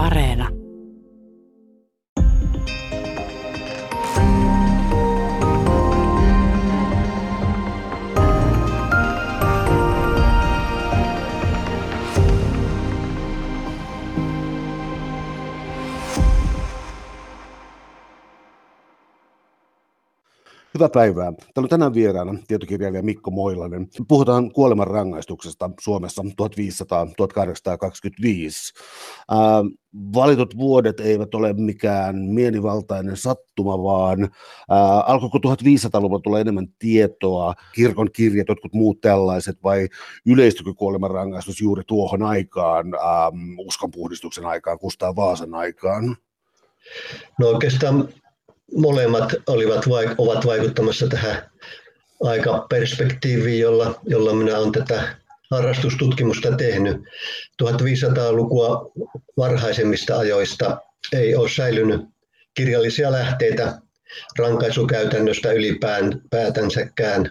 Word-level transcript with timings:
Areena. 0.00 0.59
Hyvää 20.80 20.88
päivää. 20.88 21.32
Täällä 21.32 21.66
on 21.66 21.68
tänään 21.68 21.94
vieraana 21.94 22.38
tietokirjailija 22.48 23.02
Mikko 23.02 23.30
Moilanen. 23.30 23.88
Puhutaan 24.08 24.52
kuoleman 24.52 24.86
rangaistuksesta 24.86 25.70
Suomessa 25.80 26.22
1500-1825. 26.22 26.24
Äh, 29.32 29.38
valitut 30.14 30.56
vuodet 30.56 31.00
eivät 31.00 31.34
ole 31.34 31.52
mikään 31.52 32.16
mielivaltainen 32.16 33.16
sattuma, 33.16 33.82
vaan 33.82 34.28
alkoiko 35.06 35.38
1500-luvulla 35.38 36.20
tulla 36.20 36.40
enemmän 36.40 36.66
tietoa, 36.78 37.54
kirkon 37.74 38.08
kirjat, 38.12 38.48
jotkut 38.48 38.74
muut 38.74 39.00
tällaiset, 39.00 39.62
vai 39.62 39.88
yleistykö 40.26 40.74
kuoleman 40.74 41.10
rangaistus 41.10 41.60
juuri 41.60 41.82
tuohon 41.86 42.22
aikaan, 42.22 42.86
uskonpuhdistuksen 43.58 44.46
aikaan, 44.46 44.78
Kustaa 44.78 45.16
Vaasan 45.16 45.54
aikaan? 45.54 46.16
No 47.38 47.46
oikeastaan 47.46 48.08
molemmat 48.76 49.34
olivat, 49.46 49.84
ovat 50.18 50.46
vaikuttamassa 50.46 51.06
tähän 51.06 51.50
aikaperspektiiviin, 52.22 53.60
jolla, 53.60 54.00
jolla 54.06 54.34
minä 54.34 54.58
olen 54.58 54.72
tätä 54.72 55.16
harrastustutkimusta 55.50 56.56
tehnyt. 56.56 56.96
1500-lukua 57.62 58.92
varhaisemmista 59.36 60.18
ajoista 60.18 60.78
ei 61.12 61.34
ole 61.36 61.48
säilynyt 61.48 62.00
kirjallisia 62.54 63.12
lähteitä 63.12 63.78
rankaisukäytännöstä 64.38 65.52
ylipäätänsäkään. 65.52 67.30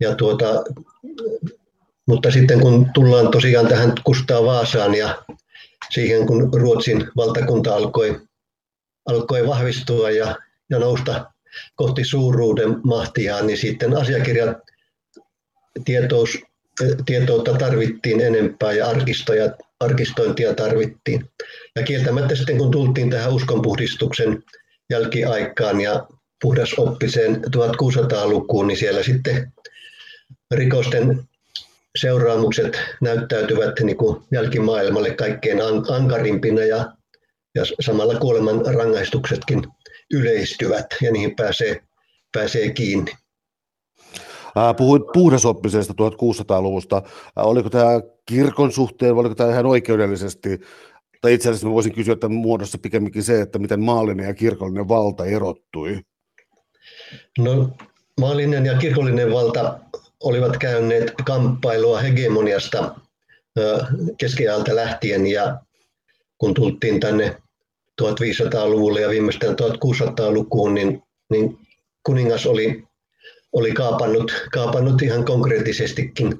Ja 0.00 0.14
tuota, 0.14 0.64
mutta 2.06 2.30
sitten 2.30 2.60
kun 2.60 2.90
tullaan 2.94 3.30
tosiaan 3.30 3.68
tähän 3.68 3.92
Kustaa 4.04 4.44
Vaasaan 4.44 4.94
ja 4.94 5.22
siihen 5.90 6.26
kun 6.26 6.50
Ruotsin 6.54 7.08
valtakunta 7.16 7.74
alkoi, 7.74 8.20
alkoi 9.06 9.46
vahvistua 9.46 10.10
ja 10.10 10.36
ja 10.72 10.78
nousta 10.78 11.26
kohti 11.76 12.04
suuruuden 12.04 12.76
mahtia, 12.84 13.42
niin 13.42 13.58
sitten 13.58 13.96
asiakirjat 13.96 14.56
tietous, 15.84 16.38
tietoutta 17.06 17.54
tarvittiin 17.54 18.20
enempää 18.20 18.72
ja 18.72 18.88
arkistoja, 18.88 19.50
arkistointia 19.80 20.54
tarvittiin. 20.54 21.30
Ja 21.76 21.82
kieltämättä 21.82 22.36
sitten 22.36 22.58
kun 22.58 22.70
tultiin 22.70 23.10
tähän 23.10 23.32
uskonpuhdistuksen 23.32 24.42
jälkiaikaan 24.90 25.80
ja 25.80 26.06
puhdasoppiseen 26.42 27.36
1600-lukuun, 27.36 28.66
niin 28.66 28.78
siellä 28.78 29.02
sitten 29.02 29.52
rikosten 30.54 31.22
seuraamukset 31.98 32.80
näyttäytyvät 33.00 33.80
niin 33.80 33.96
kuin 33.96 34.22
jälkimaailmalle 34.32 35.14
kaikkein 35.14 35.58
ankarimpina 35.88 36.64
ja, 36.64 36.92
ja 37.54 37.62
samalla 37.80 38.14
kuoleman 38.14 38.74
rangaistuksetkin 38.74 39.66
yleistyvät 40.12 40.86
ja 41.02 41.12
niihin 41.12 41.36
pääsee, 41.36 41.82
pääsee 42.32 42.70
kiinni. 42.70 43.12
Puhuit 44.76 45.02
puhdasoppisesta 45.12 45.92
1600-luvusta. 45.92 47.02
Oliko 47.36 47.70
tämä 47.70 48.00
kirkon 48.26 48.72
suhteen, 48.72 49.14
oliko 49.14 49.34
tämä 49.34 49.50
ihan 49.50 49.66
oikeudellisesti, 49.66 50.60
tai 51.20 51.34
itse 51.34 51.48
asiassa 51.48 51.70
voisin 51.70 51.94
kysyä 51.94 52.16
tämän 52.16 52.38
muodossa 52.38 52.78
pikemminkin 52.78 53.22
se, 53.22 53.40
että 53.40 53.58
miten 53.58 53.80
maallinen 53.80 54.26
ja 54.26 54.34
kirkollinen 54.34 54.88
valta 54.88 55.24
erottui? 55.24 56.00
No, 57.38 57.70
maallinen 58.20 58.66
ja 58.66 58.78
kirkollinen 58.78 59.32
valta 59.32 59.78
olivat 60.20 60.56
käyneet 60.56 61.12
kamppailua 61.26 62.00
hegemoniasta 62.00 62.94
keskiajalta 64.18 64.76
lähtien 64.76 65.26
ja 65.26 65.60
kun 66.38 66.54
tultiin 66.54 67.00
tänne 67.00 67.36
1500-luvulle 68.02 69.00
ja 69.00 69.08
viimeistään 69.08 69.56
1600-lukuun, 69.56 70.74
niin, 70.74 71.02
niin 71.30 71.58
kuningas 72.02 72.46
oli, 72.46 72.84
oli 73.52 73.72
kaapannut, 73.72 74.32
kaapannut 74.52 75.02
ihan 75.02 75.24
konkreettisestikin 75.24 76.38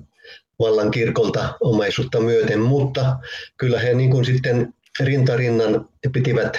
vallan 0.58 0.90
kirkolta 0.90 1.54
omaisuutta 1.60 2.20
myöten, 2.20 2.60
mutta 2.60 3.16
kyllä 3.56 3.78
he 3.78 3.94
niin 3.94 4.10
kuin 4.10 4.24
sitten 4.24 4.74
rintarinnan 5.00 5.88
pitivät 6.12 6.58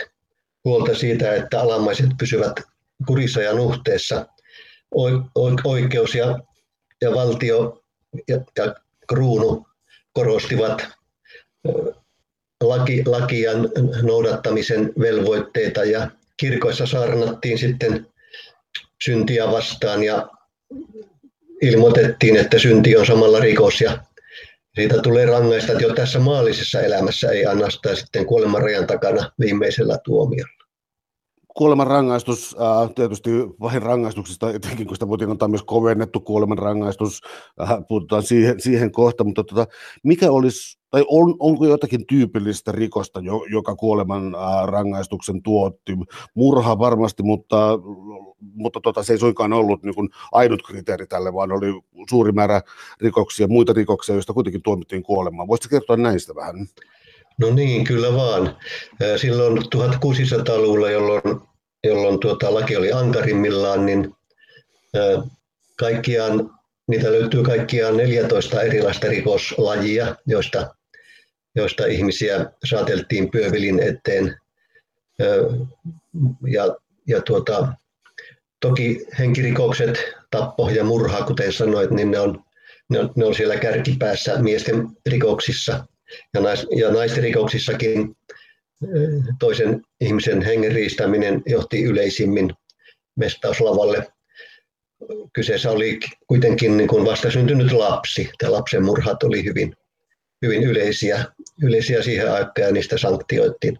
huolta 0.66 0.96
siitä, 0.96 1.36
että 1.36 1.62
alamaiset 1.62 2.10
pysyvät 2.20 2.54
kurissa 3.08 3.42
ja 3.42 3.54
nuhteessa. 3.54 4.26
Oikeus 5.64 6.16
ja, 6.16 6.40
ja 7.02 7.12
valtio 7.12 7.84
ja, 8.28 8.38
ja 8.58 8.76
kruunu 9.08 9.68
korostivat 10.14 10.88
laki, 12.70 13.04
lakian 13.06 13.70
noudattamisen 14.02 14.94
velvoitteita 15.00 15.84
ja 15.84 16.10
kirkoissa 16.38 16.86
saarnattiin 16.86 17.58
sitten 17.58 18.08
syntiä 19.04 19.52
vastaan 19.52 20.04
ja 20.04 20.30
ilmoitettiin, 21.62 22.38
että 22.38 22.60
synti 22.60 22.98
on 22.98 23.06
samalla 23.06 23.40
rikos 23.40 23.82
ja 23.82 23.98
siitä 24.76 25.02
tulee 25.02 25.26
rangaista 25.26 25.72
että 25.72 25.84
jo 25.84 25.94
tässä 25.94 26.20
maallisessa 26.20 26.82
elämässä, 26.82 27.32
ei 27.32 27.46
ainoastaan 27.46 27.98
sitten 27.98 28.26
kuoleman 28.26 28.62
rajan 28.62 28.88
takana 28.88 29.32
viimeisellä 29.40 29.98
tuomiolla 30.04 30.63
kuoleman 31.54 31.88
rangaistus, 31.88 32.56
äh, 32.62 32.94
tietysti 32.96 33.32
vain 33.60 33.82
rangaistuksista, 33.82 34.50
etenkin 34.50 34.88
kun 34.88 34.96
sitä 34.96 35.08
voitiin 35.08 35.32
antaa 35.32 35.48
myös 35.48 35.64
kovennettu 35.64 36.20
kuoleman 36.20 36.58
rangaistus, 36.58 37.22
äh, 37.62 37.70
puhutaan 37.88 38.24
siihen, 38.24 38.62
siihen 38.62 38.92
kohta, 38.92 39.24
mutta 39.24 39.44
tota, 39.44 39.68
mikä 40.04 40.32
olisi, 40.32 40.80
tai 40.90 41.06
on, 41.08 41.36
onko 41.40 41.66
jotakin 41.66 42.08
tyypillistä 42.08 42.72
rikosta, 42.72 43.20
jo, 43.20 43.46
joka 43.50 43.76
kuoleman 43.76 44.36
äh, 44.36 44.66
rangaistuksen 44.66 45.44
tuotti? 45.44 45.98
Murha 46.34 46.80
varmasti, 46.80 47.24
mutta, 47.24 47.80
mutta 48.40 48.82
tota, 48.82 49.04
se 49.04 49.14
ei 49.14 49.20
suinkaan 49.20 49.54
ollut 49.54 49.84
niin 49.84 49.96
kuin 49.96 50.10
ainut 50.32 50.64
kriteeri 50.68 51.08
tälle, 51.08 51.34
vaan 51.34 51.52
oli 51.52 51.82
suuri 52.10 52.32
määrä 52.32 52.62
rikoksia, 53.02 53.48
muita 53.48 53.74
rikoksia, 53.74 54.16
joista 54.16 54.34
kuitenkin 54.34 54.62
tuomittiin 54.62 55.04
kuolemaan. 55.04 55.48
Voisitko 55.48 55.70
kertoa 55.70 55.98
näistä 55.98 56.36
vähän? 56.36 56.68
No 57.38 57.54
niin, 57.54 57.84
kyllä 57.84 58.14
vaan. 58.16 58.58
Silloin 59.18 59.58
1600-luvulla, 59.58 60.90
jolloin, 60.90 61.22
jolloin 61.84 62.20
tuota, 62.20 62.54
laki 62.54 62.76
oli 62.78 62.92
ankarimmillaan, 62.92 63.86
niin 63.86 64.16
kaikkiaan, 65.80 66.50
niitä 66.88 67.12
löytyy 67.12 67.44
kaikkiaan 67.44 67.98
14 67.98 68.62
erilaista 68.62 69.08
rikoslajia, 69.08 70.16
joista, 70.26 70.76
joista 71.56 71.86
ihmisiä 71.86 72.46
saateltiin 72.66 73.32
pyövilin 73.32 73.80
eteen. 73.80 74.38
Ja, 76.48 76.76
ja 77.08 77.22
tuota, 77.22 77.74
toki 78.60 79.06
henkirikokset, 79.20 80.00
tappo 80.32 80.70
ja 80.70 80.84
murha, 80.84 81.22
kuten 81.22 81.54
sanoit, 81.54 81.92
niin 81.92 82.12
ne 82.12 82.20
on, 82.20 82.44
ne 82.90 83.00
on, 83.00 83.12
ne 83.16 83.26
on 83.26 83.36
siellä 83.36 83.58
kärkipäässä 83.58 84.38
miesten 84.40 84.88
rikoksissa– 85.06 85.86
ja, 86.34 86.42
nais, 86.42 86.68
ja 86.76 86.92
naisten 86.92 87.24
rikoksissakin 87.24 88.16
toisen 89.40 89.82
ihmisen 90.02 90.42
hengen 90.42 90.72
riistäminen 90.72 91.42
johti 91.46 91.84
yleisimmin 91.84 92.54
mestauslavalle. 93.16 94.08
Kyseessä 95.34 95.72
oli 95.72 96.00
kuitenkin 96.28 96.78
niin 96.78 96.88
kuin 96.88 97.06
vastasyntynyt 97.06 97.72
lapsi. 97.72 98.30
Tämä 98.38 98.52
lapsen 98.52 98.84
murhat 98.84 99.24
oli 99.24 99.44
hyvin, 99.44 99.76
hyvin 100.42 100.64
yleisiä, 100.64 101.26
yleisiä 101.64 102.02
siihen 102.02 102.32
aikaan 102.32 102.68
ja 102.68 102.72
niistä 102.72 102.98
sanktioittiin. 102.98 103.80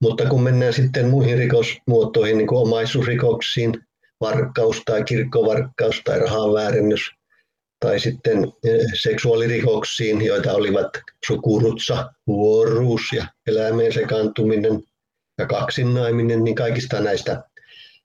Mutta 0.00 0.26
kun 0.26 0.42
mennään 0.42 0.72
sitten 0.72 1.06
muihin 1.06 1.38
rikosmuotoihin, 1.38 2.38
niin 2.38 2.48
kuin 2.48 2.58
omaisuusrikoksiin, 2.58 3.74
varkkaus 4.20 4.82
tai 4.84 5.04
kirkkovarkkaus 5.04 6.02
tai 6.04 6.18
rahanväärennys, 6.18 7.10
tai 7.84 8.00
sitten 8.00 8.52
eh, 8.64 8.86
seksuaalirikoksiin, 9.02 10.22
joita 10.22 10.52
olivat 10.52 10.88
sukurutsa, 11.26 12.12
vuoruus 12.26 13.02
ja 13.12 13.26
eläimeen 13.46 13.92
sekaantuminen 13.92 14.82
ja 15.38 15.46
kaksinnaiminen, 15.46 16.44
niin 16.44 16.54
kaikista 16.54 17.00
näistä, 17.00 17.42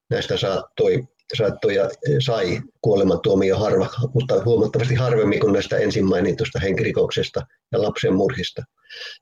näistä 0.10 0.38
saattoi, 0.38 1.08
saattoi 1.38 1.76
ja 1.76 1.84
eh, 1.84 2.16
sai 2.20 2.62
kuolemantuomio 2.82 3.58
harva, 3.58 3.90
mutta 4.14 4.44
huomattavasti 4.46 4.96
harvemmin 4.96 5.40
kuin 5.40 5.54
näistä 5.54 5.78
ensin 5.78 6.06
mainitusta 6.06 6.60
henkirikoksesta 6.60 7.46
ja 7.72 7.82
lapsen 7.82 8.14
murhista. 8.16 8.64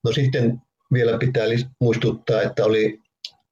No 0.03 0.11
sitten 0.11 0.57
vielä 0.93 1.17
pitää 1.17 1.45
muistuttaa, 1.79 2.41
että 2.41 2.65
oli, 2.65 2.99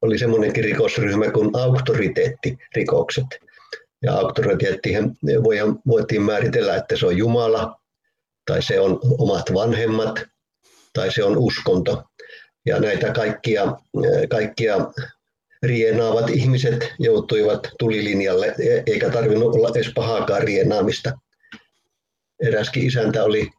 oli 0.02 0.18
semmoinenkin 0.18 0.64
rikosryhmä 0.64 1.32
kuin 1.32 1.50
auktoriteettirikokset– 1.54 3.26
ja 4.06 4.14
auktoriteettihan 4.14 5.18
voitiin 5.88 6.22
määritellä, 6.22 6.76
että 6.76 6.98
se 6.98 7.06
on 7.06 7.18
Jumala, 7.18 7.80
tai 8.46 8.62
se 8.62 8.80
on 8.80 9.00
omat 9.18 9.54
vanhemmat, 9.54 10.24
tai 10.94 11.12
se 11.12 11.24
on 11.24 11.38
uskonto. 11.38 12.04
ja 12.66 12.80
näitä 12.80 13.12
kaikkia, 13.12 13.78
kaikkia 14.30 14.78
rienaavat 15.64 16.30
ihmiset 16.30 16.94
joutuivat 17.00 17.68
tulilinjalle, 17.80 18.48
e, 18.48 18.84
eikä 18.86 19.10
tarvinnut 19.10 19.56
olla 19.56 19.70
edes 19.76 19.92
pahaakaan 19.96 20.44
rienaamista. 20.44 21.12
Eräskin 22.44 22.88
isäntä 22.88 23.24
oli, 23.24 23.50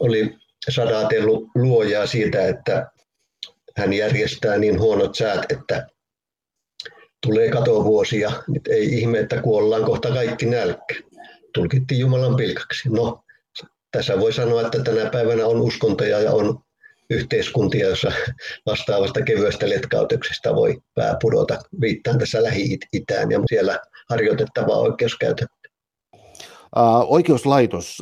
oli 0.00 0.34
sadatellut 0.70 1.44
luojaa 1.54 2.06
siitä, 2.06 2.48
että 2.48 2.90
hän 3.76 3.92
järjestää 3.92 4.58
niin 4.58 4.80
huonot 4.80 5.14
säät, 5.14 5.52
että 5.52 5.86
tulee 7.26 7.50
katovuosia. 7.50 8.32
Nyt 8.48 8.68
ei 8.68 8.98
ihme, 8.98 9.18
että 9.18 9.42
kuollaan 9.42 9.84
kohta 9.84 10.08
kaikki 10.08 10.46
nälkä. 10.46 10.94
Tulkittiin 11.54 12.00
Jumalan 12.00 12.36
pilkaksi. 12.36 12.88
No, 12.88 13.24
tässä 13.90 14.20
voi 14.20 14.32
sanoa, 14.32 14.60
että 14.60 14.82
tänä 14.82 15.10
päivänä 15.10 15.46
on 15.46 15.60
uskontoja 15.60 16.20
ja 16.20 16.32
on 16.32 16.58
yhteiskuntia, 17.10 17.86
joissa 17.86 18.12
vastaavasta 18.66 19.22
kevyestä 19.22 19.68
letkautuksesta 19.68 20.54
voi 20.54 20.78
pää 20.94 21.16
pudota. 21.22 21.58
Viittaan 21.80 22.18
tässä 22.18 22.42
Lähi-Itään 22.42 23.30
ja 23.30 23.40
siellä 23.48 23.78
harjoitettavaa 24.10 24.78
oikeuskäytäntöä. 24.78 25.48
Oikeuslaitos, 27.06 27.98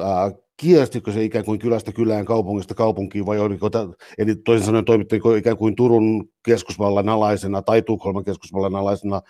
kierstikö 0.56 1.12
se 1.12 1.24
ikään 1.24 1.44
kuin 1.44 1.58
kylästä 1.58 1.92
kylään, 1.92 2.24
kaupungista 2.24 2.74
kaupunkiin, 2.74 3.26
vai 3.26 3.38
oliko, 3.38 3.70
eli 4.18 4.36
toisin 4.36 4.66
sanoen 4.66 4.84
toimittiko 4.84 5.34
ikään 5.34 5.56
kuin 5.56 5.76
Turun 5.76 6.28
keskusvallan 6.44 7.08
alaisena 7.08 7.62
tai 7.62 7.82
Tukholman 7.82 8.24
keskusvallan 8.24 8.76
alaisena, 8.76 9.22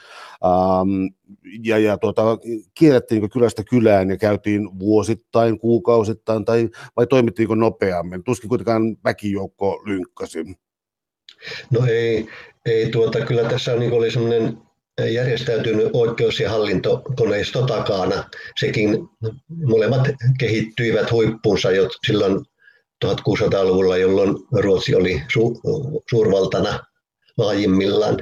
ähm, 0.45 1.07
ja, 1.65 1.79
ja 1.79 1.99
tuota, 1.99 2.23
kierrettiinkö 2.75 3.29
kylästä 3.29 3.65
kylään 3.65 4.11
ja 4.11 4.17
käytiin 4.17 4.79
vuosittain, 4.79 5.59
kuukausittain, 5.59 6.45
tai 6.45 6.69
vai 6.97 7.07
toimittiinko 7.07 7.55
nopeammin? 7.55 8.25
Tuskin 8.25 8.49
kuitenkaan 8.49 8.97
väkijoukko 9.05 9.83
lynkkäsi. 9.87 10.45
No 11.71 11.87
ei, 11.87 12.29
ei 12.67 12.91
tuota, 12.91 13.21
kyllä 13.21 13.45
tässä 13.49 13.77
niin 13.77 13.93
oli 13.93 14.11
semmoinen 14.11 14.66
järjestäytynyt 15.05 15.89
oikeus- 15.93 16.41
ja 16.41 16.51
hallintokoneisto 16.51 17.63
takana. 17.67 18.25
Sekin 18.61 18.99
molemmat 19.65 20.09
kehittyivät 20.39 21.13
huippuunsa 21.13 21.71
jo 21.71 21.89
silloin 22.07 22.45
1600-luvulla, 23.05 23.97
jolloin 23.97 24.37
Ruotsi 24.53 24.95
oli 24.95 25.23
su- 25.33 25.61
suurvaltana 26.11 26.81
laajimmillaan. 27.37 28.17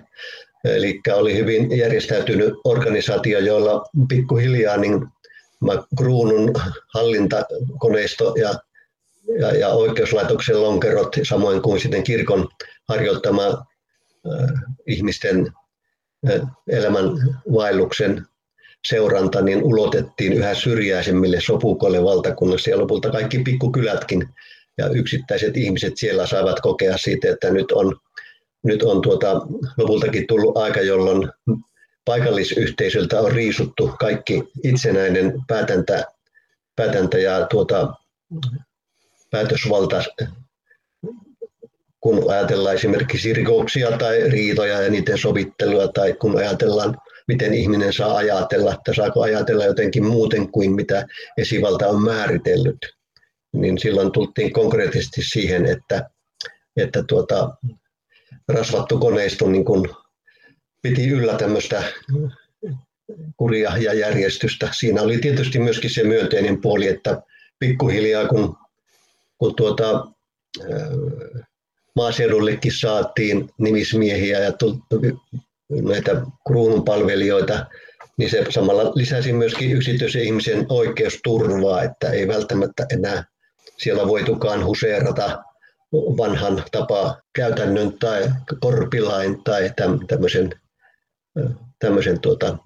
Eli 0.65 1.01
oli 1.13 1.37
hyvin 1.37 1.79
järjestäytynyt 1.79 2.55
organisaatio, 2.65 3.39
jolla 3.39 3.85
pikkuhiljaa 4.09 4.77
niin 4.77 5.07
kruunun 5.97 6.55
hallintakoneisto 6.95 8.35
ja, 8.39 8.55
ja, 9.41 9.55
ja 9.57 9.69
oikeuslaitoksen 9.69 10.63
lonkerot, 10.63 11.17
samoin 11.23 11.63
kuin 11.63 11.81
sitten 11.81 12.05
kirkon 12.05 12.49
harjoittama 12.89 13.47
äh, 13.47 14.51
ihmisten 14.87 15.53
elämän 16.69 17.05
vaelluksen 17.53 18.27
seuranta 18.89 19.43
niin 19.43 19.63
ulotettiin 19.63 20.33
yhä 20.33 20.55
syrjäisemmille 20.55 21.41
sopukoille 21.41 22.03
valtakunnassa. 22.03 22.71
Ja 22.71 22.79
lopulta 22.79 23.11
kaikki 23.11 23.39
pikkukylätkin 23.39 24.29
ja 24.79 24.89
yksittäiset 24.89 25.57
ihmiset 25.57 25.93
siellä 25.97 26.27
saivat 26.27 26.61
kokea 26.61 26.97
siitä, 26.99 27.31
että 27.31 27.51
nyt 27.51 27.73
on, 27.73 27.97
nyt 28.65 28.83
on 28.83 29.03
tuota, 29.03 29.41
lopultakin 29.79 30.27
tullut 30.27 30.57
aika, 30.57 30.81
jolloin 30.81 31.31
paikallisyhteisöltä 32.05 33.21
on 33.21 33.33
riisuttu 33.33 33.91
kaikki 34.01 34.43
itsenäinen 34.65 35.33
päätäntä, 35.49 36.05
päätäntä 36.77 37.19
ja 37.19 37.47
tuota, 37.47 37.95
päätösvalta 39.31 40.05
kun 42.05 42.31
ajatellaan 42.33 42.75
esimerkiksi 42.75 43.33
rikoksia 43.33 43.99
tai 43.99 44.31
riitoja 44.31 44.83
ja 44.83 44.91
niiden 44.91 45.19
sovittelua, 45.19 45.89
tai 45.89 46.13
kun 46.13 46.39
ajatellaan, 46.39 46.97
miten 47.29 47.55
ihminen 47.55 47.93
saa 47.93 48.17
ajatella, 48.17 48.75
että 48.75 48.95
saako 48.95 49.23
ajatella 49.23 49.65
jotenkin 49.65 50.05
muuten 50.05 50.53
kuin 50.53 50.73
mitä 50.73 51.07
esivalta 51.39 51.87
on 51.87 52.03
määritellyt, 52.03 52.79
niin 53.53 53.79
silloin 53.79 54.13
tultiin 54.13 54.53
konkreettisesti 54.53 55.23
siihen, 55.23 55.67
että, 55.67 56.11
että 56.77 57.03
tuota, 57.03 57.51
rasvattu 58.49 58.99
koneisto 58.99 59.49
niin 59.49 59.65
kun 59.65 59.95
piti 60.83 61.09
yllä 61.09 61.35
tämmöistä 61.35 61.83
kuria 63.37 63.77
ja 63.77 63.95
järjestystä. 63.95 64.69
Siinä 64.73 65.03
oli 65.03 65.19
tietysti 65.19 65.59
myöskin 65.59 65.91
se 65.91 66.05
myönteinen 66.05 66.61
puoli, 66.61 66.89
että 66.89 67.23
pikkuhiljaa 67.59 68.29
kun, 68.29 68.57
kun 69.39 69.57
tuota, 69.57 70.07
maaseudullekin 71.97 72.73
saatiin 72.81 73.51
nimismiehiä 73.59 74.39
ja 74.39 74.53
näitä 75.83 76.23
kruununpalvelijoita, 76.47 77.67
niin 78.19 78.31
se 78.31 78.45
samalla 78.51 78.93
lisäsi 78.95 79.33
myöskin 79.33 79.73
yksityisen 79.73 80.23
ihmisen 80.23 80.67
oikeusturvaa, 80.69 81.83
että 81.83 82.11
ei 82.11 82.29
välttämättä 82.29 82.87
enää 82.93 83.25
siellä 83.79 84.07
voitukaan 84.07 84.65
huseerata 84.65 85.43
vanhan 85.93 86.63
tapa 86.73 87.23
käytännön 87.35 87.99
tai 87.99 88.31
korpilain 88.61 89.45
tai 89.45 89.71
tämmöisen, 90.09 90.51
tämmöisen 91.79 92.21
tuota, 92.21 92.59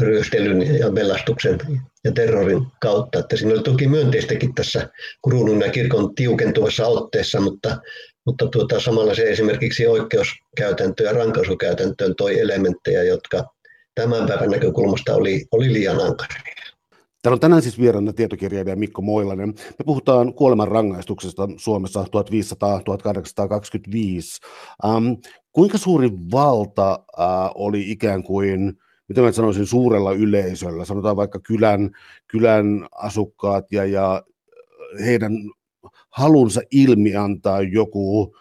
ryöstelyn 0.00 0.78
ja 0.78 0.90
melastuksen 0.90 1.58
ja 2.04 2.12
terrorin 2.12 2.66
kautta. 2.80 3.18
Että 3.18 3.36
siinä 3.36 3.52
oli 3.54 3.62
toki 3.62 3.88
myönteistäkin 3.88 4.54
tässä 4.54 4.88
kruunun 5.28 5.60
ja 5.60 5.70
kirkon 5.70 6.14
tiukentuvassa 6.14 6.86
otteessa, 6.86 7.40
mutta 7.40 7.78
mutta 8.26 8.46
tuota, 8.46 8.80
samalla 8.80 9.14
se 9.14 9.22
esimerkiksi 9.22 9.86
oikeuskäytäntöön 9.86 11.06
ja 11.06 11.12
rankaisukäytäntöön 11.12 12.14
toi 12.16 12.40
elementtejä, 12.40 13.02
jotka 13.02 13.44
tämän 13.94 14.26
päivän 14.26 14.50
näkökulmasta 14.50 15.14
oli, 15.14 15.44
oli 15.52 15.72
liian 15.72 16.00
ankaria. 16.00 16.42
Täällä 17.22 17.34
on 17.34 17.40
tänään 17.40 17.62
siis 17.62 17.80
vieraana 17.80 18.12
tietokirjailija 18.12 18.76
Mikko 18.76 19.02
Moilanen. 19.02 19.48
Me 19.48 19.84
puhutaan 19.84 20.34
kuoleman 20.34 20.68
rangaistuksesta 20.68 21.48
Suomessa 21.56 22.02
1500-1825. 22.02 22.06
Ähm, 24.84 25.06
kuinka 25.52 25.78
suuri 25.78 26.10
valta 26.32 26.90
äh, 26.92 27.26
oli 27.54 27.90
ikään 27.90 28.22
kuin, 28.22 28.78
mitä 29.08 29.20
mä 29.20 29.32
sanoisin, 29.32 29.66
suurella 29.66 30.12
yleisöllä, 30.12 30.84
sanotaan 30.84 31.16
vaikka 31.16 31.38
kylän, 31.38 31.90
kylän 32.26 32.86
asukkaat 32.92 33.72
ja, 33.72 33.84
ja 33.84 34.22
heidän 35.04 35.32
halunsa 36.16 36.60
ilmi 36.70 37.16
antaa 37.16 37.62
joku 37.62 38.36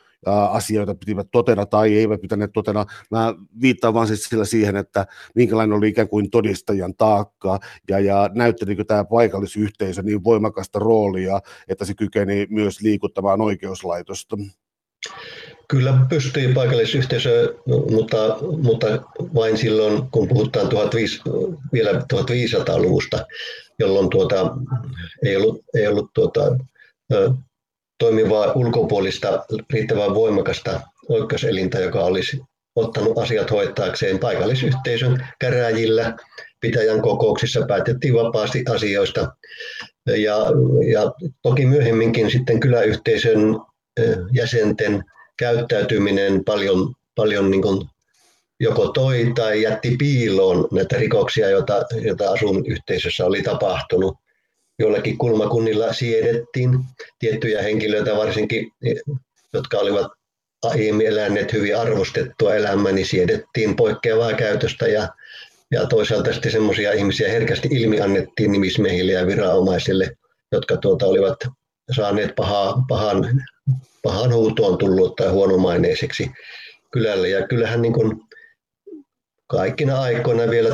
asia, 0.49 0.79
jota 0.79 0.95
pitivät 0.95 1.27
totena 1.31 1.65
tai 1.65 1.97
eivät 1.97 2.21
pitäneet 2.21 2.51
totena. 2.53 2.85
Mä 3.11 3.35
viittaan 3.61 3.93
vaan 3.93 4.07
siis 4.07 4.23
sillä 4.23 4.45
siihen, 4.45 4.75
että 4.75 5.05
minkälainen 5.35 5.77
oli 5.77 5.87
ikään 5.87 6.07
kuin 6.09 6.29
todistajan 6.29 6.95
taakka 6.95 7.59
ja, 7.89 7.99
ja 7.99 8.29
näyttelikö 8.33 8.83
tämä 8.83 9.03
paikallisyhteisö 9.03 10.01
niin 10.01 10.23
voimakasta 10.23 10.79
roolia, 10.79 11.39
että 11.67 11.85
se 11.85 11.93
kykeni 11.93 12.47
myös 12.49 12.81
liikuttamaan 12.81 13.41
oikeuslaitosta. 13.41 14.37
Kyllä 15.67 16.05
pystyy 16.09 16.53
paikallisyhteisö, 16.53 17.55
mutta, 17.91 18.37
mutta 18.63 18.87
vain 19.35 19.57
silloin, 19.57 20.11
kun 20.11 20.27
puhutaan 20.27 20.69
15, 20.95 21.29
vielä 21.73 21.91
1500-luvusta, 21.91 23.25
jolloin 23.79 24.09
tuota, 24.09 24.57
ei 25.23 25.35
ollut, 25.35 25.61
ei 25.73 25.87
ollut 25.87 26.09
tuota, 26.13 26.41
toimivaa 27.97 28.51
ulkopuolista 28.51 29.45
riittävän 29.73 30.13
voimakasta 30.13 30.81
oikeuselintä, 31.09 31.79
joka 31.79 32.03
olisi 32.03 32.41
ottanut 32.75 33.17
asiat 33.17 33.51
hoitaakseen 33.51 34.19
paikallisyhteisön 34.19 35.27
käräjillä. 35.39 36.17
Pitäjän 36.59 37.01
kokouksissa 37.01 37.65
päätettiin 37.67 38.13
vapaasti 38.13 38.63
asioista. 38.75 39.31
Ja, 40.05 40.37
ja 40.91 41.11
toki 41.41 41.65
myöhemminkin 41.65 42.31
sitten 42.31 42.59
kyläyhteisön 42.59 43.39
jäsenten 44.31 45.03
käyttäytyminen 45.37 46.43
paljon, 46.45 46.93
paljon 47.15 47.51
niin 47.51 47.61
kuin 47.61 47.87
joko 48.59 48.87
toi 48.87 49.31
tai 49.35 49.61
jätti 49.61 49.95
piiloon 49.99 50.67
näitä 50.71 50.97
rikoksia, 50.97 51.49
joita, 51.49 51.83
joita 52.01 52.31
asuinyhteisössä 52.31 53.25
oli 53.25 53.41
tapahtunut 53.41 54.17
joillakin 54.79 55.17
kulmakunnilla 55.17 55.93
siedettiin 55.93 56.79
tiettyjä 57.19 57.61
henkilöitä, 57.61 58.17
varsinkin 58.17 58.71
jotka 59.53 59.77
olivat 59.77 60.11
aiemmin 60.63 61.07
eläneet 61.07 61.53
hyvin 61.53 61.77
arvostettua 61.77 62.55
elämää, 62.55 62.91
niin 62.91 63.07
siedettiin 63.07 63.75
poikkeavaa 63.75 64.33
käytöstä 64.33 64.87
ja, 64.87 65.09
ja 65.71 65.87
toisaalta 65.87 66.33
sitten 66.33 66.51
semmoisia 66.51 66.91
ihmisiä 66.91 67.31
herkästi 67.31 67.67
ilmi 67.71 68.01
annettiin 68.01 68.51
nimismiehille 68.51 69.11
ja 69.11 69.27
viranomaisille, 69.27 70.11
jotka 70.51 70.77
tuota 70.77 71.05
olivat 71.05 71.37
saaneet 71.95 72.35
pahaa, 72.35 72.83
pahan, 72.87 73.41
pahan 74.03 74.33
huutoon 74.33 74.77
tullut 74.77 75.15
tai 75.15 75.29
huonomaineiseksi 75.29 76.31
kylälle. 76.91 77.29
Ja 77.29 77.47
kyllähän 77.47 77.81
niin 77.81 77.93
kuin 77.93 78.21
kaikkina 79.47 80.01
aikoina 80.01 80.51
vielä 80.51 80.69
1600- 80.69 80.73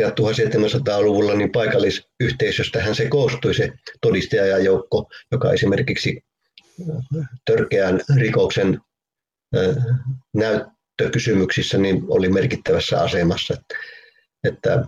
ja 0.00 0.08
1700-luvulla 0.08 1.34
niin 1.34 1.52
paikallisyhteisöstähän 1.52 2.94
se 2.94 3.08
koostui 3.08 3.54
se 3.54 3.72
todistajajoukko, 4.00 5.10
joka 5.32 5.52
esimerkiksi 5.52 6.24
törkeän 7.44 8.00
rikoksen 8.16 8.80
näyttökysymyksissä 10.34 11.78
niin 11.78 12.02
oli 12.08 12.28
merkittävässä 12.28 13.02
asemassa. 13.02 13.54
Että, 14.44 14.84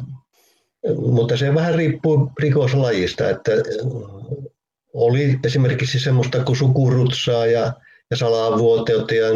mutta 0.97 1.37
se 1.37 1.55
vähän 1.55 1.75
riippuu 1.75 2.33
rikoslajista, 2.39 3.31
että 3.31 3.53
oli 4.95 5.39
esimerkiksi 5.45 6.01
semmoista 6.01 6.45
kuin 6.45 6.57
sukurutsaa 6.57 7.47
ja, 7.47 7.73
ja 8.11 8.17
salavuoteutta 8.17 9.15
ja 9.15 9.27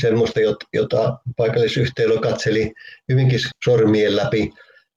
semmoista, 0.00 0.40
jota 0.72 1.18
paikallisyhteisö 1.36 2.18
katseli 2.18 2.72
hyvinkin 3.08 3.40
sormien 3.64 4.16
läpi. 4.16 4.50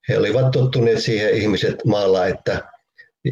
He 0.10 0.18
olivat 0.18 0.52
tottuneet 0.52 1.00
siihen 1.00 1.34
ihmiset 1.34 1.76
maalla, 1.86 2.28
että 2.28 2.62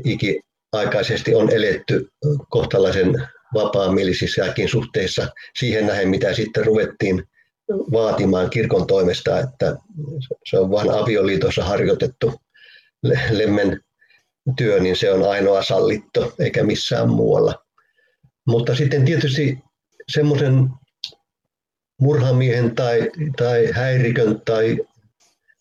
ikiaikaisesti 0.06 1.36
on 1.36 1.54
eletty 1.54 2.10
kohtalaisen 2.50 3.28
vapaamielisissäkin 3.54 4.70
suhteissa 4.70 5.28
siihen 5.60 5.88
nähden, 5.88 6.10
mitä 6.10 6.34
sitten 6.34 6.66
ruvettiin 6.66 7.24
vaatimaan 7.92 8.50
kirkon 8.50 8.88
toimesta, 8.88 9.40
että 9.40 9.76
se 10.50 10.60
on 10.60 10.72
vain 10.72 10.92
avioliitossa 10.92 11.64
harjoitettu 11.64 12.34
lemmen 13.32 13.82
työ, 14.58 14.80
niin 14.80 14.96
se 14.96 15.12
on 15.12 15.30
ainoa 15.30 15.64
sallittu, 15.64 16.34
eikä 16.40 16.64
missään 16.64 17.10
muualla. 17.10 17.56
Mutta 18.48 18.76
sitten 18.76 19.06
tietysti 19.06 19.58
semmoisen 20.12 20.70
murhamiehen 22.04 22.76
tai, 22.76 23.12
tai 23.38 23.72
häirikön 23.72 24.42
tai 24.46 24.78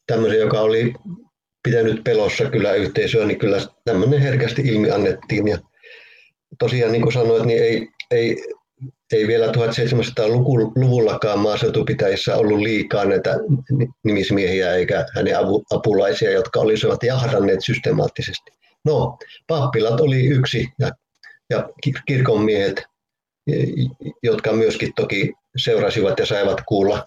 tämmöisen, 0.06 0.38
joka 0.38 0.61
oli 0.61 0.94
pitänyt 1.62 2.04
pelossa 2.04 2.44
kyllä 2.44 2.72
yhteisöä, 2.72 3.26
niin 3.26 3.38
kyllä 3.38 3.58
tämmöinen 3.84 4.20
herkästi 4.20 4.62
ilmi 4.62 4.90
annettiin. 4.90 5.49
Ja 5.49 5.58
tosiaan 6.58 6.92
niin 6.92 7.02
kuin 7.02 7.12
sanoit, 7.12 7.44
niin 7.44 7.62
ei, 7.62 7.88
ei, 8.11 8.44
ei 9.12 9.26
vielä 9.26 9.46
1700-luvullakaan 9.46 11.38
maaseutupitäjissä 11.38 12.37
ollut 12.37 12.61
liikaa 12.61 13.04
näitä 13.04 13.34
nimismiehiä 14.04 14.75
eikä 14.75 15.06
hänen 15.14 15.34
apulaisia, 15.70 16.30
jotka 16.30 16.61
olisivat 16.61 17.02
jahdanneet 17.02 17.61
systemaattisesti. 17.64 18.50
No, 18.84 19.18
pappilat 19.46 20.00
oli 20.00 20.26
yksi 20.26 20.68
ja, 20.78 20.90
ja 21.50 21.68
kirkonmiehet, 22.06 22.82
jotka 24.22 24.52
myöskin 24.52 24.92
toki 24.96 25.32
seurasivat 25.56 26.18
ja 26.18 26.26
saivat 26.26 26.61
kuulla, 26.68 27.06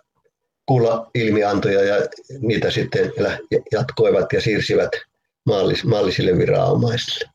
kuulla 0.66 1.12
ilmiantoja 1.16 1.84
ja 1.84 1.96
niitä 2.40 2.72
sitten 2.72 3.12
jatkoivat 3.72 4.34
ja 4.34 4.42
siirsivät 4.42 4.92
maallis, 5.46 5.86
maallisille 5.86 6.38
viranomaisille. 6.38 7.30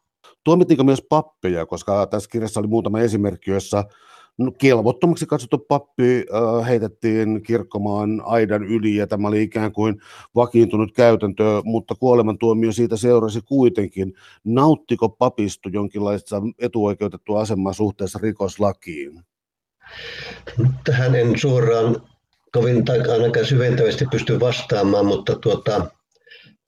Tuomittiinko 0.45 0.85
myös 0.85 1.03
pappeja, 1.09 1.67
koska 1.67 2.07
tässä 2.07 2.31
kirjassa 2.31 2.61
oli 2.61 2.69
muutama 2.69 3.01
esimerkki, 3.01 3.51
jossa 3.51 3.85
No, 4.39 4.53
kelvottomaksi 4.59 5.27
katsottu 5.27 5.59
pappi 5.59 6.25
heitettiin 6.69 7.43
kirkkomaan 7.43 8.23
aidan 8.25 8.65
yli 8.65 8.97
ja 8.97 9.07
tämä 9.07 9.29
oli 9.29 9.43
ikään 9.43 9.73
kuin 9.73 10.01
vakiintunut 10.35 10.93
käytäntö, 10.93 11.45
mutta 11.65 11.95
kuolemantuomio 11.95 12.73
siitä 12.73 12.97
seurasi 12.97 13.41
kuitenkin. 13.41 14.15
Nauttiko 14.45 15.09
papisto 15.09 15.69
jonkinlaista 15.73 16.43
etuoikeutettua 16.59 17.41
asemaa 17.41 17.73
suhteessa 17.73 18.19
rikoslakiin? 18.23 19.21
Tähän 20.85 21.15
en 21.15 21.39
suoraan 21.39 22.03
kovin 22.53 22.85
tai 22.85 23.01
ainakaan 23.01 23.47
syventävästi 23.47 24.07
pysty 24.11 24.41
vastaamaan, 24.41 25.07
mutta 25.07 25.35
tuota, 25.37 25.87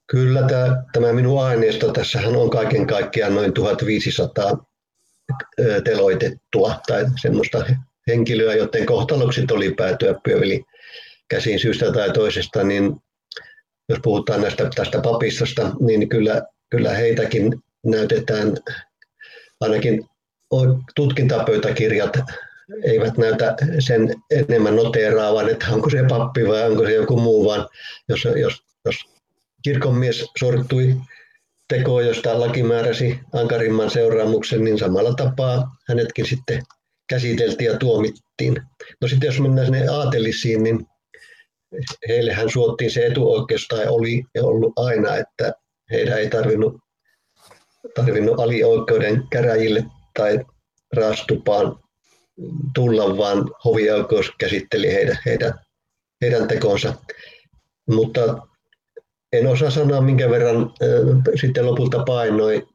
kyllä 0.07 0.43
tämä, 0.43 0.83
tämä 0.93 1.13
minun 1.13 1.45
aineisto, 1.45 1.93
tässähän 1.93 2.37
on 2.37 2.51
kaiken 2.51 2.87
kaikkiaan 2.87 3.35
noin 3.35 3.53
1500 3.53 4.65
teloitettua 5.85 6.81
tai 6.87 7.05
semmoista 7.23 7.65
henkilöä, 8.07 8.55
joten 8.55 8.87
kohtaloksi 8.87 9.47
oli 9.53 9.75
päätyä 9.75 10.15
pyöveli 10.25 10.65
käsiin 11.29 11.59
syystä 11.59 11.93
tai 11.93 12.13
toisesta, 12.13 12.65
niin 12.65 12.97
jos 13.89 13.99
puhutaan 14.03 14.41
näistä, 14.41 14.71
tästä 14.75 15.01
papistosta, 15.01 15.71
niin 15.81 16.09
kyllä, 16.09 16.43
kyllä 16.71 16.91
heitäkin 16.91 17.63
näytetään, 17.87 18.57
ainakin 19.61 20.09
tutkintapöytäkirjat 20.97 22.19
eivät 22.83 23.19
näytä 23.19 23.57
sen 23.79 24.15
enemmän 24.31 24.77
noteeraavan, 24.77 25.49
että 25.49 25.67
onko 25.71 25.91
se 25.91 26.05
pappi 26.09 26.49
vai 26.49 26.71
onko 26.71 26.85
se 26.85 26.93
joku 26.93 27.17
muu, 27.17 27.45
vaan 27.45 27.69
jos, 28.09 28.25
jos, 28.25 28.63
jos 28.85 28.97
kirkonmies 29.63 30.25
sortui 30.39 30.97
tekoa, 31.69 32.03
josta 32.03 32.41
laki 32.41 32.63
määräsi 32.63 33.21
ankarimman 33.33 33.91
seuraamuksen, 33.91 34.65
niin 34.65 34.79
samalla 34.79 35.15
tapaa 35.15 35.77
hänetkin 35.89 36.27
sitten 36.27 36.63
käsiteltiin 37.09 37.71
ja 37.71 37.79
tuomittiin. 37.79 38.63
No 39.01 39.09
sitten 39.09 39.27
jos 39.27 39.41
mennään 39.41 39.67
sinne 39.67 39.89
aatelisiin, 39.89 40.63
niin 40.63 40.87
heillehän 42.09 42.51
suottiin 42.51 42.91
se 42.91 43.07
etuoikeus 43.07 43.67
tai 43.69 43.87
oli 43.89 44.25
ollut 44.43 44.73
aina, 44.77 45.17
että 45.17 45.53
heidän 45.91 46.19
ei 46.19 46.29
tarvinnut, 46.29 46.77
tarvinnut 47.95 48.41
alioikeuden 48.41 49.23
käräjille 49.31 49.85
tai 50.19 50.45
raastupaan 50.97 51.82
tulla, 52.75 53.17
vaan 53.17 53.51
hovioikeus 53.65 54.33
käsitteli 54.39 54.93
heidän, 54.93 55.19
heidän, 55.27 55.53
heidän 56.21 56.49
tekonsa. 56.49 56.95
Mutta 57.91 58.39
en 59.33 59.47
osaa 59.47 59.71
sanoa, 59.71 60.01
minkä 60.01 60.31
verran 60.31 60.75
sitten 61.41 61.67
lopulta 61.67 62.05
painoi 62.07 62.67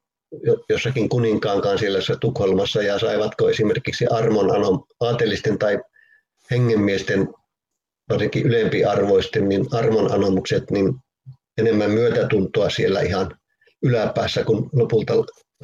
jossakin 0.70 1.10
kuninkaan 1.10 1.62
kansillassa 1.62 2.16
Tukholmassa 2.16 2.84
ja 2.84 3.00
saivatko 3.00 3.50
esimerkiksi 3.50 4.08
armon 4.08 4.50
aatelisten 5.00 5.60
tai 5.60 5.80
hengenmiesten, 6.52 7.28
varsinkin 8.10 8.46
ylempiarvoisten, 8.46 9.50
niin 9.50 9.66
armon 9.72 10.12
anomukset, 10.12 10.72
niin 10.72 10.94
enemmän 11.58 11.92
myötätuntoa 11.92 12.70
siellä 12.70 13.02
ihan 13.02 13.38
yläpäässä, 13.84 14.44
kun 14.44 14.70
lopulta 14.74 15.14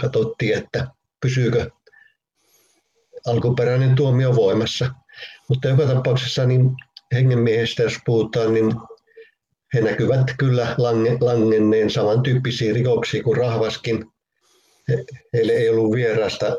katsottiin, 0.02 0.58
että 0.58 0.88
pysyykö 1.22 1.70
alkuperäinen 3.28 3.96
tuomio 3.96 4.36
voimassa. 4.36 4.92
Mutta 5.50 5.68
joka 5.68 5.86
tapauksessa 5.86 6.46
niin 6.46 6.70
hengenmiehestä, 7.14 7.84
jos 7.84 7.98
puhutaan, 8.06 8.54
niin 8.54 8.74
he 9.74 9.82
näkyvät 9.82 10.28
kyllä 10.38 10.76
lange, 10.78 11.18
langenneen 11.22 11.90
samantyyppisiä 11.90 12.74
rikoksia 12.74 13.24
kuin 13.24 13.38
Rahvaskin. 13.38 14.06
He, 14.90 15.04
heille 15.34 15.52
ei 15.52 15.70
ollut 15.70 15.96
vierasta 15.96 16.58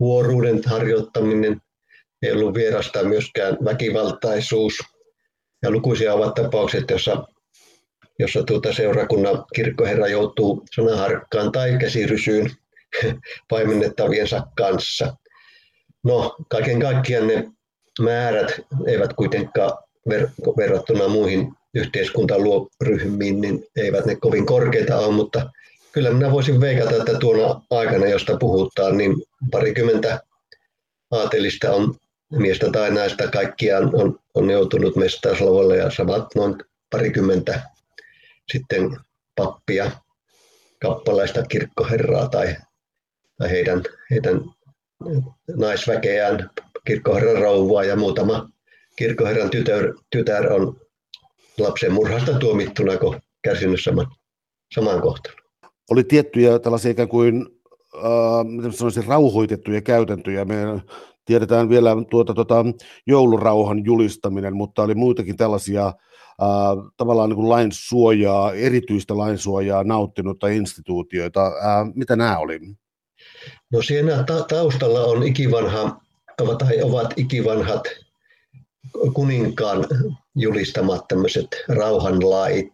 huoruuden 0.00 0.60
harjoittaminen, 0.66 1.60
ei 2.22 2.32
ollut 2.32 2.54
vierasta 2.54 3.04
myöskään 3.04 3.56
väkivaltaisuus. 3.64 4.74
Ja 5.62 5.70
lukuisia 5.70 6.14
ovat 6.14 6.34
tapaukset, 6.34 6.90
jossa, 6.90 7.24
jossa 8.18 8.42
tuota 8.42 8.72
seurakunnan 8.72 9.44
kirkkoherra 9.54 10.08
joutuu 10.08 10.64
sanaharkkaan 10.74 11.52
tai 11.52 11.76
käsirysyyn 11.80 12.50
paimennettaviensa 13.50 14.46
kanssa. 14.56 15.16
No, 16.04 16.36
kaiken 16.48 16.80
kaikkiaan 16.80 17.26
ne 17.26 17.50
määrät 18.00 18.60
eivät 18.86 19.12
kuitenkaan 19.12 19.72
ver- 20.10 20.56
verrattuna 20.56 21.08
muihin 21.08 21.52
yhteiskuntaluoryhmiin, 21.74 23.40
niin 23.40 23.64
eivät 23.76 24.06
ne 24.06 24.16
kovin 24.16 24.46
korkeita 24.46 24.98
ole, 24.98 25.14
mutta 25.14 25.50
kyllä 25.92 26.10
minä 26.10 26.32
voisin 26.32 26.60
veikata, 26.60 26.96
että 26.96 27.18
tuona 27.18 27.60
aikana, 27.70 28.06
josta 28.06 28.36
puhutaan, 28.36 28.96
niin 28.96 29.16
parikymmentä 29.50 30.20
aatelista 31.10 31.72
on 31.72 31.94
miestä 32.32 32.70
tai 32.70 32.90
naista. 32.90 33.28
Kaikkiaan 33.28 33.90
on, 33.94 34.18
on 34.34 34.50
joutunut 34.50 34.96
mestauslavalle 34.96 35.76
ja 35.76 35.90
samat 35.90 36.26
noin 36.34 36.54
parikymmentä 36.90 37.62
sitten 38.52 38.96
pappia, 39.36 39.90
kappalaista 40.82 41.42
kirkkoherraa 41.42 42.28
tai, 42.28 42.56
tai 43.38 43.50
heidän, 43.50 43.82
heidän 44.10 44.40
naisväkeään, 45.56 46.50
kirkkoherran 46.86 47.42
rouvaa 47.42 47.84
ja 47.84 47.96
muutama 47.96 48.48
kirkkoherran 48.98 49.50
tytär, 49.50 49.94
tytär 50.10 50.52
on 50.52 50.76
lapsen 51.58 51.92
murhasta 51.92 52.38
tuomittuna 52.38 52.92
kärsinyt 53.42 53.80
saman, 53.82 54.06
saman 54.74 55.00
kohtelun. 55.00 55.40
Oli 55.90 56.04
tiettyjä 56.04 56.58
tällaisia 56.58 56.90
ikään 56.90 57.08
kuin 57.08 57.46
äh, 57.96 58.72
sanoisin, 58.72 59.04
rauhoitettuja 59.04 59.80
käytäntöjä. 59.80 60.44
Me 60.44 60.56
tiedetään 61.24 61.68
vielä 61.68 61.96
tuota, 62.10 62.34
tuota, 62.34 62.64
joulurauhan 63.06 63.84
julistaminen, 63.84 64.56
mutta 64.56 64.82
oli 64.82 64.94
muitakin 64.94 65.36
tällaisia 65.36 65.86
äh, 65.86 65.94
tavallaan 66.96 67.28
niin 67.28 67.36
kuin 67.36 67.48
lainsuojaa, 67.48 68.52
erityistä 68.52 69.16
lainsuojaa 69.16 69.84
nauttinutta 69.84 70.48
instituutioita. 70.48 71.46
Äh, 71.46 71.92
mitä 71.94 72.16
nämä 72.16 72.38
oli? 72.38 72.60
No 73.72 73.82
siinä 73.82 74.22
ta- 74.22 74.44
taustalla 74.44 75.04
on 75.04 75.22
ikivanha, 75.22 76.00
tai 76.36 76.82
ovat 76.82 77.14
ikivanhat 77.16 77.82
kuninkaan 79.14 79.84
julistamat 80.34 81.08
tämmöiset 81.08 81.48
rauhanlait. 81.68 82.72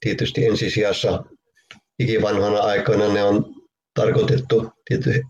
Tietysti 0.00 0.46
ensisijassa 0.46 1.24
ikivanhana 1.98 2.58
aikoina 2.58 3.12
ne 3.12 3.22
on 3.24 3.54
tarkoitettu 3.94 4.72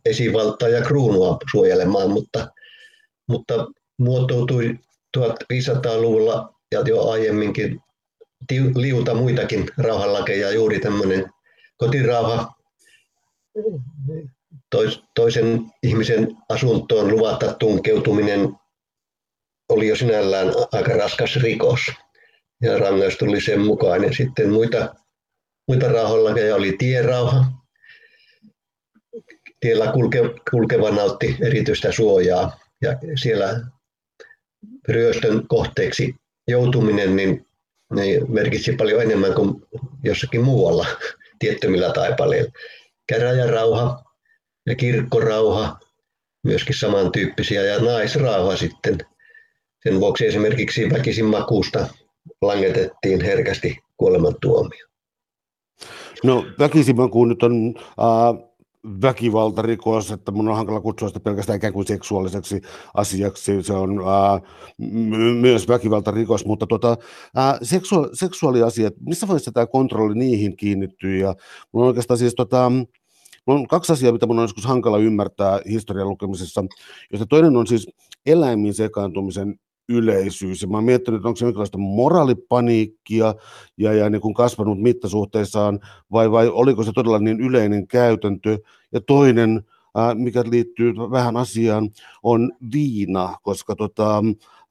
esivaltaa 0.04 0.68
ja 0.68 0.82
kruunua 0.82 1.38
suojelemaan, 1.50 2.10
mutta, 2.10 2.48
mutta 3.28 3.66
muotoutui 3.98 4.78
1500-luvulla 5.18 6.54
ja 6.72 6.80
jo 6.80 7.08
aiemminkin 7.08 7.80
liuta 8.74 9.14
muitakin 9.14 9.66
rauhanlakeja, 9.78 10.50
juuri 10.50 10.80
tämmöinen 10.80 11.30
kotirauha, 11.76 12.52
toisen 15.14 15.60
ihmisen 15.82 16.36
asuntoon 16.48 17.08
luvatta 17.08 17.54
tunkeutuminen 17.54 18.48
oli 19.68 19.88
jo 19.88 19.96
sinällään 19.96 20.48
aika 20.72 20.92
raskas 20.92 21.36
rikos 21.36 21.80
ja 22.62 22.78
rangaistus 22.78 23.18
tuli 23.18 23.40
sen 23.40 23.60
mukaan. 23.60 24.04
Ja 24.04 24.12
sitten 24.12 24.50
muita, 24.50 24.94
muita 25.68 25.88
rauhanlakeja 25.88 26.54
oli 26.54 26.72
tierauha. 26.78 27.44
Tiellä 29.60 29.92
kulke, 29.92 30.18
kulkeva 30.50 30.90
nautti 30.90 31.36
erityistä 31.40 31.92
suojaa 31.92 32.58
ja 32.82 32.98
siellä 33.22 33.60
ryöstön 34.88 35.48
kohteeksi 35.48 36.14
joutuminen 36.48 37.16
niin, 37.16 37.46
niin 37.94 38.32
merkitsi 38.32 38.72
paljon 38.72 39.02
enemmän 39.02 39.34
kuin 39.34 39.54
jossakin 40.04 40.40
muualla 40.40 40.86
tiettymillä 41.38 41.92
taipaleilla. 41.92 42.52
Käräjärauha 43.08 44.11
ja 44.66 44.74
kirkkorauha, 44.74 45.78
myöskin 46.44 46.78
samantyyppisiä, 46.78 47.62
ja 47.62 47.78
naisrauha 47.78 48.56
sitten. 48.56 48.98
Sen 49.82 50.00
vuoksi 50.00 50.26
esimerkiksi 50.26 50.90
väkisin 50.90 51.24
makuusta 51.24 51.86
langetettiin 52.42 53.20
herkästi 53.20 53.78
kuolemantuomio. 53.96 54.86
No 56.24 56.46
väkisimmakuun 56.58 57.28
nyt 57.28 57.42
on 57.42 57.74
äh, 57.76 58.52
väkivaltarikos, 59.02 60.10
että 60.10 60.32
mun 60.32 60.48
on 60.48 60.56
hankala 60.56 60.80
kutsua 60.80 61.08
sitä 61.08 61.20
pelkästään 61.20 61.56
ikään 61.56 61.72
kuin 61.72 61.86
seksuaaliseksi 61.86 62.60
asiaksi, 62.94 63.62
se 63.62 63.72
on 63.72 64.02
ää, 64.06 64.40
my- 64.78 65.34
myös 65.34 65.68
väkivaltarikos, 65.68 66.46
mutta 66.46 66.66
tota, 66.66 66.96
ää, 67.36 67.58
seksua- 67.62 68.08
seksuaaliasiat, 68.12 68.94
missä 69.06 69.28
vaiheessa 69.28 69.52
tämä 69.52 69.66
kontrolli 69.66 70.18
niihin 70.18 70.56
kiinnittyy, 70.56 71.18
ja 71.18 71.34
mulla 71.72 71.86
on 71.86 71.88
oikeastaan 71.88 72.18
siis 72.18 72.34
tota, 72.34 72.72
Mulla 73.46 73.60
on 73.60 73.66
kaksi 73.66 73.92
asiaa, 73.92 74.12
mitä 74.12 74.26
mun 74.26 74.38
on 74.38 74.44
joskus 74.44 74.64
hankala 74.64 74.98
ymmärtää 74.98 75.60
historian 75.68 76.08
lukemisessa, 76.08 76.64
josta 77.12 77.26
toinen 77.26 77.56
on 77.56 77.66
siis 77.66 77.90
eläimiin 78.26 78.74
sekaantumisen 78.74 79.58
yleisyys. 79.88 80.62
Ja 80.62 80.68
mä 80.68 80.76
oon 80.76 80.84
miettinyt, 80.84 81.18
että 81.18 81.28
onko 81.28 81.36
se 81.36 81.44
jonkinlaista 81.44 81.78
moraalipaniikkia 81.78 83.34
ja, 83.76 83.92
ja 83.92 84.10
niin 84.10 84.20
kuin 84.20 84.34
kasvanut 84.34 84.82
mittasuhteissaan, 84.82 85.80
vai, 86.12 86.30
vai 86.30 86.48
oliko 86.48 86.82
se 86.82 86.92
todella 86.94 87.18
niin 87.18 87.40
yleinen 87.40 87.86
käytäntö. 87.86 88.58
Ja 88.92 89.00
toinen, 89.00 89.62
mikä 90.14 90.44
liittyy 90.50 90.94
vähän 90.96 91.36
asiaan, 91.36 91.90
on 92.22 92.52
viina, 92.72 93.36
koska 93.42 93.76
tota, 93.76 94.22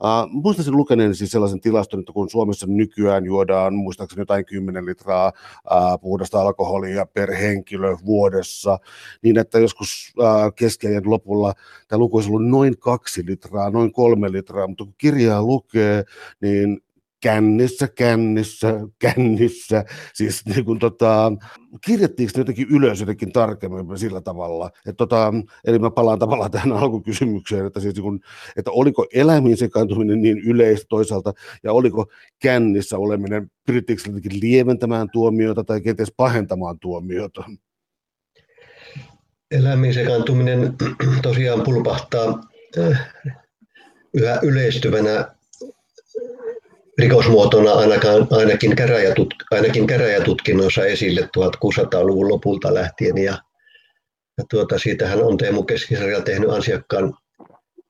Uh, 0.01 0.29
muistaisin 0.31 0.77
lukeneen 0.77 1.15
siis 1.15 1.31
sellaisen 1.31 1.61
tilaston, 1.61 1.99
että 1.99 2.13
kun 2.13 2.29
Suomessa 2.29 2.67
nykyään 2.67 3.25
juodaan 3.25 3.75
muistaakseni 3.75 4.21
jotain 4.21 4.45
10 4.45 4.85
litraa 4.85 5.31
uh, 5.71 6.01
puhdasta 6.01 6.41
alkoholia 6.41 7.05
per 7.05 7.31
henkilö 7.31 7.97
vuodessa, 8.05 8.79
niin 9.21 9.37
että 9.37 9.59
joskus 9.59 10.13
uh, 10.19 10.53
keskiajan 10.55 11.09
lopulla 11.09 11.53
tämä 11.87 11.97
luku 11.99 12.17
olisi 12.17 12.29
ollut 12.29 12.47
noin 12.47 12.77
kaksi 12.77 13.25
litraa, 13.25 13.69
noin 13.69 13.91
kolme 13.91 14.31
litraa, 14.31 14.67
mutta 14.67 14.83
kun 14.83 14.93
kirjaa 14.97 15.43
lukee, 15.43 16.03
niin 16.41 16.81
kännissä, 17.21 17.87
kännissä, 17.87 18.73
kännissä. 18.99 19.85
Siis 20.13 20.45
niin 20.45 20.65
kuin, 20.65 20.79
tota, 20.79 21.31
kirjattiinko 21.85 22.31
ne 22.35 22.41
jotenkin 22.41 22.67
ylös 22.69 22.99
jotenkin 22.99 23.31
tarkemmin 23.31 23.97
sillä 23.97 24.21
tavalla? 24.21 24.65
Että, 24.65 24.93
tota, 24.93 25.33
eli 25.65 25.79
mä 25.79 25.91
palaan 25.91 26.19
tavallaan 26.19 26.51
tähän 26.51 26.71
alkukysymykseen, 26.71 27.65
että, 27.65 27.79
siis, 27.79 27.95
niin 27.95 28.03
kuin, 28.03 28.19
että 28.57 28.71
oliko 28.71 29.05
eläimiin 29.13 29.57
sekaantuminen 29.57 30.21
niin 30.21 30.39
yleistä 30.39 30.85
toisaalta, 30.89 31.33
ja 31.63 31.73
oliko 31.73 32.05
kännissä 32.39 32.97
oleminen, 32.97 33.51
pyrittiinkö 33.65 34.03
jotenkin 34.07 34.39
lieventämään 34.41 35.09
tuomiota 35.09 35.63
tai 35.63 35.81
kenties 35.81 36.13
pahentamaan 36.17 36.79
tuomiota? 36.79 37.43
Eläimiin 39.51 39.93
sekaantuminen 39.93 40.75
tosiaan 41.21 41.61
pulpahtaa 41.61 42.41
äh, 42.77 43.13
yhä 44.13 44.39
yleistyvänä 44.43 45.40
rikosmuotona 47.01 47.71
ainakaan, 47.71 48.27
ainakin, 48.31 48.75
käräjätut, 48.75 49.33
ainakin 49.51 49.87
käräjätutkinnoissa 49.87 50.85
esille 50.85 51.21
1600-luvun 51.21 52.29
lopulta 52.29 52.73
lähtien. 52.73 53.17
Ja, 53.17 53.37
ja 54.37 54.43
tuota, 54.49 54.79
siitähän 54.79 55.23
on 55.23 55.37
Teemu 55.37 55.63
Keskisarja 55.63 56.21
tehnyt 56.21 56.49
ansiakkaan 56.49 57.13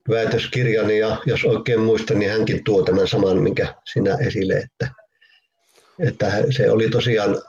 väitöskirjan 0.09 0.97
ja 0.97 1.17
jos 1.25 1.45
oikein 1.45 1.79
muistan, 1.79 2.19
niin 2.19 2.31
hänkin 2.31 2.63
tuo 2.63 2.83
tämän 2.83 3.07
saman, 3.07 3.37
minkä 3.37 3.75
sinä 3.93 4.17
esille, 4.27 4.53
että, 4.53 4.93
että 5.99 6.31
se 6.49 6.71
oli 6.71 6.89
tosiaan 6.89 7.41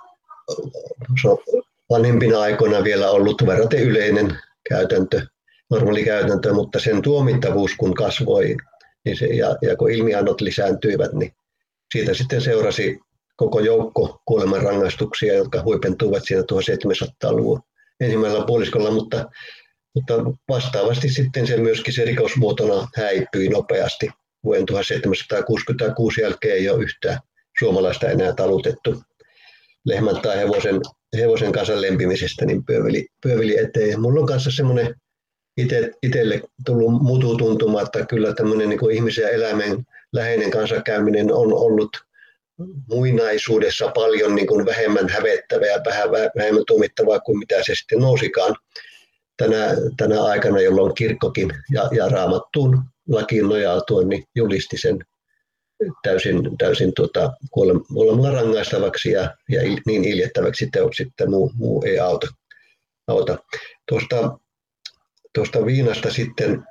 vanhimpina 1.91 2.41
aikoina 2.41 2.85
vielä 2.85 3.11
ollut 3.11 3.47
verraten 3.47 3.83
yleinen 3.83 4.39
käytäntö, 4.69 5.27
normaali 5.71 6.05
käytäntö, 6.05 6.53
mutta 6.53 6.81
sen 6.81 7.03
tuomittavuus 7.03 7.71
kun 7.79 7.95
kasvoi 7.95 8.57
niin 9.05 9.17
se, 9.17 9.27
ja, 9.27 9.57
ja 9.63 9.77
kun 9.77 9.91
ilmiannot 9.91 10.41
lisääntyivät, 10.41 11.13
niin 11.13 11.33
siitä 11.93 12.15
sitten 12.15 12.41
seurasi 12.41 12.99
koko 13.37 13.61
joukko 13.61 14.23
kuolemanrangaistuksia, 14.25 15.35
jotka 15.35 15.63
huipentuivat 15.63 16.23
siinä 16.27 16.43
1700-luvun 16.43 17.61
ensimmäisellä 18.01 18.47
puoliskolla, 18.47 18.91
mutta, 18.91 19.31
mutta 19.95 20.15
vastaavasti 20.49 21.09
sitten 21.09 21.47
se 21.47 21.57
myöskin 21.57 21.95
se 21.95 22.05
rikosmuotona 22.05 22.89
häipyi 22.97 23.49
nopeasti. 23.49 24.11
Vuoden 24.45 24.67
1766 24.67 26.21
jälkeen 26.21 26.55
ei 26.55 26.71
ole 26.71 26.83
yhtään 26.83 27.19
suomalaista 27.59 28.09
enää 28.09 28.33
talutettu 28.33 29.03
lehmän 29.85 30.21
tai 30.21 30.39
hevosen, 30.39 30.81
hevosen 31.17 31.53
kanssa 31.53 31.81
lempimisestä, 31.81 32.45
niin 32.45 32.65
pyöveli, 32.65 33.07
pyöveli 33.23 33.59
eteen. 33.59 34.01
Mulla 34.01 34.21
on 34.21 34.27
kanssa 34.27 34.51
semmoinen 34.51 34.95
itselle 36.03 36.43
tullut 36.67 37.03
mututuntuma, 37.03 37.83
että 37.83 38.07
kyllä 38.07 38.35
tämmöinen 38.35 38.69
niin 38.69 38.91
ihmisen 38.93 39.23
ja 39.23 39.29
eläimen 39.29 39.85
läheinen 40.13 40.51
kanssakäyminen 40.51 41.33
on 41.33 41.53
ollut 41.55 41.91
muinaisuudessa 42.89 43.89
paljon 43.89 44.35
niin 44.35 44.47
kuin 44.47 44.67
vähemmän 44.67 45.09
hävettävää 45.09 45.69
ja 45.69 45.83
vähän 45.85 46.11
vähemmän 46.11 46.65
tuomittavaa 46.67 47.21
kuin 47.21 47.39
mitä 47.39 47.63
se 47.63 47.75
sitten 47.75 47.99
nousikaan 47.99 48.57
tänä, 49.37 49.69
tänä 49.97 50.23
aikana, 50.23 50.61
jolloin 50.61 50.95
kirkkokin 50.95 51.51
ja, 51.71 51.89
ja 51.97 52.09
raamattuun 52.09 52.83
lakiin 53.09 53.49
nojautuen 53.49 54.09
niin 54.09 54.25
julisti 54.35 54.79
sen 54.79 54.99
täysin, 56.03 56.59
täysin 56.59 56.93
tuota, 56.97 57.33
kuolemalla 57.51 58.31
rangaistavaksi 58.31 59.11
ja, 59.11 59.37
ja 59.49 59.61
niin 59.87 60.05
iljettäväksi 60.05 60.69
teoksi, 60.73 61.03
että 61.03 61.27
muu, 61.27 61.53
muu 61.55 61.83
ei 61.87 61.99
auta. 61.99 62.27
auta. 63.07 63.39
Tuosta, 63.89 64.39
tuosta 65.35 65.67
viinasta 65.67 66.11
sitten 66.11 66.65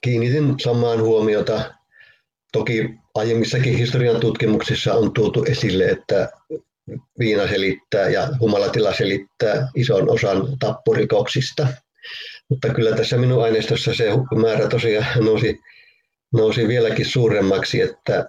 kiinnitin 0.00 0.54
samaan 0.60 1.00
huomiota 1.02 1.74
Toki 2.52 2.90
aiemmissakin 3.14 3.78
historian 3.78 4.20
tutkimuksissa 4.20 4.94
on 4.94 5.12
tuotu 5.12 5.44
esille, 5.44 5.84
että 5.84 6.28
viina 7.18 7.48
selittää 7.48 8.08
ja 8.08 8.28
humalatila 8.40 8.94
selittää 8.94 9.68
ison 9.74 10.10
osan 10.10 10.58
tappurikoksista. 10.58 11.66
Mutta 12.48 12.68
kyllä 12.68 12.96
tässä 12.96 13.16
minun 13.16 13.44
aineistossa 13.44 13.94
se 13.94 14.04
määrä 14.40 14.68
tosiaan 14.68 15.24
nousi, 15.24 15.58
nousi 16.32 16.68
vieläkin 16.68 17.06
suuremmaksi, 17.06 17.80
että 17.80 18.28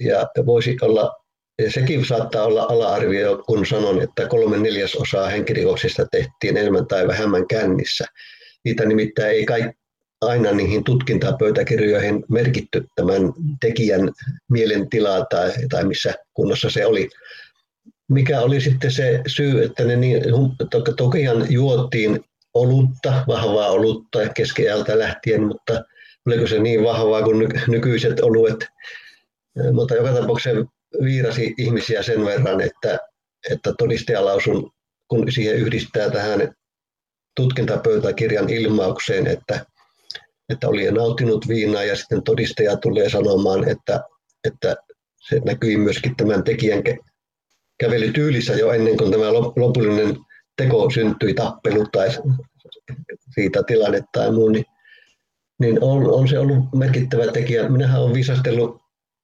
ja 0.00 0.26
voisi 0.46 0.76
olla, 0.80 1.16
ja 1.62 1.72
sekin 1.72 2.06
saattaa 2.06 2.44
olla 2.44 2.62
ala-arvio, 2.62 3.42
kun 3.46 3.66
sanon, 3.66 4.02
että 4.02 4.26
kolme 4.26 4.58
neljäsosaa 4.58 5.28
henkirikoksista 5.28 6.06
tehtiin 6.10 6.56
enemmän 6.56 6.86
tai 6.86 7.06
vähemmän 7.08 7.46
kännissä. 7.46 8.04
Niitä 8.64 8.84
nimittäin 8.84 9.30
ei 9.30 9.46
kaikki 9.46 9.79
aina 10.20 10.52
niihin 10.52 10.84
tutkintapöytäkirjoihin 10.84 12.24
merkitty 12.28 12.86
tämän 12.94 13.22
tekijän 13.60 14.12
mielentilaa 14.50 15.24
tai, 15.24 15.52
tai 15.70 15.84
missä 15.84 16.14
kunnossa 16.34 16.70
se 16.70 16.86
oli. 16.86 17.08
Mikä 18.08 18.40
oli 18.40 18.60
sitten 18.60 18.92
se 18.92 19.22
syy, 19.26 19.64
että 19.64 19.84
ne 19.84 19.96
niin, 19.96 20.22
to, 20.70 20.80
tokihan 20.80 21.46
juottiin 21.52 22.24
olutta, 22.54 23.24
vahvaa 23.26 23.70
olutta 23.70 24.28
keskiajalta 24.28 24.98
lähtien, 24.98 25.42
mutta 25.42 25.84
oliko 26.26 26.46
se 26.46 26.58
niin 26.58 26.84
vahvaa 26.84 27.22
kuin 27.22 27.48
nykyiset 27.68 28.20
oluet. 28.20 28.66
Mutta 29.72 29.94
joka 29.94 30.12
tapauksessa 30.12 30.64
viirasi 31.04 31.54
ihmisiä 31.58 32.02
sen 32.02 32.24
verran, 32.24 32.60
että, 32.60 32.98
että 33.50 33.74
todistajalausun, 33.78 34.72
kun 35.08 35.32
siihen 35.32 35.56
yhdistää 35.56 36.10
tähän 36.10 36.54
tutkintapöytäkirjan 37.36 38.50
ilmaukseen, 38.50 39.26
että 39.26 39.66
että 40.50 40.68
oli 40.68 40.90
nauttinut 40.90 41.48
viinaa 41.48 41.84
ja 41.84 41.96
sitten 41.96 42.22
todistaja 42.22 42.76
tulee 42.76 43.10
sanomaan, 43.10 43.68
että, 43.68 44.00
että 44.44 44.76
se 45.28 45.40
näkyi 45.44 45.76
myöskin 45.76 46.16
tämän 46.16 46.44
tekijän 46.44 46.82
kävelytyylissä 47.80 48.52
jo 48.52 48.72
ennen 48.72 48.96
kuin 48.96 49.10
tämä 49.10 49.32
lopullinen 49.32 50.16
teko 50.56 50.90
syntyi, 50.90 51.34
tappelu 51.34 51.86
tai 51.92 52.08
siitä 53.34 53.62
tilanne 53.62 54.00
tai 54.12 54.32
muu, 54.32 54.48
niin, 54.48 54.64
niin 55.60 55.78
on, 55.80 56.10
on 56.10 56.28
se 56.28 56.38
ollut 56.38 56.64
merkittävä 56.74 57.32
tekijä. 57.32 57.68
Minähän 57.68 58.00
olen 58.00 58.14
viisastellut 58.14 58.80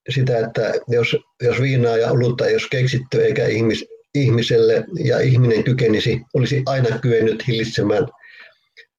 sitä, 0.09 0.39
että 0.39 0.73
jos, 0.89 1.17
jos 1.43 1.61
viinaa 1.61 1.97
ja 1.97 2.11
olutta 2.11 2.47
ei 2.47 2.55
olisi 2.55 2.69
keksitty 2.71 3.25
eikä 3.25 3.47
ihmis, 3.47 3.85
ihmiselle 4.15 4.85
ja 5.05 5.21
ihminen 5.21 5.65
kykenisi, 5.65 6.21
olisi 6.35 6.63
aina 6.67 6.99
kyennyt 6.99 7.47
hillitsemään 7.49 8.07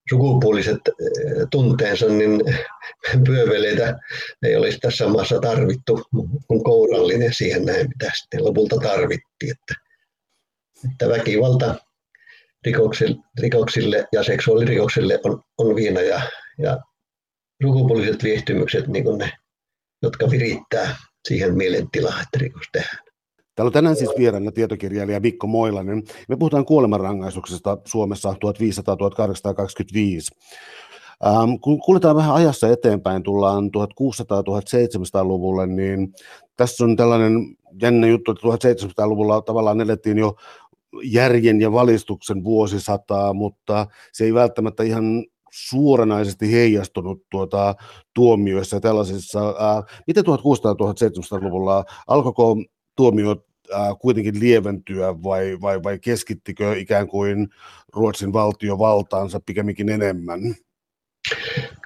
sukupuoliset 0.09 0.79
eh, 0.87 1.47
tunteensa, 1.51 2.05
niin 2.05 2.41
pyöveleitä 3.25 3.99
ei 4.43 4.55
olisi 4.55 4.79
tässä 4.79 5.07
maassa 5.07 5.39
tarvittu, 5.39 6.05
kun 6.47 6.63
kourallinen 6.63 7.33
siihen 7.33 7.65
näin, 7.65 7.87
mitä 7.87 8.11
sitten 8.15 8.45
lopulta 8.45 8.75
tarvittiin. 8.75 9.51
Että, 9.51 9.73
että 10.91 11.09
väkivalta 11.09 11.75
rikoksille, 13.41 14.05
ja 14.11 14.23
seksuaalirikoksille 14.23 15.19
on, 15.23 15.41
on 15.57 15.75
viina 15.75 16.01
ja, 16.01 16.21
ja 16.57 16.77
sukupuoliset 17.63 18.23
viehtymykset 18.23 18.87
niin 18.87 19.17
ne, 19.17 19.31
jotka 20.01 20.29
virittää 20.29 20.95
siihen 21.27 21.57
mielentilaan, 21.57 22.21
että 22.21 22.37
rikos 22.39 22.65
tehdään. 22.71 23.06
Täällä 23.57 23.69
on 23.69 23.73
tänään 23.73 23.95
siis 23.95 24.11
vieraana 24.17 24.51
tietokirjailija 24.51 25.19
Mikko 25.19 25.47
Moilanen. 25.47 26.03
Me 26.27 26.35
puhutaan 26.35 26.65
kuolemanrangaistuksesta 26.65 27.77
Suomessa 27.85 28.31
1500-1825. 28.31 28.35
Ähm, 31.25 31.55
kun 31.61 31.79
kuljetaan 31.79 32.15
vähän 32.15 32.35
ajassa 32.35 32.69
eteenpäin, 32.69 33.23
tullaan 33.23 33.63
1600-1700-luvulle, 33.63 35.67
niin 35.67 36.13
tässä 36.57 36.83
on 36.83 36.95
tällainen 36.95 37.55
jännä 37.81 38.07
juttu, 38.07 38.31
että 38.31 38.47
1700-luvulla 38.47 39.41
tavallaan 39.41 39.81
elettiin 39.81 40.17
jo 40.17 40.35
järjen 41.03 41.61
ja 41.61 41.71
valistuksen 41.71 42.43
vuosisataa, 42.43 43.33
mutta 43.33 43.87
se 44.11 44.25
ei 44.25 44.33
välttämättä 44.33 44.83
ihan 44.83 45.25
suoranaisesti 45.51 46.51
heijastunut 46.51 47.23
tuota, 47.31 47.75
tuomioissa 48.13 48.75
ja 48.75 48.81
tällaisissa. 48.81 49.55
Ää, 49.59 49.83
miten 50.07 50.25
1600-1700-luvulla 50.25 51.85
alkoiko 52.07 52.55
tuomiot 52.95 53.46
kuitenkin 53.99 54.39
lieventyä 54.39 55.23
vai, 55.23 55.57
vai, 55.61 55.83
vai 55.83 55.99
keskittikö 55.99 56.77
ikään 56.77 57.07
kuin 57.07 57.49
Ruotsin 57.93 58.33
valtio 58.33 58.79
valtaansa 58.79 59.39
pikemminkin 59.45 59.89
enemmän? 59.89 60.39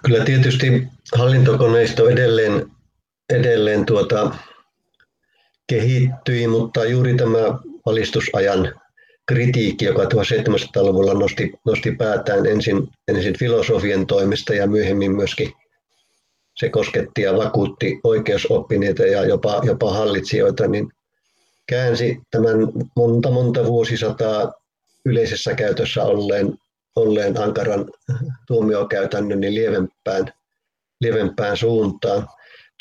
Kyllä 0.04 0.26
tietysti 0.26 0.88
hallintokoneisto 1.16 2.10
edelleen, 2.10 2.72
edelleen 3.30 3.86
tuota, 3.86 4.36
kehittyi, 5.68 6.48
mutta 6.48 6.86
juuri 6.86 7.16
tämä 7.16 7.40
valistusajan 7.86 8.74
kritiikki, 9.28 9.86
joka 9.86 10.04
1700-luvulla 10.04 11.14
nosti, 11.14 11.52
nosti 11.66 11.92
päätään 11.92 12.46
ensin, 12.46 12.88
ensin 13.08 13.40
filosofian 13.40 14.08
toimesta 14.08 14.54
ja 14.54 14.68
myöhemmin 14.68 15.16
myöskin 15.16 15.54
se 16.56 16.70
kosketti 16.70 17.22
ja 17.22 17.38
vakuutti 17.38 18.00
oikeusoppineita 18.04 19.06
ja 19.06 19.26
jopa, 19.26 19.62
jopa 19.64 19.94
hallitsijoita, 19.94 20.68
niin 20.68 20.92
käänsi 21.72 22.20
tämän 22.32 22.58
monta 22.96 23.32
monta 23.32 23.66
vuosisataa 23.66 24.54
yleisessä 25.06 25.54
käytössä 25.54 26.04
olleen, 26.04 26.58
olleen 26.96 27.38
ankaran 27.38 27.86
tuomiokäytännön 28.48 29.40
niin 29.40 29.56
lievempään, 29.56 30.34
lievempään 31.02 31.58
suuntaan. 31.58 32.28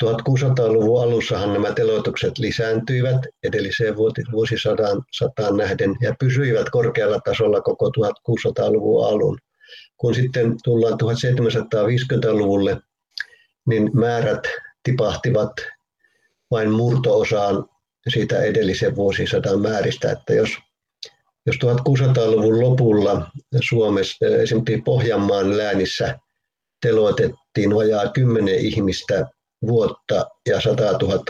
1600-luvun 0.03 1.03
alussahan 1.03 1.53
nämä 1.53 1.71
teloitukset 1.71 2.37
lisääntyivät 2.37 3.21
edelliseen 3.43 3.95
vuosisadan 4.31 5.03
sataan 5.11 5.57
nähden 5.57 5.95
ja 6.01 6.15
pysyivät 6.19 6.69
korkealla 6.69 7.19
tasolla 7.19 7.61
koko 7.61 7.87
1600-luvun 7.87 9.07
alun. 9.07 9.39
Kun 9.97 10.15
sitten 10.15 10.55
tullaan 10.63 10.93
1750-luvulle, 10.93 12.77
niin 13.67 13.91
määrät 13.93 14.43
tipahtivat 14.83 15.51
vain 16.51 16.71
murtoosaan 16.71 17.65
siitä 18.07 18.41
edellisen 18.41 18.95
vuosisadan 18.95 19.61
määristä, 19.61 20.11
että 20.11 20.33
jos, 20.33 20.49
jos 21.45 21.55
1600-luvun 21.55 22.59
lopulla 22.59 23.31
Suomessa, 23.61 24.25
esimerkiksi 24.25 24.81
Pohjanmaan 24.81 25.57
läänissä 25.57 26.19
teloitettiin 26.81 27.75
vajaa 27.75 28.07
kymmenen 28.07 28.55
ihmistä 28.55 29.25
vuotta 29.67 30.25
ja 30.49 30.61
100 30.61 30.83
000 30.83 31.23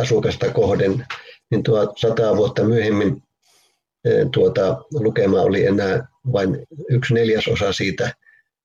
asukasta, 0.00 0.50
kohden, 0.52 1.06
niin 1.50 1.62
tuo 1.62 1.94
100 1.96 2.36
vuotta 2.36 2.64
myöhemmin 2.64 3.22
eh, 4.04 4.26
tuota, 4.32 4.84
lukema 4.92 5.40
oli 5.40 5.66
enää 5.66 6.08
vain 6.32 6.66
yksi 6.88 7.14
neljäsosa 7.14 7.72
siitä. 7.72 8.14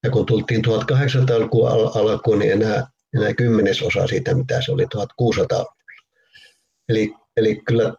Ja 0.04 0.10
kun 0.12 0.26
tultiin 0.26 0.66
1800-luvun 0.66 1.92
alkuun, 1.96 2.40
niin 2.40 2.52
enää, 2.52 2.88
enää 3.16 3.34
kymmenesosa 3.34 4.08
siitä, 4.08 4.34
mitä 4.34 4.62
se 4.62 4.72
oli 4.72 4.88
1600 4.92 5.75
Eli, 6.90 7.14
eli 7.38 7.62
kyllä 7.68 7.94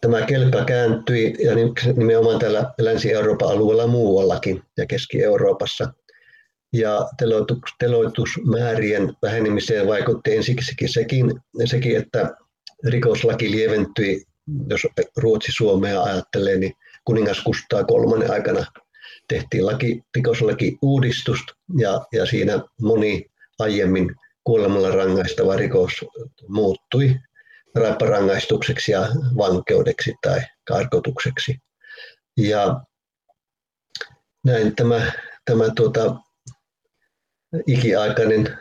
tämä 0.00 0.22
kelkka 0.22 0.64
kääntyi 0.64 1.36
ja 1.44 1.52
nimenomaan 1.96 2.38
täällä 2.38 2.72
Länsi-Euroopan 2.78 3.48
alueella 3.48 3.86
muuallakin 3.86 4.62
ja 4.76 4.86
Keski-Euroopassa– 4.86 5.88
ja 6.74 7.08
teloitusmäärien 7.78 9.16
vähenemiseen 9.22 9.86
vaikutti 9.86 10.36
ensiksikin 10.36 10.88
sekin, 10.88 11.40
sekin, 11.64 11.96
että 11.96 12.36
rikoslaki 12.86 13.50
lieventyi, 13.50 14.24
jos 14.70 14.86
Ruotsi 15.16 15.52
Suomea 15.52 16.02
ajattelee, 16.02 16.56
niin 16.56 16.72
kuningas 17.04 17.40
Kustaa 17.40 17.84
kolmannen 17.84 18.30
aikana 18.30 18.66
tehtiin 19.28 19.66
laki, 19.66 20.02
rikoslaki 20.16 20.78
uudistus 20.82 21.40
ja, 21.78 22.00
ja 22.12 22.26
siinä 22.26 22.60
moni 22.80 23.26
aiemmin 23.58 24.14
kuolemalla 24.44 24.90
rangaistava 24.90 25.56
rikos 25.56 25.92
muuttui 26.48 27.16
raipparangaistukseksi 27.74 28.92
ja 28.92 29.08
vankeudeksi 29.36 30.14
tai 30.22 30.40
karkotukseksi. 30.68 31.58
Ja 32.36 32.80
näin 34.44 34.76
tämä, 34.76 35.12
tämä 35.44 35.64
tuota, 35.76 36.16
ikiaikainen, 37.66 38.58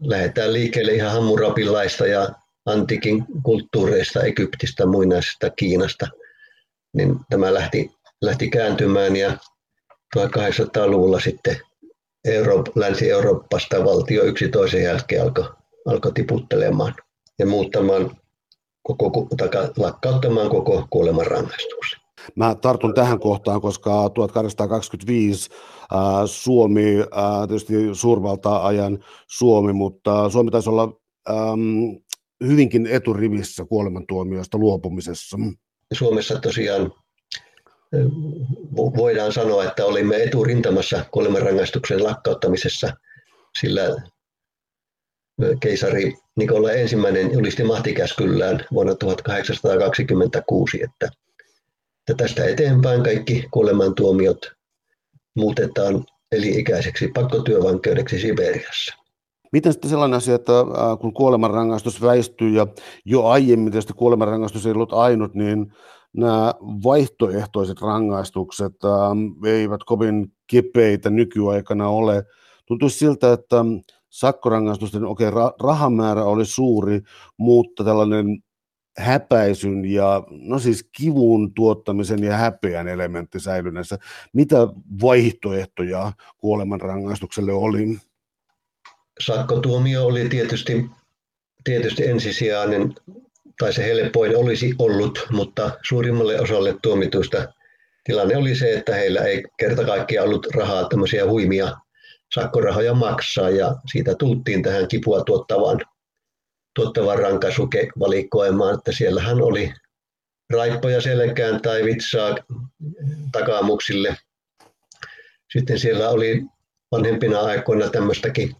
lähdetään 0.00 0.52
liikkeelle 0.52 0.92
ihan 0.92 1.12
hammurapilaista 1.12 2.06
ja 2.06 2.28
antiikin 2.66 3.24
kulttuureista, 3.42 4.22
Egyptistä, 4.22 4.86
muinaisesta 4.86 5.50
Kiinasta, 5.50 6.08
niin 6.96 7.18
tämä 7.30 7.54
lähti, 7.54 7.90
lähti 8.22 8.50
kääntymään 8.50 9.16
ja 9.16 9.36
1800-luvulla 10.16 11.20
sitten 11.20 11.60
Euroop, 12.24 12.66
Länsi-Euroopasta 12.74 13.84
valtio 13.84 14.24
yksi 14.24 14.48
toisen 14.48 14.82
jälkeen 14.82 15.22
alkoi, 15.22 15.48
alkoi 15.86 16.12
tiputtelemaan 16.12 16.94
ja 17.38 17.46
muuttamaan 17.46 18.16
koko, 18.84 19.28
lakkauttamaan 19.76 20.50
koko 20.50 20.86
kuolemanrangaistuksen. 20.90 22.00
Mä 22.36 22.54
tartun 22.54 22.94
tähän 22.94 23.20
kohtaan, 23.20 23.60
koska 23.60 24.10
1825 24.10 25.50
äh, 25.50 25.98
Suomi, 26.26 27.00
äh, 27.00 27.48
tietysti 27.48 27.74
suurvalta-ajan 27.92 29.04
Suomi, 29.28 29.72
mutta 29.72 30.30
Suomi 30.30 30.50
taisi 30.50 30.70
olla 30.70 30.92
ähm, 31.30 32.04
hyvinkin 32.46 32.86
eturivissä 32.86 33.64
kuolemantuomioista 33.64 34.58
luopumisessa. 34.58 35.36
Suomessa 35.92 36.40
tosiaan 36.40 36.92
voidaan 38.76 39.32
sanoa, 39.32 39.64
että 39.64 39.84
olimme 39.84 40.22
eturintamassa 40.22 41.04
kuolemanrangaistuksen 41.10 42.04
lakkauttamisessa, 42.04 42.92
sillä 43.60 43.82
keisari 45.60 46.14
Nikola 46.36 46.72
ensimmäinen 46.72 47.32
julisti 47.32 47.64
mahtikäskyllään 47.64 48.64
vuonna 48.72 48.94
1826, 48.94 50.82
että 50.82 51.08
että 52.10 52.24
tästä 52.24 52.44
eteenpäin 52.44 53.02
kaikki 53.02 53.48
kuolemantuomiot 53.50 54.52
muutetaan 55.36 56.04
eli-ikäiseksi 56.32 57.08
pakkotyövankeudeksi 57.14 58.18
Siberiassa. 58.18 58.94
Miten 59.52 59.72
sitten 59.72 59.90
sellainen 59.90 60.16
asia, 60.16 60.34
että 60.34 60.52
kun 61.00 61.14
kuolemanrangaistus 61.14 62.02
väistyy 62.02 62.50
ja 62.50 62.66
jo 63.04 63.24
aiemmin 63.26 63.72
tietysti 63.72 63.92
kuolemanrangaistus 63.92 64.66
ei 64.66 64.72
ollut 64.72 64.92
ainut, 64.92 65.34
niin 65.34 65.72
nämä 66.16 66.54
vaihtoehtoiset 66.60 67.80
rangaistukset 67.80 68.72
eivät 69.46 69.80
kovin 69.86 70.32
kipeitä 70.46 71.10
nykyaikana 71.10 71.88
ole. 71.88 72.24
Tuntuisi 72.66 72.98
siltä, 72.98 73.32
että 73.32 73.64
sakkorangaistusten, 74.14 75.04
okei, 75.04 75.28
okay, 75.28 75.42
rahamäärä 75.62 76.24
oli 76.24 76.46
suuri, 76.46 77.00
mutta 77.36 77.84
tällainen 77.84 78.26
häpäisyn 78.98 79.84
ja 79.84 80.22
no 80.30 80.58
siis 80.58 80.88
kivun 80.96 81.54
tuottamisen 81.54 82.24
ja 82.24 82.36
häpeän 82.36 82.88
elementti 82.88 83.40
säilyneissä. 83.40 83.98
Mitä 84.32 84.56
vaihtoehtoja 85.02 86.12
kuolemanrangaistukselle 86.38 87.52
oli? 87.52 87.98
Sakkotuomio 89.20 90.06
oli 90.06 90.28
tietysti, 90.28 90.86
tietysti 91.64 92.06
ensisijainen, 92.06 92.94
tai 93.58 93.72
se 93.72 93.84
helpoin 93.84 94.36
olisi 94.36 94.74
ollut, 94.78 95.26
mutta 95.30 95.70
suurimmalle 95.88 96.40
osalle 96.40 96.76
tuomituista 96.82 97.48
tilanne 98.04 98.36
oli 98.36 98.54
se, 98.54 98.72
että 98.72 98.94
heillä 98.94 99.20
ei 99.20 99.42
kerta 99.56 99.84
kaikkiaan 99.84 100.28
ollut 100.28 100.46
rahaa 100.54 100.88
tämmöisiä 100.88 101.26
huimia 101.26 101.83
sakkorahoja 102.34 102.94
maksaa 102.94 103.50
ja 103.50 103.76
siitä 103.92 104.14
tultiin 104.14 104.62
tähän 104.62 104.88
kipua 104.88 105.24
tuottavaan, 105.24 105.80
tuottavaan 106.74 107.18
rankaisuvalikoimaan, 107.18 108.74
että 108.74 108.92
siellähän 108.92 109.42
oli 109.42 109.72
raippoja 110.50 111.00
selkään 111.00 111.62
tai 111.62 111.84
vitsaa 111.84 112.36
takamuksille. 113.32 114.16
Sitten 115.52 115.78
siellä 115.78 116.08
oli 116.08 116.42
vanhempina 116.92 117.40
aikoina 117.40 117.90
tämmöistäkin, 117.90 118.56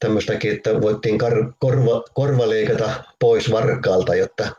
tämmöistäkin 0.00 0.52
että 0.52 0.80
voittiin 0.80 1.18
kar, 1.18 1.52
korva, 1.58 2.04
korva 2.14 2.48
leikata 2.48 3.04
pois 3.20 3.50
varkaalta, 3.50 4.14
jotta 4.14 4.52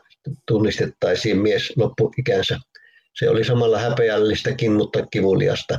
tunnistettaisiin 0.46 1.38
mies 1.38 1.72
loppuikänsä. 1.76 2.58
Se 3.14 3.30
oli 3.30 3.44
samalla 3.44 3.78
häpeällistäkin, 3.78 4.72
mutta 4.72 5.06
kivuliasta. 5.06 5.78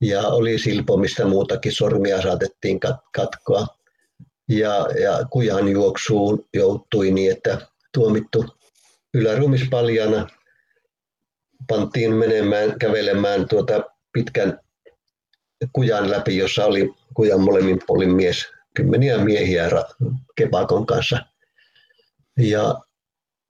Ja 0.00 0.28
oli 0.28 0.58
silpomista 0.58 1.26
muutakin, 1.26 1.72
sormia 1.72 2.22
saatettiin 2.22 2.80
katkoa. 3.14 3.66
Ja, 4.48 4.88
ja 5.02 5.26
kujan 5.30 5.68
juoksuun 5.68 6.44
joutui 6.54 7.10
niin, 7.10 7.32
että 7.32 7.66
tuomittu 7.94 8.44
yläruumis 9.14 9.68
paljana 9.70 10.28
pantiin 11.68 12.14
menemään, 12.14 12.78
kävelemään 12.78 13.48
tuota 13.48 13.84
pitkän 14.12 14.60
kujan 15.72 16.10
läpi, 16.10 16.36
jossa 16.36 16.64
oli 16.64 16.94
kujan 17.14 17.40
molemmin 17.40 17.78
puolin 17.86 18.16
mies, 18.16 18.46
kymmeniä 18.74 19.18
miehiä 19.18 19.70
kepakon 20.36 20.86
kanssa. 20.86 21.18
Ja, 22.38 22.80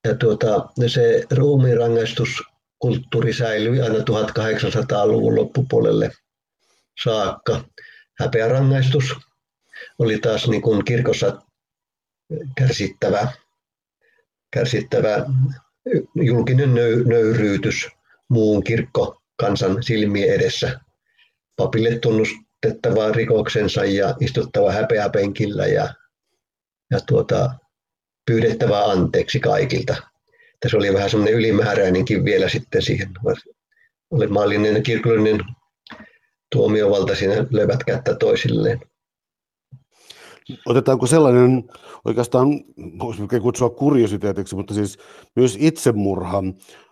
ja 0.09 0.15
tuota, 0.15 0.69
se 0.87 1.25
ruumirangaistuskulttuuri 1.31 3.33
säilyi 3.33 3.81
aina 3.81 3.99
1800-luvun 3.99 5.37
loppupuolelle 5.37 6.11
saakka. 7.05 7.65
Häpeärangaistus 8.19 9.15
oli 9.99 10.19
taas 10.19 10.49
niin 10.49 10.63
kuin 10.63 10.85
kirkossa 10.85 11.43
kärsittävä, 12.59 13.29
kärsittävä 14.51 15.27
julkinen 16.15 16.75
nöyryytys 17.07 17.89
muun 18.29 18.65
kirkko 18.65 19.23
kansan 19.37 19.83
silmien 19.83 20.35
edessä. 20.35 20.81
Papille 21.57 21.99
tunnustettava 21.99 23.13
rikoksensa 23.13 23.85
ja 23.85 24.15
istuttava 24.21 24.73
häpeäpenkillä 24.73 25.67
ja, 25.67 25.95
ja 26.91 27.01
tuota, 27.07 27.55
pyydettävä 28.27 28.85
anteeksi 28.85 29.41
kaikilta. 29.41 29.97
Tässä 30.61 30.77
oli 30.77 30.95
vähän 30.95 31.11
semmoinen 31.11 31.35
ylimääräinenkin 31.35 32.25
vielä 32.25 32.49
sitten 32.49 32.83
siihen. 32.83 33.09
Oli 34.11 34.27
maallinen 34.27 34.83
kirkollinen 34.83 35.41
tuomiovalta 36.53 37.15
siinä 37.15 37.47
levät 37.51 37.85
kättä 37.85 38.15
toisilleen. 38.15 38.81
Otetaanko 40.67 41.07
sellainen, 41.07 41.65
oikeastaan 42.05 42.49
voisi 42.99 43.23
kutsua 43.43 43.71
kuriositeetiksi, 43.71 44.57
mutta 44.57 44.75
siis 44.75 44.99
myös 45.37 45.57
itsemurha 45.61 46.43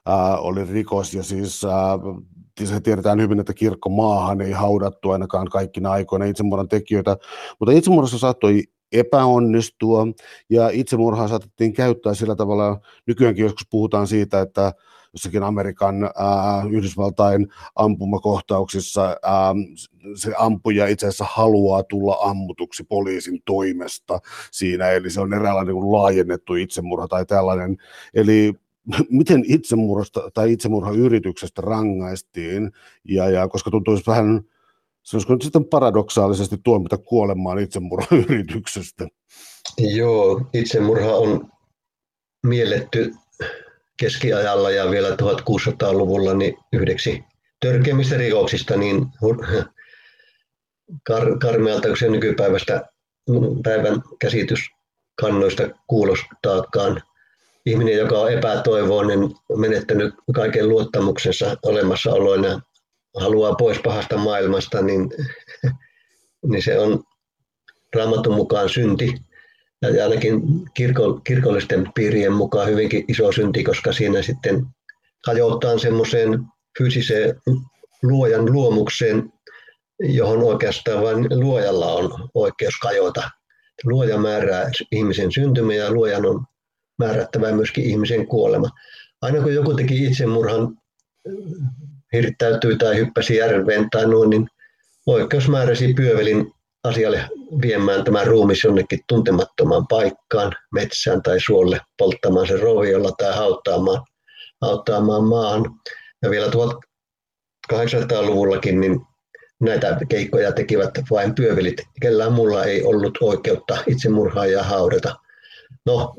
ää, 0.07 0.39
oli 0.39 0.65
rikos 0.65 1.15
ja 1.15 1.23
siis 1.23 1.65
ää, 1.65 1.99
se 2.65 2.81
tiedetään 2.81 3.21
hyvin, 3.21 3.41
että 3.41 3.55
kirkko 3.55 3.89
maahan 3.89 4.41
ei 4.41 4.53
haudattu 4.53 5.11
ainakaan 5.11 5.49
kaikkina 5.49 5.91
aikoina 5.91 6.25
itsemurhan 6.25 6.69
tekijöitä, 6.69 7.17
mutta 7.61 7.73
itsemurhassa 7.73 8.19
saattoi 8.19 8.63
epäonnistua 8.93 10.07
ja 10.51 10.69
itsemurhaa 10.69 11.29
saatettiin 11.29 11.73
käyttää 11.73 12.15
sillä 12.15 12.37
tavalla, 12.37 12.81
nykyäänkin 13.07 13.43
joskus 13.43 13.67
puhutaan 13.71 14.07
siitä, 14.07 14.41
että 14.41 14.73
jossakin 15.15 15.43
Amerikan 15.43 16.03
ää, 16.05 16.65
Yhdysvaltain 16.71 17.49
ampumakohtauksissa 17.77 19.03
ää, 19.03 19.55
se 20.17 20.35
ampuja 20.39 20.87
itse 20.87 21.07
asiassa 21.07 21.27
haluaa 21.31 21.83
tulla 21.83 22.19
ammutuksi 22.21 22.85
poliisin 22.85 23.43
toimesta 23.45 24.19
siinä, 24.51 24.91
eli 24.91 25.11
se 25.11 25.21
on 25.21 25.35
eräänlainen 25.35 25.75
niin 25.75 25.93
laajennettu 25.93 26.55
itsemurha 26.55 27.09
tai 27.09 27.27
tällainen. 27.27 27.77
Eli 28.15 28.53
miten 29.11 29.45
itsemurhasta 29.49 30.31
tai 30.35 30.53
itsemurhayrityksestä 30.53 31.63
rangaistiin, 31.63 32.71
ja, 33.05 33.29
ja 33.29 33.49
koska 33.49 33.71
tuntuisi 33.71 34.07
vähän, 34.07 34.43
se 35.03 35.17
olisiko 35.17 35.33
nyt 35.33 35.43
sitten 35.43 35.65
paradoksaalisesti 35.65 36.57
tuomita 36.65 36.99
kuolemaan 36.99 37.59
itsemurhayrityksestä? 37.59 39.09
Joo, 39.79 40.47
itsemurha 40.53 41.15
on 41.15 41.49
mielletty 42.47 43.15
keskiajalla 43.99 44.71
ja 44.71 44.91
vielä 44.91 45.11
1600-luvulla 45.11 46.35
niin 46.35 46.57
yhdeksi 46.73 47.25
törkeimmistä 47.61 48.17
rikoksista 48.17 48.77
niin 48.77 49.07
kar- 51.11 51.39
karmealta 51.41 51.89
kuin 51.89 51.99
se 51.99 52.09
nykypäivästä 52.09 52.83
päivän 53.63 54.03
käsityskannoista 54.21 55.69
kuulostaakaan. 55.87 57.03
Ihminen, 57.67 57.97
joka 57.97 58.19
on 58.19 58.33
epätoivoinen, 58.33 59.19
menettänyt 59.57 60.15
kaiken 60.35 60.69
luottamuksensa 60.69 61.57
olemassaoloina, 61.63 62.61
haluaa 63.21 63.55
pois 63.55 63.79
pahasta 63.79 64.17
maailmasta, 64.17 64.83
niin, 64.83 65.11
niin 66.51 66.63
se 66.63 66.79
on 66.79 67.05
raamatun 67.97 68.35
mukaan 68.35 68.69
synti 68.69 69.15
ja 69.89 70.05
ainakin 70.05 70.43
kirko, 70.75 71.21
kirkollisten 71.25 71.89
piirien 71.95 72.33
mukaan 72.33 72.69
hyvinkin 72.69 73.05
iso 73.09 73.33
synti, 73.33 73.65
koska 73.65 73.93
siinä 73.93 74.23
sitten 74.23 74.67
hajouttaan 75.27 75.81
semmoiseen 75.81 76.41
fyysiseen 76.79 77.41
luojan 78.03 78.53
luomukseen, 78.53 79.33
johon 80.01 80.43
oikeastaan 80.43 81.03
vain 81.03 81.41
luojalla 81.41 81.93
on 81.93 82.29
oikeus 82.35 82.75
kajota. 82.83 83.31
Luoja 83.85 84.19
määrää 84.19 84.71
ihmisen 84.93 85.33
syntymä 85.33 85.75
ja 85.75 85.91
luojan 85.91 86.27
on 86.27 86.45
määrättävä 86.99 87.53
myöskin 87.53 87.85
ihmisen 87.85 88.27
kuolema. 88.27 88.69
Aina 89.23 89.43
kun 89.43 89.55
joku 89.55 89.75
teki 89.75 90.05
itsemurhan, 90.05 90.79
hirttäytyi 92.13 92.77
tai 92.77 92.97
hyppäsi 92.97 93.37
järveen 93.37 93.91
tai 93.91 94.07
noin, 94.07 94.31
niin 94.31 94.49
oikeus 95.07 95.49
määräsi 95.49 95.95
pyövelin 95.95 96.54
asialle 96.85 97.29
viemään 97.63 98.05
tämä 98.05 98.25
ruumis 98.25 98.65
jonnekin 98.65 99.01
tuntemattomaan 99.09 99.87
paikkaan, 99.87 100.53
metsään 100.73 101.23
tai 101.23 101.41
suolle, 101.41 101.81
polttamaan 101.99 102.47
sen 102.47 102.61
roviolla 102.61 103.13
tai 103.13 103.35
hauttaamaan, 103.35 104.03
hauttaamaan 104.63 105.25
maahan. 105.25 105.65
Ja 106.23 106.31
vielä 106.31 106.47
1800-luvullakin 106.47 108.81
niin 108.81 109.01
näitä 109.61 109.99
keikkoja 110.09 110.53
tekivät 110.53 110.91
vain 111.11 111.35
pyövelit. 111.35 111.83
Kellään 112.01 112.33
mulla 112.33 112.65
ei 112.65 112.83
ollut 112.83 113.19
oikeutta 113.21 113.79
itsemurhaajaa 113.87 114.63
haudata. 114.63 115.17
No, 115.87 116.15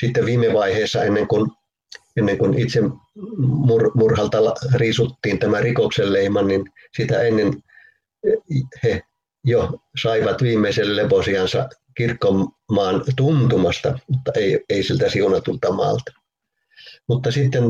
sitten 0.00 0.26
viime 0.26 0.52
vaiheessa 0.52 1.04
ennen 1.04 1.28
kuin, 1.28 1.50
ennen 2.16 2.38
kuin 2.38 2.58
itse 2.58 2.80
mur, 3.38 3.90
murhalta 3.94 4.38
riisuttiin 4.74 5.38
tämä 5.38 5.60
rikoksen 5.60 6.12
leima, 6.12 6.42
niin 6.42 6.64
sitä 6.96 7.22
ennen 7.22 7.62
he 8.82 9.02
jo 9.44 9.78
saivat 10.02 10.42
viimeisen 10.42 10.96
leposiansa 10.96 11.68
kirkkomaan 11.96 13.04
tuntumasta, 13.16 13.98
mutta 14.08 14.32
ei, 14.36 14.64
ei 14.68 14.82
siltä 14.82 15.10
siunatulta 15.10 15.72
maalta. 15.72 16.12
Mutta 17.08 17.30
sitten 17.30 17.62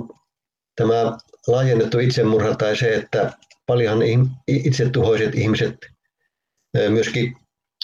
tämä 0.77 1.19
laajennettu 1.47 1.99
itsemurha 1.99 2.55
tai 2.55 2.77
se, 2.77 2.95
että 2.95 3.33
paljonhan 3.67 4.03
itsetuhoiset 4.49 5.35
ihmiset 5.35 5.77
myöskin 6.89 7.37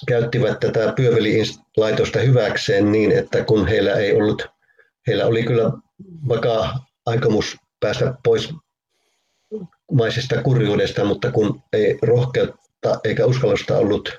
käyttivät 0.06 0.60
tätä 0.60 0.92
pyövelilaitosta 0.96 2.18
hyväkseen 2.18 2.92
niin, 2.92 3.12
että 3.12 3.44
kun 3.44 3.66
heillä 3.66 3.92
ei 3.92 4.14
ollut, 4.14 4.46
heillä 5.06 5.26
oli 5.26 5.42
kyllä 5.42 5.72
vakaa 6.28 6.86
aikomus 7.06 7.56
päästä 7.80 8.14
pois 8.24 8.54
maisesta 9.92 10.42
kurjuudesta, 10.42 11.04
mutta 11.04 11.32
kun 11.32 11.62
ei 11.72 11.98
rohkeutta 12.02 13.00
eikä 13.04 13.26
uskallusta 13.26 13.78
ollut, 13.78 14.18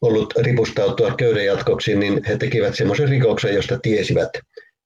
ollut 0.00 0.34
ripustautua 0.36 1.14
köyden 1.14 1.46
jatkoksi, 1.46 1.96
niin 1.96 2.22
he 2.28 2.36
tekivät 2.36 2.74
semmoisen 2.74 3.08
rikoksen, 3.08 3.54
josta 3.54 3.78
tiesivät 3.78 4.30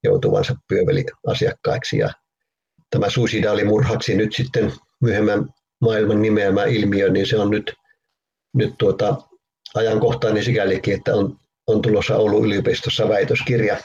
joutuvansa 0.05 0.55
pyöveliasiakkaiksi. 0.69 1.99
Ja 1.99 2.11
tämä 2.91 3.11
suicidaalimurhaksi 3.11 4.17
nyt 4.17 4.35
sitten 4.35 4.73
myöhemmän 5.01 5.49
maailman 5.81 6.23
nimeämä 6.23 6.65
ilmiö, 6.65 7.11
niin 7.11 7.27
se 7.27 7.39
on 7.39 7.51
nyt, 7.51 7.73
nyt 8.55 8.75
tuota, 8.79 9.23
ajankohtainen 9.75 10.45
sikälikin, 10.45 10.95
että 10.95 11.15
on, 11.15 11.37
on 11.67 11.83
tulossa 11.83 12.17
Oulun 12.17 12.45
yliopistossa 12.45 13.09
väitöskirja 13.09 13.77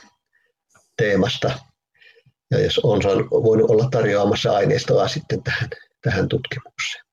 teemasta. 0.97 1.51
Ja 2.51 2.59
jos 2.59 2.79
on 2.79 3.01
voinut 3.31 3.69
olla 3.69 3.87
tarjoamassa 3.91 4.51
aineistoa 4.51 5.07
sitten 5.07 5.43
tähän 5.43 5.69
tähän 6.05 6.29
tutkimukseen. 6.29 7.05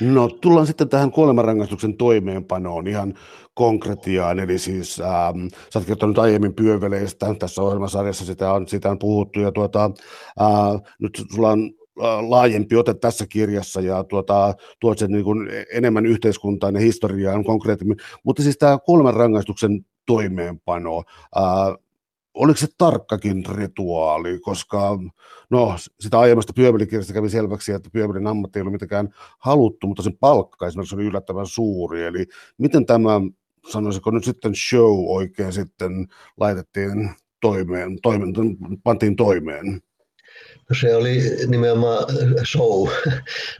No 0.00 0.28
tullaan 0.28 0.66
sitten 0.66 0.88
tähän 0.88 1.10
kuolemanrangaistuksen 1.10 1.96
toimeenpanoon 1.96 2.86
ihan 2.86 3.14
konkretiaan, 3.54 4.38
eli 4.38 4.58
siis 4.58 5.00
ähm, 5.00 5.46
sä 5.72 5.78
oot 5.78 5.86
kertonut 5.86 6.18
aiemmin 6.18 6.54
pyöveleistä, 6.54 7.34
tässä 7.38 7.62
ohjelmasarjassa 7.62 8.24
sitä 8.24 8.52
on, 8.52 8.68
sitä 8.68 8.90
on 8.90 8.98
puhuttu, 8.98 9.40
ja 9.40 9.52
tuota, 9.52 9.90
äh, 10.40 10.80
nyt 11.00 11.22
sulla 11.32 11.50
on 11.50 11.70
laajempi 12.28 12.76
ote 12.76 12.94
tässä 12.94 13.26
kirjassa 13.26 13.80
ja 13.80 14.04
tuota, 14.04 14.54
tuot 14.80 14.98
sen 14.98 15.10
niin 15.10 15.24
kuin 15.24 15.48
enemmän 15.72 16.06
yhteiskuntaan 16.06 16.74
ja 16.74 16.80
historiaan 16.80 17.44
konkreettimmin. 17.44 17.96
Mutta 18.24 18.42
siis 18.42 18.58
tämä 18.58 18.78
kuolemanrangaistuksen 18.78 19.86
toimeenpano, 20.06 21.02
ää, 21.34 21.76
oliko 22.34 22.56
se 22.56 22.66
tarkkakin 22.78 23.44
rituaali, 23.54 24.38
koska 24.38 24.98
no, 25.50 25.74
sitä 26.00 26.18
aiemmasta 26.18 26.52
pyövelikirjasta 26.52 27.12
kävi 27.12 27.30
selväksi, 27.30 27.72
että 27.72 27.90
pyövelin 27.92 28.26
ammatti 28.26 28.58
ei 28.58 28.60
ollut 28.60 28.72
mitenkään 28.72 29.14
haluttu, 29.38 29.86
mutta 29.86 30.02
sen 30.02 30.16
palkka 30.20 30.66
esimerkiksi 30.66 30.94
oli 30.94 31.04
yllättävän 31.04 31.46
suuri. 31.46 32.02
Eli 32.02 32.26
miten 32.58 32.86
tämä, 32.86 33.20
sanoisiko 33.70 34.10
nyt 34.10 34.24
sitten 34.24 34.54
show 34.54 35.04
oikein 35.06 35.52
sitten 35.52 36.08
laitettiin 36.40 37.10
toimeen, 37.40 37.98
toimeen 38.02 38.34
pantiin 38.82 39.16
toimeen? 39.16 39.80
No 40.70 40.76
se 40.80 40.94
oli 40.94 41.22
nimenomaan 41.46 42.04
show 42.44 42.88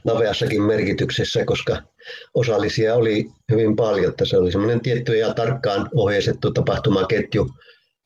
laveassakin 0.05 0.61
merkityksessä, 0.61 1.45
koska 1.45 1.77
osallisia 2.33 2.95
oli 2.95 3.25
hyvin 3.51 3.75
paljon. 3.75 4.13
Se 4.23 4.37
oli 4.37 4.51
semmoinen 4.51 4.81
tietty 4.81 5.17
ja 5.17 5.33
tarkkaan 5.33 5.89
ohjeistettu 5.95 6.51
tapahtumaketju, 6.51 7.49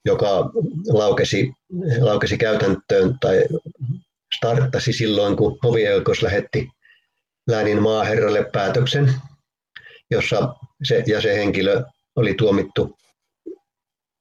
joka 0.05 0.51
laukesi, 0.87 1.53
laukesi 1.99 2.37
käytäntöön 2.37 3.19
tai 3.19 3.43
starttasi 4.37 4.93
silloin, 4.93 5.35
kun 5.35 5.59
hovioikeus 5.63 6.21
lähetti 6.21 6.69
läänin 7.47 7.81
maaherralle 7.81 8.49
päätöksen, 8.53 9.13
jossa 10.11 10.55
se 10.83 11.03
ja 11.07 11.21
se 11.21 11.35
henkilö 11.35 11.83
oli 12.15 12.33
tuomittu 12.33 12.97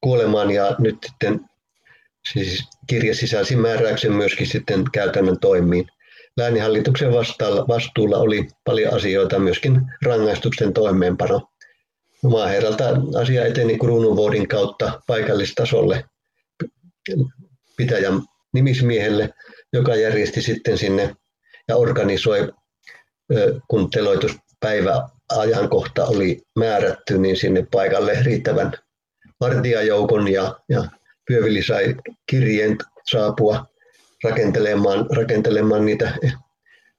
kuolemaan 0.01 0.51
ja 0.51 0.75
nyt 0.79 0.97
sitten 1.05 1.39
siis 2.33 2.63
kirja 2.87 3.15
sisälsi 3.15 3.55
määräyksen 3.55 4.13
myöskin 4.13 4.47
sitten 4.47 4.83
käytännön 4.91 5.39
toimiin. 5.39 5.87
Lääninhallituksen 6.37 7.11
vastuulla 7.67 8.17
oli 8.17 8.47
paljon 8.65 8.93
asioita, 8.93 9.39
myöskin 9.39 9.81
rangaistuksen 10.05 10.73
toimeenpano. 10.73 11.49
Maaherralta 12.23 12.83
asia 13.21 13.45
eteni 13.45 13.77
kruununvuodin 13.77 14.47
kautta 14.47 15.01
paikallistasolle 15.07 16.03
pitäjän 17.77 18.21
nimismiehelle, 18.53 19.29
joka 19.73 19.95
järjesti 19.95 20.41
sitten 20.41 20.77
sinne 20.77 21.15
ja 21.67 21.75
organisoi, 21.75 22.53
kun 23.67 23.89
teloituspäivä 23.89 25.09
ajankohta 25.37 26.05
oli 26.05 26.41
määrätty, 26.59 27.17
niin 27.17 27.37
sinne 27.37 27.67
paikalle 27.71 28.17
riittävän 28.21 28.71
vartijajoukon 29.39 30.27
ja, 30.27 30.59
ja 30.69 30.83
Pyövili 31.27 31.63
sai 31.63 31.95
kirjeen 32.29 32.77
saapua 33.11 33.65
rakentelemaan, 34.23 35.05
rakentelemaan 35.15 35.85
niitä 35.85 36.17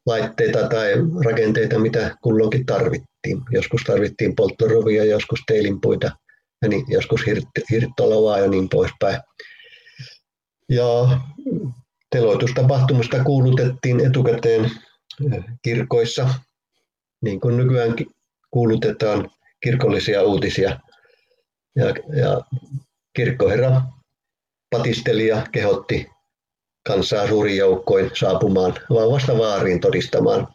laitteita 0.07 0.69
tai 0.69 0.93
rakenteita, 1.25 1.79
mitä 1.79 2.17
kulloinkin 2.23 2.67
tarvittiin. 2.67 3.41
Joskus 3.51 3.83
tarvittiin 3.83 4.37
polttorovia, 4.37 5.05
joskus 5.05 5.41
teilinpuita, 5.47 6.11
ja 6.63 6.69
niin, 6.69 6.85
joskus 6.89 7.21
hirttolavaa 7.71 8.39
ja 8.39 8.49
niin 8.49 8.69
poispäin. 8.69 9.21
Ja 10.69 11.19
teloitustapahtumista 12.11 13.25
kuulutettiin 13.25 14.07
etukäteen 14.07 14.65
eh, 14.65 15.45
kirkoissa, 15.63 16.29
niin 17.23 17.41
kuin 17.41 17.57
nykyään 17.57 17.95
kuulutetaan 18.51 19.31
kirkollisia 19.63 20.23
uutisia. 20.23 20.81
Ja, 21.77 21.87
ja 22.17 22.41
kirkkoherra 23.17 23.83
patisteli 24.71 25.27
ja 25.27 25.47
kehotti 25.53 26.07
kansaa 26.87 27.29
suurin 27.29 27.57
joukkoin 27.57 28.11
saapumaan 28.15 28.75
vauvasta 28.91 29.39
vaariin 29.39 29.81
todistamaan, 29.81 30.49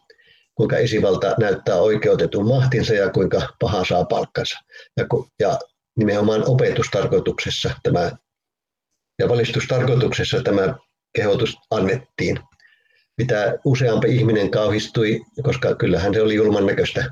kuinka 0.56 0.78
esivalta 0.78 1.36
näyttää 1.40 1.76
oikeutetun 1.76 2.48
mahtinsa 2.48 2.94
ja 2.94 3.10
kuinka 3.10 3.42
paha 3.60 3.86
saa 3.86 4.06
palkkansa. 4.06 4.60
Ja, 4.98 5.06
ja 5.40 5.60
nimenomaan 5.98 6.44
opetustarkoituksessa 6.50 7.72
tämä 7.84 8.12
ja 9.20 9.30
valistustarkoituksessa 9.30 10.42
tämä 10.44 10.76
kehotus 11.16 11.56
annettiin. 11.72 12.40
Mitä 13.18 13.60
useampi 13.66 14.16
ihminen 14.16 14.52
kauhistui, 14.52 15.22
koska 15.44 15.76
kyllähän 15.76 16.14
se 16.14 16.22
oli 16.22 16.36
julman 16.36 16.66
näköistä 16.66 17.06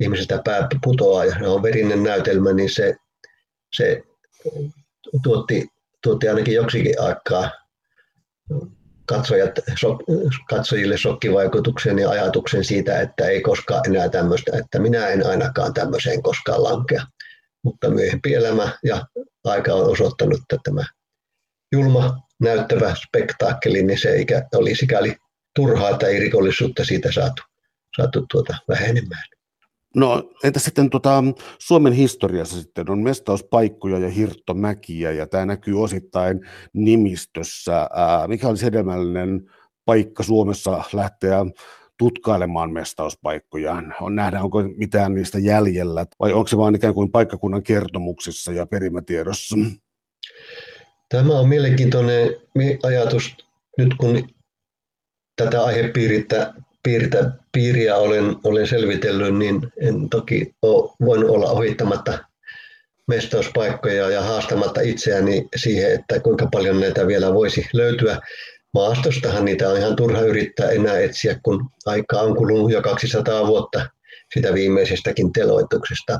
ihmisestä 0.00 0.40
pää 0.44 0.68
putoaa 0.84 1.24
ja 1.24 1.36
on 1.46 1.62
verinen 1.62 2.02
näytelmä, 2.02 2.52
niin 2.52 2.70
se, 2.70 2.96
se 3.76 4.02
tuotti, 5.22 5.68
tuotti 6.02 6.28
ainakin 6.28 6.54
joksikin 6.54 7.00
aikaa 7.00 7.50
katsojat, 9.06 9.50
so, 9.80 9.98
katsojille 10.48 10.98
sokkivaikutuksen 10.98 11.98
ja 11.98 12.10
ajatuksen 12.10 12.64
siitä, 12.64 13.00
että 13.00 13.26
ei 13.26 13.40
koskaan 13.40 13.82
enää 13.86 14.08
tämmöistä, 14.08 14.58
että 14.58 14.78
minä 14.78 15.06
en 15.06 15.26
ainakaan 15.26 15.74
tämmöiseen 15.74 16.22
koskaan 16.22 16.64
lankea. 16.64 17.02
Mutta 17.64 17.90
myöhempi 17.90 18.34
elämä 18.34 18.78
ja 18.84 19.06
aika 19.44 19.74
on 19.74 19.90
osoittanut, 19.90 20.40
että 20.40 20.56
tämä 20.64 20.84
julma 21.72 22.18
näyttävä 22.40 22.94
spektaakkeli, 22.94 23.82
niin 23.82 24.00
se 24.00 24.08
eikä 24.08 24.48
oli 24.54 24.74
sikäli 24.74 25.16
turhaa, 25.54 25.98
ei 26.06 26.20
rikollisuutta 26.20 26.84
siitä 26.84 27.12
saatu, 27.12 27.42
saatu 27.96 28.26
tuota 28.30 28.54
vähenemään. 28.68 29.24
No 29.98 30.30
entä 30.44 30.58
sitten 30.58 30.90
tota, 30.90 31.24
Suomen 31.58 31.92
historiassa 31.92 32.62
sitten 32.62 32.90
on 32.90 33.02
mestauspaikkoja 33.02 33.98
ja 33.98 34.08
hirttomäkiä 34.08 35.12
ja 35.12 35.26
tämä 35.26 35.46
näkyy 35.46 35.82
osittain 35.82 36.40
nimistössä. 36.72 37.88
Ää, 37.94 38.28
mikä 38.28 38.48
olisi 38.48 38.64
hedelmällinen 38.64 39.50
paikka 39.84 40.22
Suomessa 40.22 40.84
lähteä 40.92 41.38
tutkailemaan 41.98 42.72
mestauspaikkoja? 42.72 43.82
On 44.00 44.16
nähdä, 44.16 44.42
onko 44.42 44.62
mitään 44.76 45.14
niistä 45.14 45.38
jäljellä 45.38 46.06
vai 46.20 46.32
onko 46.32 46.48
se 46.48 46.56
vain 46.56 46.74
ikään 46.74 46.94
kuin 46.94 47.10
paikkakunnan 47.10 47.62
kertomuksissa 47.62 48.52
ja 48.52 48.66
perimätiedossa? 48.66 49.56
Tämä 51.08 51.38
on 51.38 51.48
mielenkiintoinen 51.48 52.28
ajatus 52.82 53.36
nyt 53.78 53.94
kun 53.94 54.28
tätä 55.36 55.64
aihepiirittä 55.64 56.54
piirtä, 56.88 57.30
piiriä 57.52 57.96
olen, 57.96 58.36
olen 58.44 58.66
selvitellyt, 58.66 59.38
niin 59.38 59.72
en 59.80 60.08
toki 60.08 60.54
ole 60.62 60.90
voinut 61.04 61.30
olla 61.30 61.50
ohittamatta 61.50 62.18
mestauspaikkoja 63.08 64.10
ja 64.10 64.22
haastamatta 64.22 64.80
itseäni 64.80 65.48
siihen, 65.56 65.92
että 65.92 66.20
kuinka 66.20 66.48
paljon 66.52 66.80
näitä 66.80 67.06
vielä 67.06 67.34
voisi 67.34 67.66
löytyä. 67.72 68.20
Maastostahan 68.74 69.44
niitä 69.44 69.68
on 69.68 69.78
ihan 69.78 69.96
turha 69.96 70.20
yrittää 70.20 70.70
enää 70.70 70.98
etsiä, 70.98 71.40
kun 71.42 71.70
aika 71.86 72.20
on 72.20 72.36
kulunut 72.36 72.72
jo 72.72 72.82
200 72.82 73.46
vuotta 73.46 73.86
sitä 74.34 74.54
viimeisestäkin 74.54 75.32
teloituksesta. 75.32 76.18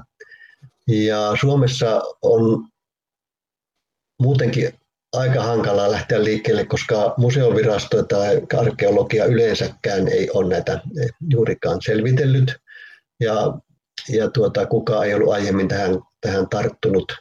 Ja 0.89 1.37
Suomessa 1.41 2.03
on 2.23 2.69
muutenkin 4.23 4.73
aika 5.13 5.43
hankalaa 5.43 5.91
lähteä 5.91 6.25
liikkeelle, 6.25 6.65
koska 6.65 7.15
museovirasto 7.17 8.03
tai 8.03 8.41
arkeologia 8.59 9.25
yleensäkään 9.25 10.09
ei 10.09 10.31
ole 10.35 10.49
näitä 10.49 10.81
juurikaan 11.31 11.83
selvitellyt. 11.83 12.57
Ja, 13.21 13.59
ja 14.09 14.31
tuota, 14.31 14.67
kukaan 14.67 15.07
ei 15.07 15.15
ollut 15.15 15.33
aiemmin 15.33 15.69
tähän, 15.69 15.99
tähän 16.21 16.49
tarttunut. 16.49 17.13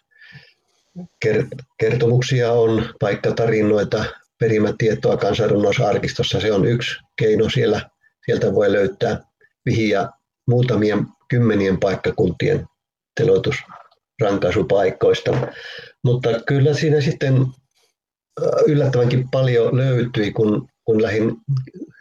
Kertomuksia 1.79 2.51
on, 2.51 2.89
paikkatarinoita, 2.99 4.05
perimätietoa 4.39 5.17
kansanrunnousarkistossa, 5.17 6.39
se 6.39 6.53
on 6.53 6.65
yksi 6.65 6.97
keino 7.15 7.49
siellä. 7.49 7.89
Sieltä 8.25 8.53
voi 8.53 8.71
löytää 8.71 9.21
vihiä 9.65 10.09
muutamien 10.47 11.05
kymmenien 11.29 11.79
paikkakuntien 11.79 12.65
teloitusrankaisupaikoista. 13.19 15.31
Mutta 16.03 16.29
kyllä 16.47 16.73
siinä 16.73 17.01
sitten 17.01 17.45
yllättävänkin 18.67 19.29
paljon 19.31 19.77
löytyi, 19.77 20.31
kun, 20.31 20.69
kun 20.85 21.01
lähdin 21.01 21.35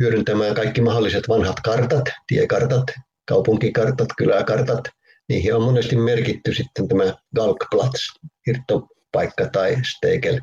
hyödyntämään 0.00 0.54
kaikki 0.54 0.80
mahdolliset 0.80 1.28
vanhat 1.28 1.60
kartat, 1.60 2.04
tiekartat, 2.26 2.84
kaupunkikartat, 3.28 4.08
kyläkartat. 4.16 4.80
Niihin 5.28 5.54
on 5.54 5.62
monesti 5.62 5.96
merkitty 5.96 6.54
sitten 6.54 6.88
tämä 6.88 7.14
Galkplatz, 7.34 8.08
hirttopaikka 8.46 9.48
tai 9.52 9.76
Stegel, 9.96 10.40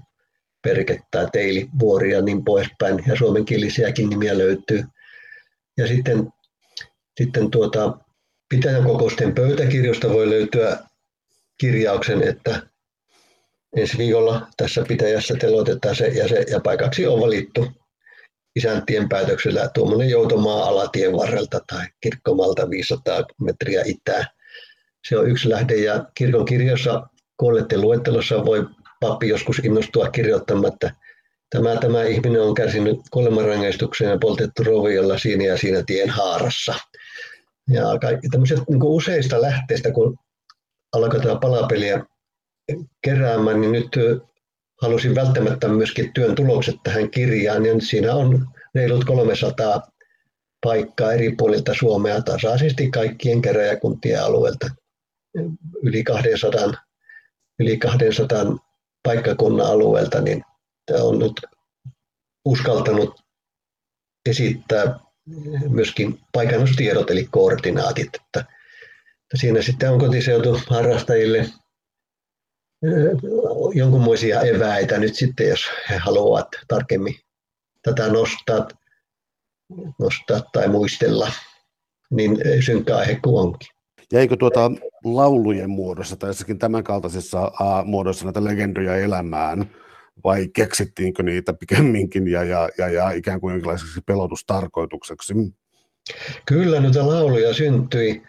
Perke 0.61 0.99
tai 1.11 1.27
Teili, 1.31 1.67
Vuori 1.79 2.13
ja 2.13 2.21
niin 2.21 2.43
poispäin. 2.43 3.03
Ja 3.07 3.15
suomenkielisiäkin 3.15 4.09
nimiä 4.09 4.37
löytyy. 4.37 4.83
Ja 5.77 5.87
sitten, 5.87 6.27
sitten 7.21 7.51
tuota, 7.51 7.97
pitäjän 8.49 8.83
kokousten 8.83 9.35
pöytäkirjosta 9.35 10.09
voi 10.09 10.29
löytyä 10.29 10.77
kirjauksen, 11.59 12.23
että 12.23 12.61
ensi 13.77 13.97
viikolla 13.97 14.47
tässä 14.57 14.85
pitäjässä 14.87 15.35
teloitetaan 15.39 15.95
se 15.95 16.07
ja, 16.07 16.27
se, 16.27 16.45
ja 16.51 16.59
paikaksi 16.59 17.07
on 17.07 17.21
valittu 17.21 17.67
isäntien 18.55 19.09
päätöksellä 19.09 19.69
tuommoinen 19.73 20.09
joutomaa 20.09 20.63
alatien 20.63 21.13
varrelta 21.13 21.59
tai 21.67 21.85
kirkkomalta 22.01 22.69
500 22.69 23.23
metriä 23.41 23.81
itään. 23.85 24.25
Se 25.07 25.17
on 25.17 25.29
yksi 25.29 25.49
lähde 25.49 25.75
ja 25.75 26.05
kirkon 26.15 26.45
kirjassa 26.45 27.07
kuolleiden 27.37 27.81
luettelossa 27.81 28.45
voi 28.45 28.65
pappi 28.99 29.27
joskus 29.27 29.59
innostua 29.59 30.09
kirjoittamaan, 30.09 30.73
että 30.73 30.91
tämä, 31.49 31.75
tämä 31.75 32.03
ihminen 32.03 32.41
on 32.41 32.53
kärsinyt 32.53 32.97
kuolemanrangaistuksen 33.11 34.09
ja 34.09 34.17
poltettu 34.17 34.63
roviolla 34.63 35.17
siinä 35.17 35.43
ja 35.43 35.57
siinä 35.57 35.83
tien 35.85 36.09
haarassa. 36.09 36.75
Ja 37.69 37.83
kaikki 38.01 38.29
tämmöiset 38.29 38.59
niin 38.69 38.83
useista 38.83 39.41
lähteistä, 39.41 39.91
kun 39.91 40.17
alkoi 40.93 41.19
tämä 41.19 41.39
palapeliä 41.39 42.05
keräämään, 43.01 43.61
niin 43.61 43.71
nyt 43.71 43.89
halusin 44.81 45.15
välttämättä 45.15 45.67
myöskin 45.67 46.13
työn 46.13 46.35
tulokset 46.35 46.75
tähän 46.83 47.09
kirjaan, 47.11 47.63
niin 47.63 47.81
siinä 47.81 48.13
on 48.13 48.47
reilut 48.75 49.05
300 49.05 49.81
paikkaa 50.63 51.13
eri 51.13 51.35
puolilta 51.37 51.73
Suomea 51.73 52.21
tasaisesti 52.21 52.91
kaikkien 52.91 53.41
keräjäkuntien 53.41 54.23
alueelta. 54.23 54.69
Yli 55.83 56.03
200, 56.03 56.73
yli 57.59 57.77
200 57.77 58.45
paikkakunnan 59.03 59.67
alueelta, 59.67 60.21
niin 60.21 60.43
on 61.01 61.19
nyt 61.19 61.33
uskaltanut 62.45 63.21
esittää 64.29 64.99
myöskin 65.69 66.19
paikannustiedot 66.33 67.11
eli 67.11 67.27
koordinaatit. 67.31 68.09
Että 68.15 68.45
siinä 69.35 69.61
sitten 69.61 69.91
on 69.91 69.99
kotiseutu 69.99 70.59
harrastajille 70.67 71.49
jonkunmoisia 73.73 74.41
eväitä 74.41 74.97
nyt 74.97 75.15
sitten, 75.15 75.49
jos 75.49 75.65
he 75.89 75.97
haluavat 75.97 76.47
tarkemmin 76.67 77.15
tätä 77.81 78.07
nostaa, 78.07 78.67
nostaa 79.99 80.41
tai 80.53 80.67
muistella, 80.67 81.31
niin 82.11 82.37
synkkä 82.65 82.97
aihe 82.97 83.19
kuin 83.23 83.41
onkin. 83.41 83.67
Jäikö 84.13 84.37
tuota 84.37 84.71
laulujen 85.03 85.69
muodossa 85.69 86.15
tai 86.15 86.29
jossakin 86.29 86.59
tämän 86.59 86.83
kaltaisessa 86.83 87.47
uh, 87.47 87.85
muodossa 87.85 88.25
näitä 88.25 88.43
legendoja 88.43 88.97
elämään, 88.97 89.69
vai 90.23 90.47
keksittiinkö 90.47 91.23
niitä 91.23 91.53
pikemminkin 91.53 92.27
ja, 92.27 92.43
ja, 92.43 92.69
ja, 92.77 92.89
ja 92.89 93.11
ikään 93.11 93.41
kuin 93.41 93.51
jonkinlaiseksi 93.51 94.01
pelotustarkoitukseksi? 94.05 95.33
Kyllä 96.45 96.79
noita 96.79 97.07
lauluja 97.07 97.53
syntyi. 97.53 98.23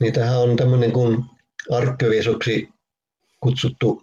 Niitähän 0.00 0.38
on 0.38 0.56
tämmöinen 0.56 0.92
kuin 0.92 1.24
arkkivisuksi 1.70 2.68
kutsuttu 3.40 4.02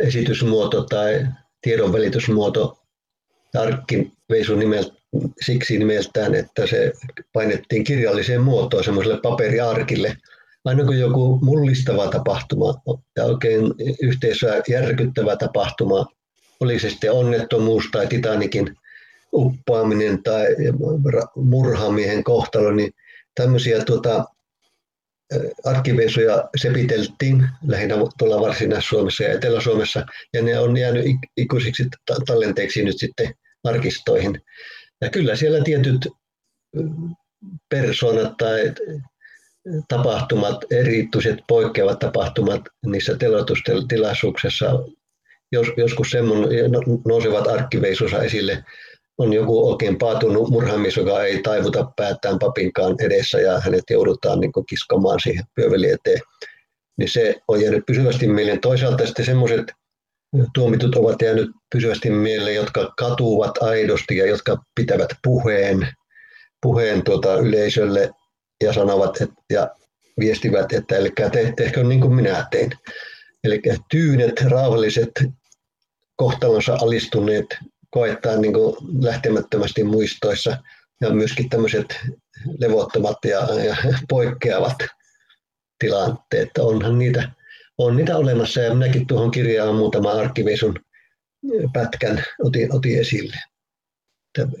esitysmuoto 0.00 0.82
tai 0.82 1.26
tiedonvälitysmuoto 1.60 2.78
arkkiveisu 3.60 4.56
nimeltä, 4.56 4.92
siksi 5.40 5.78
nimeltään, 5.78 6.34
että 6.34 6.66
se 6.66 6.92
painettiin 7.32 7.84
kirjalliseen 7.84 8.40
muotoon 8.40 8.84
semmoiselle 8.84 9.20
paperiarkille. 9.20 10.16
Aina 10.64 10.84
kun 10.84 10.98
joku 10.98 11.38
mullistava 11.42 12.06
tapahtuma 12.06 12.74
ja 13.16 13.24
oikein 13.24 13.62
yhteisöä 14.02 14.62
järkyttävä 14.68 15.36
tapahtuma, 15.36 16.06
oli 16.60 16.78
se 16.78 16.90
sitten 16.90 17.12
onnettomuus 17.12 17.84
tai 17.92 18.06
Titanikin 18.06 18.76
uppaaminen 19.32 20.22
tai 20.22 20.46
murhamiehen 21.36 22.24
kohtalo, 22.24 22.70
niin 22.70 22.92
tämmöisiä 23.34 23.84
tuota, 23.84 24.24
arkiveisuja 25.64 26.48
sepiteltiin 26.56 27.48
lähinnä 27.66 27.94
tuolla 28.18 28.40
Varsinais-Suomessa 28.40 29.24
ja 29.24 29.32
Etelä-Suomessa, 29.32 30.06
ja 30.32 30.42
ne 30.42 30.58
on 30.58 30.76
jäänyt 30.76 31.04
ikuisiksi 31.36 31.88
tallenteeksi 32.26 32.84
nyt 32.84 32.98
sitten 32.98 33.34
arkistoihin. 33.64 34.42
Ja 35.00 35.10
kyllä 35.10 35.36
siellä 35.36 35.64
tietyt 35.64 36.08
persoonat 37.68 38.36
tai 38.36 38.72
tapahtumat, 39.88 40.64
erityiset 40.70 41.38
poikkeavat 41.48 41.98
tapahtumat 41.98 42.62
niissä 42.86 43.16
telotustilaisuuksissa, 43.16 44.66
jos, 45.52 45.66
joskus 45.76 46.10
semmoinen 46.10 46.72
no, 46.72 46.80
nousevat 47.08 47.46
arkkiveisussa 47.46 48.22
esille, 48.22 48.64
on 49.18 49.32
joku 49.32 49.70
oikein 49.70 49.98
paatunut 49.98 50.48
murhaamis, 50.48 50.96
joka 50.96 51.22
ei 51.22 51.42
taivuta 51.42 51.92
päättään 51.96 52.38
papinkaan 52.38 52.96
edessä 53.00 53.40
ja 53.40 53.60
hänet 53.60 53.84
joudutaan 53.90 54.40
niin 54.40 54.52
kiskomaan 54.68 55.20
siihen 55.22 55.44
pyöveli 55.54 55.90
eteen. 55.90 56.20
Niin 56.96 57.08
se 57.08 57.34
on 57.48 57.60
jäänyt 57.60 57.86
pysyvästi 57.86 58.26
mieleen. 58.26 58.60
Toisaalta 58.60 59.06
sitten 59.06 59.24
semmoiset 59.24 59.72
tuomitut 60.54 60.94
ovat 60.94 61.22
jäänyt 61.22 61.50
pysyvästi 61.72 62.10
mieleen, 62.10 62.56
jotka 62.56 62.92
katuvat 62.98 63.62
aidosti 63.62 64.16
ja 64.16 64.26
jotka 64.26 64.56
pitävät 64.74 65.10
puheen, 65.24 65.88
puheen 66.62 67.04
tuota 67.04 67.34
yleisölle 67.34 68.10
ja 68.62 68.72
sanovat 68.72 69.20
et, 69.20 69.30
ja 69.50 69.70
viestivät, 70.20 70.72
että 70.72 70.96
eli 70.96 71.12
te, 71.32 71.52
tehkö 71.56 71.84
niin 71.84 72.00
kuin 72.00 72.14
minä 72.14 72.46
tein. 72.50 72.70
Eli 73.44 73.62
tyynet, 73.90 74.40
rauhalliset, 74.40 75.10
kohtalonsa 76.16 76.78
alistuneet 76.80 77.46
koettaa 77.94 78.36
niin 78.36 78.52
kuin 78.52 78.76
lähtemättömästi 79.00 79.84
muistoissa 79.84 80.56
ja 81.00 81.10
myöskin 81.10 81.48
tämmöiset 81.48 81.86
levottomat 82.58 83.18
ja, 83.24 83.40
ja 83.64 83.76
poikkeavat 84.08 84.76
tilanteet. 85.78 86.58
Onhan 86.58 86.98
niitä, 86.98 87.30
on 87.78 87.96
niitä 87.96 88.16
olemassa 88.16 88.60
ja 88.60 88.74
minäkin 88.74 89.06
tuohon 89.06 89.30
kirjaan 89.30 89.74
muutama 89.74 90.10
arkkiveisun 90.10 90.74
pätkän 91.72 92.24
otin, 92.44 92.74
otin 92.74 93.00
esille. 93.00 93.36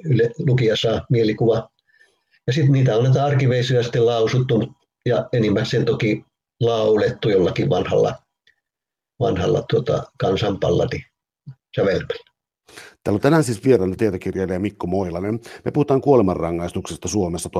Yle, 0.04 0.30
lukija 0.38 0.76
saa 0.76 1.06
mielikuva. 1.10 1.68
Ja 2.46 2.52
sitten 2.52 2.72
niitä 2.72 2.96
on 2.96 3.04
näitä 3.04 3.24
arkiveisuja 3.24 3.82
sitten 3.82 4.06
lausuttu 4.06 4.74
ja 5.06 5.28
enimmäkseen 5.32 5.84
toki 5.84 6.24
laulettu 6.60 7.28
jollakin 7.28 7.70
vanhalla, 7.70 8.14
vanhalla 9.20 9.64
tuota, 9.70 10.02
kansanpalladi 10.18 11.00
sävelmällä. 11.76 12.33
Täällä 13.04 13.16
on 13.16 13.20
tänään 13.20 13.44
siis 13.44 13.64
vieraana 13.64 13.96
tietokirjailija 13.96 14.60
Mikko 14.60 14.86
Moilanen. 14.86 15.40
Me 15.64 15.70
puhutaan 15.70 16.00
kuolemanrangaistuksesta 16.00 17.08
Suomessa 17.08 17.48
1500-1825. 17.48 17.52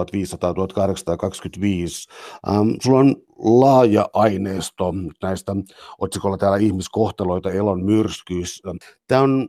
Ähm, 2.48 2.68
sulla 2.82 2.98
on 2.98 3.16
laaja 3.38 4.08
aineisto 4.12 4.94
näistä 5.22 5.52
otsikolla 5.98 6.38
täällä 6.38 6.56
ihmiskohtaloita, 6.58 7.50
elon 7.50 7.84
myrskyys. 7.84 8.62
Tämä 9.08 9.20
on, 9.20 9.48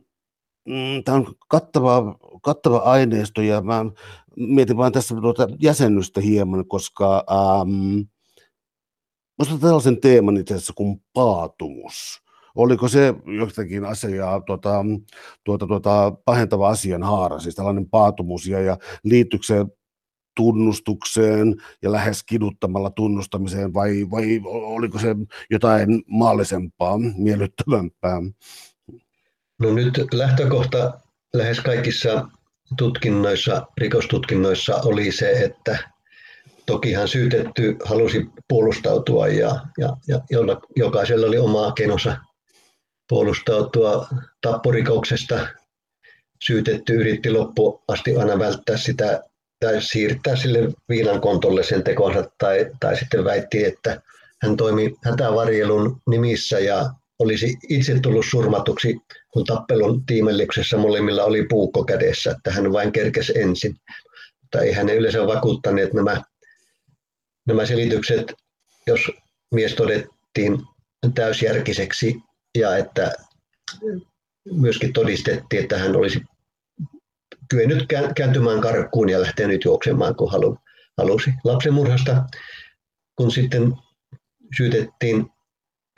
mm, 0.68 1.04
tämä 1.04 1.16
on 1.16 1.34
kattava, 1.48 2.18
kattava 2.42 2.78
aineisto 2.78 3.42
ja 3.42 3.60
mä 3.60 3.84
mietin 4.36 4.76
vain 4.76 4.92
tässä 4.92 5.14
tuota 5.14 5.48
jäsennystä 5.62 6.20
hieman, 6.20 6.68
koska 6.68 7.24
ähm, 7.30 8.00
nostan 9.38 9.60
tällaisen 9.60 10.00
teeman 10.00 10.36
itse 10.36 10.54
asiassa 10.54 10.72
kuin 10.76 11.02
paatumus 11.12 12.25
oliko 12.56 12.88
se 12.88 13.14
jostakin 13.38 13.84
asiaa 13.84 14.40
tuota, 14.40 14.84
tuota, 15.44 15.66
tuota, 15.66 16.12
pahentava 16.24 16.68
asian 16.68 17.02
haara, 17.02 17.38
siis 17.38 17.54
tällainen 17.54 17.88
paatumus 17.88 18.46
ja, 18.46 18.60
ja 18.60 18.78
liittyykö 19.04 19.46
se 19.46 19.66
tunnustukseen 20.36 21.56
ja 21.82 21.92
lähes 21.92 22.22
kiduttamalla 22.22 22.90
tunnustamiseen 22.90 23.74
vai, 23.74 24.06
vai 24.10 24.40
oliko 24.44 24.98
se 24.98 25.16
jotain 25.50 26.02
maallisempaa, 26.06 26.98
miellyttävämpää? 27.16 28.22
No 29.58 29.72
nyt 29.72 30.04
lähtökohta 30.12 31.00
lähes 31.34 31.60
kaikissa 31.60 32.28
tutkinnoissa, 32.78 33.66
rikostutkinnoissa 33.78 34.76
oli 34.76 35.12
se, 35.12 35.30
että 35.30 35.78
tokihan 36.66 37.08
syytetty 37.08 37.76
halusi 37.84 38.26
puolustautua 38.48 39.28
ja, 39.28 39.60
ja, 39.78 39.96
ja 40.08 40.20
jokaisella 40.76 41.26
oli 41.26 41.38
oma 41.38 41.72
keinonsa 41.72 42.16
puolustautua 43.08 44.08
tapporikoksesta. 44.40 45.48
Syytetty 46.46 46.92
yritti 46.92 47.30
loppu 47.30 47.82
asti 47.88 48.16
aina 48.16 48.38
välttää 48.38 48.76
sitä 48.76 49.22
tai 49.60 49.82
siirtää 49.82 50.36
sille 50.36 50.58
viinan 50.88 51.20
kontolle 51.20 51.62
sen 51.62 51.84
tekonsa 51.84 52.30
tai, 52.38 52.66
tai 52.80 52.96
sitten 52.96 53.24
väitti, 53.24 53.64
että 53.64 54.00
hän 54.42 54.56
toimi 54.56 54.94
hätävarjelun 55.04 56.00
nimissä 56.10 56.58
ja 56.58 56.90
olisi 57.18 57.54
itse 57.68 58.00
tullut 58.00 58.26
surmatuksi, 58.30 58.96
kun 59.32 59.44
tappelun 59.44 60.06
tiimellyksessä 60.06 60.76
molemmilla 60.76 61.24
oli 61.24 61.46
puukko 61.48 61.84
kädessä, 61.84 62.30
että 62.30 62.50
hän 62.50 62.72
vain 62.72 62.92
kerkesi 62.92 63.38
ensin. 63.38 63.76
Mutta 64.42 64.60
ei 64.60 64.72
hän 64.72 64.88
yleensä 64.88 65.26
vakuuttaneet 65.26 65.92
nämä, 65.92 66.22
nämä 67.46 67.66
selitykset, 67.66 68.32
jos 68.86 69.00
mies 69.54 69.74
todettiin 69.74 70.58
täysjärkiseksi 71.14 72.16
ja 72.56 72.76
että 72.76 73.12
myöskin 74.52 74.92
todistettiin, 74.92 75.62
että 75.62 75.78
hän 75.78 75.96
olisi 75.96 76.22
kyennyt 77.50 77.86
kääntymään 78.14 78.60
karkuun 78.60 79.08
ja 79.08 79.20
lähtenyt 79.20 79.64
juoksemaan, 79.64 80.16
kun 80.16 80.32
halu, 80.32 80.58
halusi. 80.98 81.30
Lapsenmurhasta, 81.44 82.24
kun 83.16 83.30
sitten 83.30 83.74
syytettiin 84.56 85.26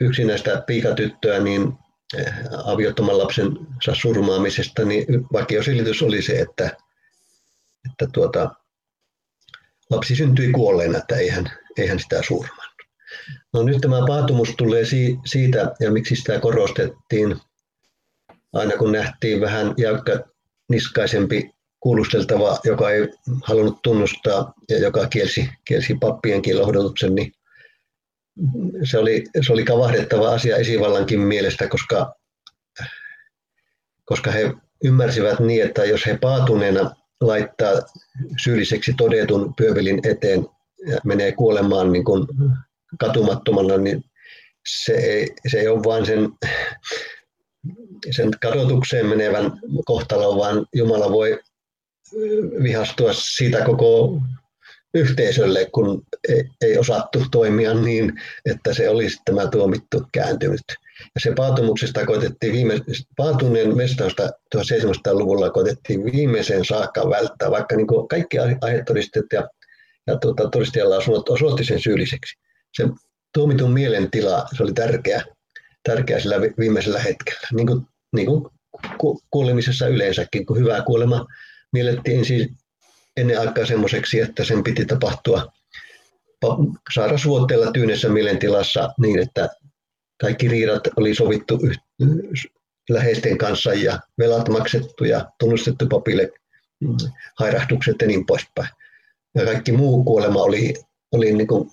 yksinäistä 0.01 0.63
piikatyttöä, 0.67 1.39
niin 1.39 1.73
eh, 2.17 2.33
aviottoman 2.65 3.17
lapsen 3.17 3.47
surmaamisesta, 3.93 4.85
niin 4.85 5.05
vakioselitys 5.33 6.01
oli 6.01 6.21
se, 6.21 6.39
että, 6.39 6.77
että 7.91 8.07
tuota, 8.13 8.51
lapsi 9.89 10.15
syntyi 10.15 10.51
kuolleena, 10.51 10.97
että 10.97 11.15
eihän, 11.15 11.51
eihän 11.77 11.99
sitä 11.99 12.21
surmaa. 12.27 12.68
No 13.53 13.63
nyt 13.63 13.81
tämä 13.81 14.05
paatumus 14.07 14.53
tulee 14.57 14.83
siitä, 15.25 15.71
ja 15.79 15.91
miksi 15.91 16.15
sitä 16.15 16.39
korostettiin, 16.39 17.35
aina 18.53 18.77
kun 18.77 18.91
nähtiin 18.91 19.41
vähän 19.41 19.73
jäykkä 19.77 20.19
niskaisempi 20.69 21.51
kuulusteltava, 21.79 22.59
joka 22.63 22.91
ei 22.91 23.07
halunnut 23.43 23.81
tunnustaa 23.83 24.53
ja 24.69 24.79
joka 24.79 25.07
kielsi, 25.07 25.49
kielsi 25.65 25.95
pappienkin 25.99 26.59
lohdutuksen, 26.59 27.15
niin 27.15 27.31
se 28.83 28.97
oli, 28.97 29.23
se 29.45 29.53
oli 29.53 29.63
kavahdettava 29.63 30.33
asia 30.33 30.57
esivallankin 30.57 31.19
mielestä, 31.19 31.67
koska, 31.67 32.13
koska 34.05 34.31
he 34.31 34.53
ymmärsivät 34.83 35.39
niin, 35.39 35.63
että 35.63 35.85
jos 35.85 36.05
he 36.05 36.17
paatuneena 36.17 36.95
laittaa 37.21 37.73
syylliseksi 38.43 38.93
todetun 38.97 39.53
pyövelin 39.55 39.99
eteen 40.03 40.45
ja 40.87 40.97
menee 41.03 41.31
kuolemaan 41.31 41.91
niin 41.91 42.03
kuin 42.03 42.27
katumattomana, 42.99 43.77
niin 43.77 44.03
se 44.67 44.93
ei, 44.93 45.27
se 45.47 45.59
ei 45.59 45.67
ole 45.67 45.83
vain 45.83 46.05
sen, 46.05 46.29
sen 48.11 48.31
kadotukseen 48.41 49.05
menevän 49.05 49.59
kohtalon, 49.85 50.37
vaan 50.37 50.65
Jumala 50.73 51.11
voi 51.11 51.39
vihastua 52.63 53.13
siitä 53.13 53.65
koko 53.65 54.19
yhteisölle, 54.93 55.67
kun 55.71 56.03
ei 56.61 56.77
osattu 56.77 57.25
toimia 57.31 57.73
niin, 57.73 58.21
että 58.45 58.73
se 58.73 58.89
olisi 58.89 59.17
tämä 59.25 59.47
tuomittu 59.47 60.03
kääntynyt. 60.11 60.61
Ja 61.15 61.21
se 61.21 61.31
paatumuksesta 61.35 62.05
koitettiin 62.05 62.53
viime, 62.53 62.79
paatuneen 63.17 63.77
mestausta 63.77 64.29
1700-luvulla 64.55 65.49
koitettiin 65.49 66.05
viimeiseen 66.05 66.65
saakka 66.65 67.09
välttää, 67.09 67.51
vaikka 67.51 67.75
niin 67.75 67.87
kuin 67.87 68.07
kaikki 68.07 68.37
aihetodistet 68.61 69.25
ja, 69.33 69.49
ja 70.07 70.17
tuota, 70.17 70.49
todistajalausunnot 70.49 71.29
osoitti 71.29 71.63
sen 71.63 71.81
syylliseksi. 71.81 72.39
Se 72.73 72.83
tuomitun 73.33 73.71
mielentila, 73.71 74.47
se 74.57 74.63
oli 74.63 74.73
tärkeä, 74.73 75.23
tärkeä 75.83 76.19
sillä 76.19 76.41
viimeisellä 76.41 76.99
hetkellä, 76.99 77.47
niin 77.53 77.67
kuin, 77.67 77.87
niin 78.15 78.27
kuin 78.27 78.45
kuulemisessa 79.31 79.87
yleensäkin, 79.87 80.45
kun 80.45 80.57
hyvää 80.57 80.81
kuolema 80.81 81.25
miellettiin 81.73 82.25
siis 82.25 82.49
ennen 83.17 83.39
aikaa 83.39 83.65
semmoiseksi, 83.65 84.19
että 84.19 84.43
sen 84.43 84.63
piti 84.63 84.85
tapahtua 84.85 85.51
sairasvuotteella 86.93 87.71
tyynessä 87.71 88.09
mielentilassa 88.09 88.93
niin, 88.97 89.19
että 89.19 89.49
kaikki 90.21 90.47
riidat 90.47 90.87
oli 90.95 91.15
sovittu 91.15 91.59
läheisten 92.89 93.37
kanssa 93.37 93.73
ja 93.73 93.99
velat 94.17 94.49
maksettu 94.49 95.03
ja 95.03 95.31
tunnustettu 95.39 95.87
papille 95.87 96.31
mm, 96.79 96.97
hairahdukset 97.39 97.95
ja 98.01 98.07
niin 98.07 98.25
poispäin. 98.25 98.69
Ja 99.35 99.45
kaikki 99.45 99.71
muu 99.71 100.03
kuolema 100.03 100.41
oli, 100.41 100.73
oli 101.11 101.33
niin 101.33 101.47
kuin 101.47 101.71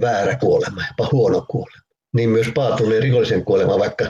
väärä 0.00 0.36
kuolema, 0.36 0.82
jopa 0.88 1.10
huono 1.12 1.44
kuolema. 1.48 1.82
Niin 2.14 2.30
myös 2.30 2.46
paatuneen 2.54 3.02
rikollisen 3.02 3.44
kuolema, 3.44 3.78
vaikka, 3.78 4.04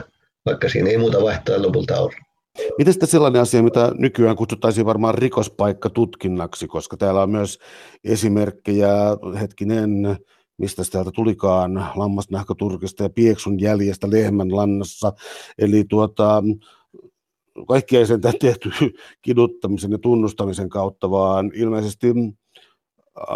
vaikka 0.45 0.69
siinä 0.69 0.89
ei 0.89 0.97
muuta 0.97 1.21
vaihtoa 1.21 1.61
lopulta 1.61 1.99
ole. 1.99 2.13
Miten 2.77 2.93
sitten 2.93 3.09
sellainen 3.09 3.41
asia, 3.41 3.63
mitä 3.63 3.91
nykyään 3.97 4.35
kutsuttaisiin 4.35 4.85
varmaan 4.85 5.15
rikospaikkatutkinnaksi, 5.15 6.67
koska 6.67 6.97
täällä 6.97 7.21
on 7.21 7.29
myös 7.29 7.59
esimerkkejä, 8.03 8.89
hetkinen, 9.39 10.17
mistä 10.57 10.83
täältä 10.91 11.11
tulikaan, 11.11 11.85
lammasnahkaturkista 11.95 13.03
ja 13.03 13.09
pieksun 13.09 13.59
jäljestä 13.59 14.09
lehmän 14.11 14.55
lannassa. 14.55 15.13
Eli 15.57 15.83
tuota, 15.89 16.43
kaikki 17.67 17.97
ei 17.97 18.05
sen 18.05 18.21
tehty 18.39 18.71
kiduttamisen 19.25 19.91
ja 19.91 19.97
tunnustamisen 19.97 20.69
kautta, 20.69 21.09
vaan 21.09 21.51
ilmeisesti 21.53 22.07
äh, 22.07 23.35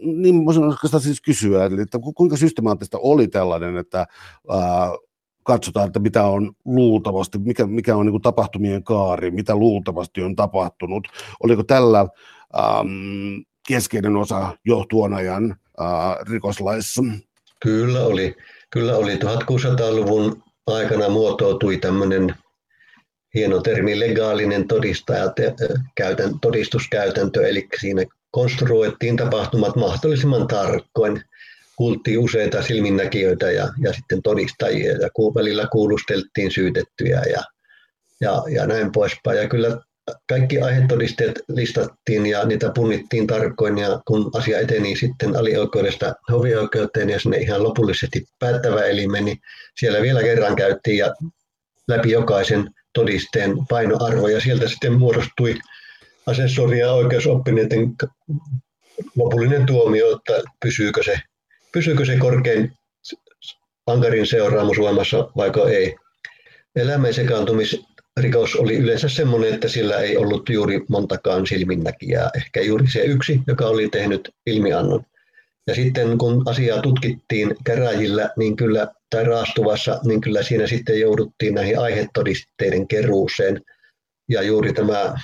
niin 0.00 0.46
voisin 0.46 0.64
oikeastaan 0.64 1.00
siis 1.00 1.20
kysyä, 1.20 1.64
eli 1.64 1.82
että 1.82 1.98
kuinka 2.14 2.36
systemaattista 2.36 2.98
oli 2.98 3.28
tällainen, 3.28 3.76
että 3.76 4.00
äh, 4.00 4.90
katsotaan, 5.42 5.86
että 5.86 5.98
mitä 5.98 6.24
on 6.24 6.52
luultavasti, 6.64 7.38
mikä, 7.38 7.66
mikä 7.66 7.96
on 7.96 8.06
niin 8.06 8.12
kuin 8.12 8.22
tapahtumien 8.22 8.84
kaari, 8.84 9.30
mitä 9.30 9.56
luultavasti 9.56 10.22
on 10.22 10.36
tapahtunut. 10.36 11.08
Oliko 11.42 11.62
tällä 11.62 12.00
ähm, 12.58 13.40
keskeinen 13.68 14.16
osa 14.16 14.56
jo 14.64 14.84
tuon 14.88 15.14
ajan 15.14 15.56
äh, 15.80 15.86
rikoslaissa? 16.30 17.02
Kyllä 17.62 18.00
oli. 18.00 18.36
Kyllä 18.70 18.96
oli. 18.96 19.14
1600-luvun 19.14 20.42
aikana 20.66 21.08
muotoutui 21.08 21.76
tämmöinen 21.76 22.34
hieno 23.34 23.60
termi 23.60 24.00
legaalinen 24.00 24.68
todistaja, 24.68 25.32
käytän, 25.94 26.40
todistuskäytäntö, 26.40 27.48
eli 27.48 27.68
siinä 27.80 28.04
konstruoittiin 28.30 29.16
tapahtumat 29.16 29.76
mahdollisimman 29.76 30.46
tarkoin– 30.48 31.22
kuultiin 31.76 32.18
useita 32.18 32.62
silminnäkijöitä 32.62 33.50
ja, 33.50 33.68
ja 33.82 33.92
sitten 33.92 34.22
todistajia 34.22 34.92
ja 34.92 35.08
välillä 35.34 35.68
kuulusteltiin 35.72 36.50
syytettyjä 36.50 37.22
ja, 37.22 37.42
ja, 38.20 38.42
ja 38.48 38.66
näin 38.66 38.92
poispäin. 38.92 39.38
Ja 39.38 39.48
kyllä 39.48 39.80
kaikki 40.28 40.60
aihetodisteet 40.60 41.40
listattiin 41.48 42.26
ja 42.26 42.44
niitä 42.44 42.70
punnittiin 42.74 43.26
tarkoin 43.26 43.78
ja 43.78 44.00
kun 44.06 44.30
asia 44.34 44.58
eteni 44.58 44.96
sitten 44.96 45.36
alioikeudesta 45.36 46.14
hovioikeuteen 46.32 47.10
ja 47.10 47.20
sinne 47.20 47.36
ihan 47.36 47.62
lopullisesti 47.62 48.24
päättävä 48.38 48.84
elimen, 48.84 49.24
niin 49.24 49.38
siellä 49.78 50.02
vielä 50.02 50.22
kerran 50.22 50.56
käytiin 50.56 50.98
ja 50.98 51.14
läpi 51.88 52.10
jokaisen 52.10 52.70
todisteen 52.92 53.56
painoarvo 53.68 54.28
ja 54.28 54.40
sieltä 54.40 54.68
sitten 54.68 54.92
muodostui 54.92 55.54
asessori 56.26 56.78
ja 56.78 56.92
oikeusoppineiden 56.92 57.94
lopullinen 59.16 59.66
tuomio, 59.66 60.16
että 60.16 60.42
pysyykö 60.64 61.02
se 61.02 61.20
pysyykö 61.76 62.04
se 62.04 62.16
korkein 62.16 62.72
ankarin 63.86 64.26
seuraamus 64.26 64.78
voimassa 64.78 65.28
vaiko 65.36 65.66
ei. 65.66 65.96
Elämän 66.76 67.14
sekaantumisrikos 67.14 68.56
oli 68.56 68.76
yleensä 68.76 69.08
sellainen, 69.08 69.54
että 69.54 69.68
sillä 69.68 69.96
ei 69.96 70.16
ollut 70.16 70.48
juuri 70.48 70.80
montakaan 70.88 71.46
silminnäkijää, 71.46 72.30
ehkä 72.36 72.60
juuri 72.60 72.90
se 72.90 73.00
yksi, 73.00 73.40
joka 73.46 73.66
oli 73.66 73.88
tehnyt 73.88 74.30
ilmiannon. 74.46 75.02
Ja 75.66 75.74
sitten 75.74 76.18
kun 76.18 76.42
asiaa 76.46 76.82
tutkittiin 76.82 77.56
käräjillä 77.64 78.30
niin 78.36 78.56
kyllä, 78.56 78.88
tai 79.10 79.24
raastuvassa, 79.24 80.00
niin 80.04 80.20
kyllä 80.20 80.42
siinä 80.42 80.66
sitten 80.66 81.00
jouduttiin 81.00 81.54
näihin 81.54 81.78
aihetodisteiden 81.78 82.88
keruuseen. 82.88 83.60
Ja 84.28 84.42
juuri 84.42 84.72
tämä 84.72 85.14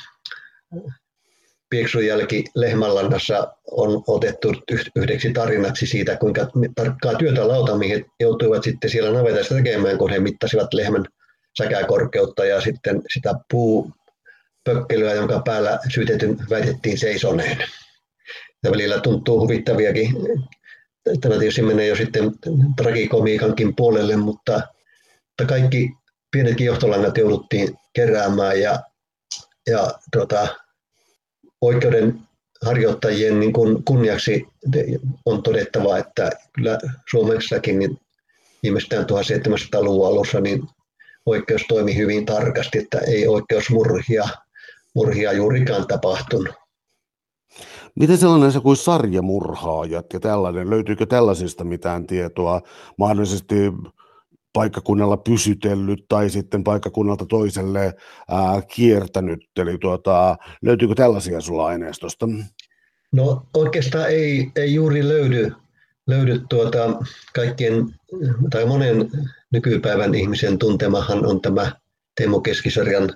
Pieksunjälki 1.71 2.45
Lehmänlannassa 2.55 3.53
on 3.71 4.05
otettu 4.07 4.53
yhdeksi 4.97 5.33
tarinaksi 5.33 5.87
siitä, 5.87 6.17
kuinka 6.17 6.47
tarkkaa 6.75 7.15
työtä 7.15 7.49
lautamiehet 7.49 8.03
joutuivat 8.21 8.65
sitten 8.65 8.91
siellä 8.91 9.13
navetassa 9.13 9.55
tekemään, 9.55 9.99
kun 9.99 10.11
he 10.11 10.19
mittasivat 10.19 10.75
lehmän 10.75 11.05
säkäkorkeutta 11.59 12.45
ja 12.45 12.61
sitten 12.61 13.03
sitä 13.15 13.35
puupökkelyä, 13.51 15.15
jonka 15.15 15.43
päällä 15.45 15.79
syytetyn 15.95 16.37
väitettiin 16.51 16.99
seisoneen. 16.99 17.59
Ja 18.65 18.71
välillä 18.71 19.01
tuntuu 19.01 19.41
huvittaviakin. 19.41 20.17
Tämä 21.21 21.39
tietysti 21.39 21.63
menee 21.63 21.87
jo 21.87 21.97
sitten 21.97 22.31
tragikomiikankin 22.77 23.77
puolelle, 23.77 24.17
mutta, 24.17 24.61
mutta 25.29 25.45
kaikki 25.47 25.91
pienetkin 26.31 26.67
johtolangat 26.67 27.19
jouduttiin 27.19 27.75
keräämään 27.93 28.61
ja, 28.61 28.81
ja 29.67 29.93
tuota, 30.13 30.49
oikeuden 31.61 32.21
harjoittajien 32.65 33.41
niin 33.41 33.53
kuin 33.53 33.85
kunniaksi 33.85 34.49
on 35.27 35.43
todettava, 35.43 35.99
että 35.99 36.31
kyllä 36.53 36.79
Suomessakin 37.11 37.79
niin 37.79 38.01
viimeistään 38.63 39.05
1700-luvun 39.05 40.07
alussa 40.07 40.41
niin 40.41 40.63
oikeus 41.27 41.63
toimi 41.69 41.97
hyvin 41.97 42.27
tarkasti, 42.27 42.79
että 42.79 42.99
ei 42.99 43.27
oikeusmurhia 43.29 44.25
murhia 44.95 45.33
juurikaan 45.33 45.87
tapahtunut. 45.87 46.55
Miten 47.95 48.19
sellainen 48.19 48.53
se 48.53 48.61
kuin 48.61 48.77
sarjamurhaajat 48.77 50.07
ja 50.13 50.21
tällainen, 50.21 50.71
löytyykö 50.71 51.07
tällaisista 51.07 51.65
mitään 51.65 52.07
tietoa? 52.07 52.61
Mahdollisesti 52.99 53.55
paikkakunnalla 54.53 55.17
pysytellyt 55.17 56.05
tai 56.09 56.31
sitten 56.31 56.65
paikkakunnalta 56.65 57.27
toiselle 57.27 57.95
ää, 58.31 58.63
kiertänyt? 58.75 59.41
Eli 59.57 59.79
tuota, 59.79 60.37
löytyykö 60.63 60.95
tällaisia 60.95 61.41
sulla 61.41 61.67
aineistosta? 61.67 62.27
No 63.13 63.47
oikeastaan 63.55 64.11
ei, 64.11 64.51
ei 64.57 64.75
juuri 64.75 65.09
löydy, 65.09 65.53
löydy 66.07 66.41
tuota, 66.49 66.79
kaikkien 67.35 67.95
tai 68.51 68.67
monen 68.67 69.11
nykypäivän 69.53 70.15
ihmisen 70.15 70.59
tuntemahan 70.59 71.27
on 71.27 71.41
tämä 71.41 71.73
Teemu 72.17 72.41
Keskisarjan 72.41 73.11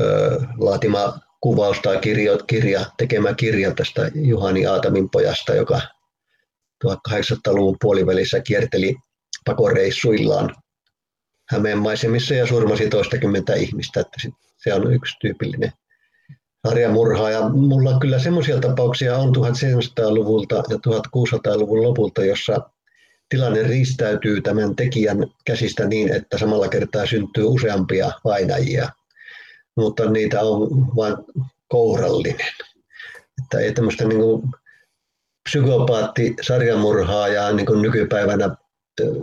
ö, 0.00 0.40
laatima 0.58 1.18
kuvaus 1.40 1.80
tai 1.80 1.98
kirja, 1.98 2.38
kirja, 2.46 2.86
tekemä 2.96 3.34
kirja 3.34 3.74
tästä 3.74 4.10
Juhani 4.14 4.66
Aatamin 4.66 5.10
pojasta, 5.10 5.54
joka 5.54 5.80
1800-luvun 6.86 7.76
puolivälissä 7.80 8.40
kierteli 8.40 8.96
pakoreissuillaan 9.44 10.56
Hämeen 11.50 11.78
maisemissa 11.78 12.34
ja 12.34 12.46
surmasi 12.46 12.88
toistakymmentä 12.88 13.54
ihmistä. 13.54 14.00
Että 14.00 14.16
se 14.56 14.74
on 14.74 14.94
yksi 14.94 15.16
tyypillinen 15.20 15.72
sarjamurhaa. 16.68 17.30
Ja 17.30 17.48
mulla 17.48 17.98
kyllä 17.98 18.18
semmoisia 18.18 18.60
tapauksia 18.60 19.16
on 19.16 19.36
1700-luvulta 19.36 20.54
ja 20.54 20.76
1600-luvun 20.76 21.82
lopulta, 21.82 22.24
jossa 22.24 22.70
tilanne 23.28 23.62
riistäytyy 23.62 24.40
tämän 24.40 24.76
tekijän 24.76 25.26
käsistä 25.44 25.86
niin, 25.86 26.12
että 26.12 26.38
samalla 26.38 26.68
kertaa 26.68 27.06
syntyy 27.06 27.44
useampia 27.44 28.10
vainajia, 28.24 28.88
mutta 29.76 30.10
niitä 30.10 30.40
on 30.40 30.86
vain 30.96 31.14
kourallinen. 31.68 32.52
Että 33.42 33.58
ei 33.58 33.72
tämmöistä 33.72 34.04
niin 34.04 34.20
kuin 34.20 34.42
psykopaatti-sarjamurhaajaa, 35.48 37.52
niin 37.52 37.66
kuin 37.66 37.82
nykypäivänä 37.82 38.56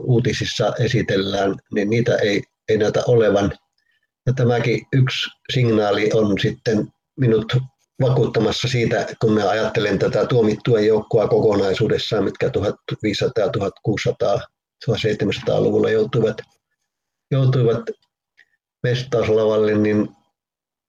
uutisissa 0.04 0.74
esitellään, 0.80 1.56
niin 1.74 1.90
niitä 1.90 2.16
ei, 2.16 2.44
ei 2.70 2.78
näytä 2.78 3.04
olevan. 3.08 3.52
Ja 4.26 4.34
tämäkin 4.34 4.86
yksi 4.94 5.30
signaali 5.54 6.10
on 6.14 6.40
sitten 6.40 6.88
minut 7.20 7.54
vakuuttamassa 8.02 8.68
siitä, 8.68 9.08
kun 9.22 9.34
mä 9.34 9.50
ajattelen 9.50 10.00
tätä 10.00 10.26
tuomittua 10.26 10.80
joukkoa 10.80 11.28
kokonaisuudessaan, 11.28 12.24
mitkä 12.24 12.50
1500, 12.50 13.50
1600, 13.50 14.40
1700-luvulla 14.90 15.90
joutuivat, 15.90 16.38
joutuivat 17.32 17.82
mestauslavalle, 18.84 19.78
niin, 19.78 20.10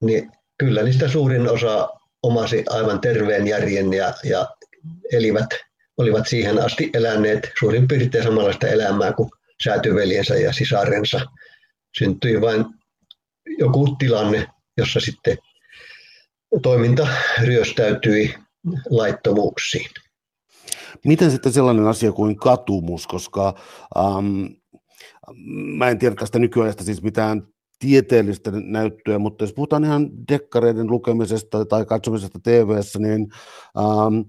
niin 0.03 0.31
kyllä 0.57 0.83
niistä 0.83 1.07
suurin 1.07 1.49
osa 1.49 1.89
omasi 2.23 2.63
aivan 2.69 3.01
terveen 3.01 3.47
järjen 3.47 3.93
ja, 3.93 4.13
ja 4.23 4.47
elivät, 5.13 5.49
olivat 6.01 6.27
siihen 6.27 6.65
asti 6.65 6.89
eläneet 6.93 7.51
suurin 7.59 7.87
piirtein 7.87 8.23
samanlaista 8.23 8.67
elämää 8.67 9.13
kuin 9.13 9.29
säätyveljensä 9.63 10.35
ja 10.35 10.53
sisarensa. 10.53 11.21
Syntyi 11.97 12.41
vain 12.41 12.65
joku 13.57 13.95
tilanne, 13.99 14.47
jossa 14.77 14.99
sitten 14.99 15.37
toiminta 16.61 17.07
ryöstäytyi 17.41 18.35
laittomuuksiin. 18.89 19.89
Miten 21.05 21.31
sitten 21.31 21.53
sellainen 21.53 21.87
asia 21.87 22.11
kuin 22.11 22.35
katumus, 22.35 23.07
koska 23.07 23.53
ähm, 23.97 24.45
mä 25.77 25.89
en 25.89 25.99
tiedä 25.99 26.15
tästä 26.15 26.39
nykyajasta 26.39 26.83
siis 26.83 27.03
mitään 27.03 27.47
tieteellistä 27.79 28.51
näyttöä, 28.51 29.19
mutta 29.19 29.43
jos 29.43 29.53
puhutaan 29.53 29.83
ihan 29.83 30.09
dekkareiden 30.31 30.87
lukemisesta 30.87 31.65
tai 31.65 31.85
katsomisesta 31.85 32.39
tv 32.43 32.67
niin 32.99 33.27
ähm, 33.77 34.21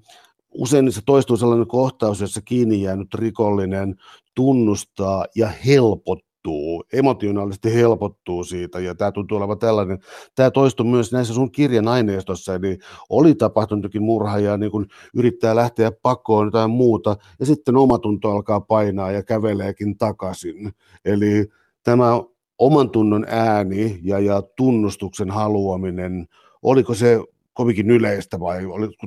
usein 0.54 0.84
niissä 0.84 1.02
toistuu 1.06 1.36
sellainen 1.36 1.66
kohtaus, 1.66 2.20
jossa 2.20 2.42
kiinni 2.42 2.82
jäänyt 2.82 3.14
rikollinen 3.14 3.94
tunnustaa 4.34 5.24
ja 5.36 5.48
helpottuu, 5.66 6.84
emotionaalisesti 6.92 7.74
helpottuu 7.74 8.44
siitä, 8.44 8.80
ja 8.80 8.94
tämä 8.94 9.12
tuntuu 9.12 9.38
olevan 9.38 9.58
tällainen. 9.58 9.98
Tämä 10.34 10.50
toistuu 10.50 10.86
myös 10.86 11.12
näissä 11.12 11.34
sun 11.34 11.52
kirjan 11.52 11.88
aineistossa, 11.88 12.54
eli 12.54 12.78
oli 13.10 13.34
tapahtunutkin 13.34 14.02
murha 14.02 14.38
ja 14.38 14.56
niin 14.56 14.70
kun 14.70 14.86
yrittää 15.14 15.56
lähteä 15.56 15.92
pakoon 16.02 16.46
jotain 16.46 16.70
muuta, 16.70 17.16
ja 17.40 17.46
sitten 17.46 17.76
omatunto 17.76 18.30
alkaa 18.30 18.60
painaa 18.60 19.10
ja 19.10 19.22
käveleekin 19.22 19.98
takaisin. 19.98 20.72
Eli 21.04 21.48
tämä 21.82 22.22
oman 22.58 22.90
tunnon 22.90 23.24
ääni 23.28 24.00
ja, 24.02 24.18
ja 24.18 24.42
tunnustuksen 24.56 25.30
haluaminen, 25.30 26.26
oliko 26.62 26.94
se 26.94 27.20
kovinkin 27.52 27.90
yleistä 27.90 28.40
vai 28.40 28.60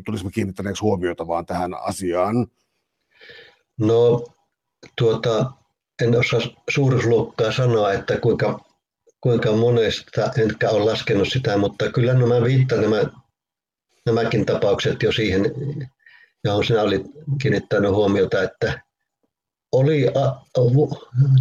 tulisimme 0.05 0.31
kiinnittäneeksi 0.31 0.81
huomiota 0.81 1.27
vaan 1.27 1.45
tähän 1.45 1.73
asiaan? 1.73 2.47
No 3.79 4.25
tuota, 4.97 5.51
en 6.03 6.19
osaa 6.19 6.39
suuruusluokkaa 6.69 7.51
sanoa, 7.51 7.93
että 7.93 8.17
kuinka, 8.17 8.59
kuinka 9.21 9.51
monesta, 9.51 10.31
enkä 10.37 10.69
ole 10.69 10.85
laskenut 10.85 11.27
sitä, 11.27 11.57
mutta 11.57 11.91
kyllä 11.91 12.13
nämä 12.13 12.43
viittaa 12.43 12.81
nämä, 12.81 13.03
nämäkin 14.05 14.45
tapaukset 14.45 15.03
jo 15.03 15.11
siihen, 15.11 15.45
johon 16.43 16.65
sinä 16.65 16.81
olit 16.81 17.01
kiinnittänyt 17.41 17.91
huomiota, 17.91 18.43
että 18.43 18.81
oli 19.71 20.07
a, 20.07 20.25
a, 20.25 20.61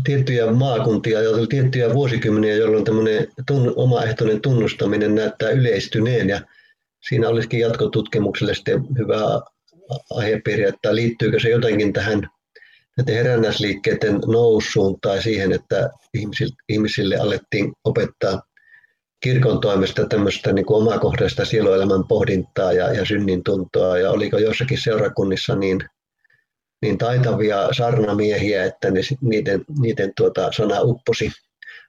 tiettyjä 0.04 0.52
maakuntia 0.52 1.22
ja 1.22 1.46
tiettyjä 1.48 1.94
vuosikymmeniä, 1.94 2.54
jolloin 2.54 2.84
tämmöinen 2.84 3.28
tun, 3.46 3.72
omaehtoinen 3.76 4.40
tunnustaminen 4.40 5.14
näyttää 5.14 5.50
yleistyneen 5.50 6.28
ja 6.28 6.40
siinä 7.08 7.28
olisikin 7.28 7.60
jatkotutkimukselle 7.60 8.54
sitten 8.54 8.86
hyvä 8.98 9.40
aihepiiri, 10.10 10.64
että 10.64 10.94
liittyykö 10.94 11.40
se 11.40 11.48
jotenkin 11.48 11.92
tähän 11.92 12.28
näiden 12.96 13.14
herännäisliikkeiden 13.14 14.20
nousuun 14.26 15.00
tai 15.00 15.22
siihen, 15.22 15.52
että 15.52 15.90
ihmisille, 16.14 16.54
ihmisille 16.68 17.16
alettiin 17.16 17.72
opettaa 17.84 18.42
kirkon 19.20 19.60
toimesta 19.60 20.06
tämmöistä 20.06 20.52
niin 20.52 20.66
kuin 20.66 20.82
omakohtaista 20.82 21.44
sieluelämän 21.44 22.04
pohdintaa 22.04 22.72
ja, 22.72 22.92
ja 22.92 23.04
synnin 23.04 23.44
tuntoa. 23.44 23.98
Ja 23.98 24.10
oliko 24.10 24.38
jossakin 24.38 24.78
seurakunnissa 24.82 25.56
niin, 25.56 25.80
niin 26.82 26.98
taitavia 26.98 27.68
sarnamiehiä, 27.72 28.64
että 28.64 28.90
ne, 28.90 29.00
niiden, 29.20 29.64
niiden 29.80 30.12
tuota, 30.16 30.52
sana 30.52 30.80
upposi, 30.80 31.30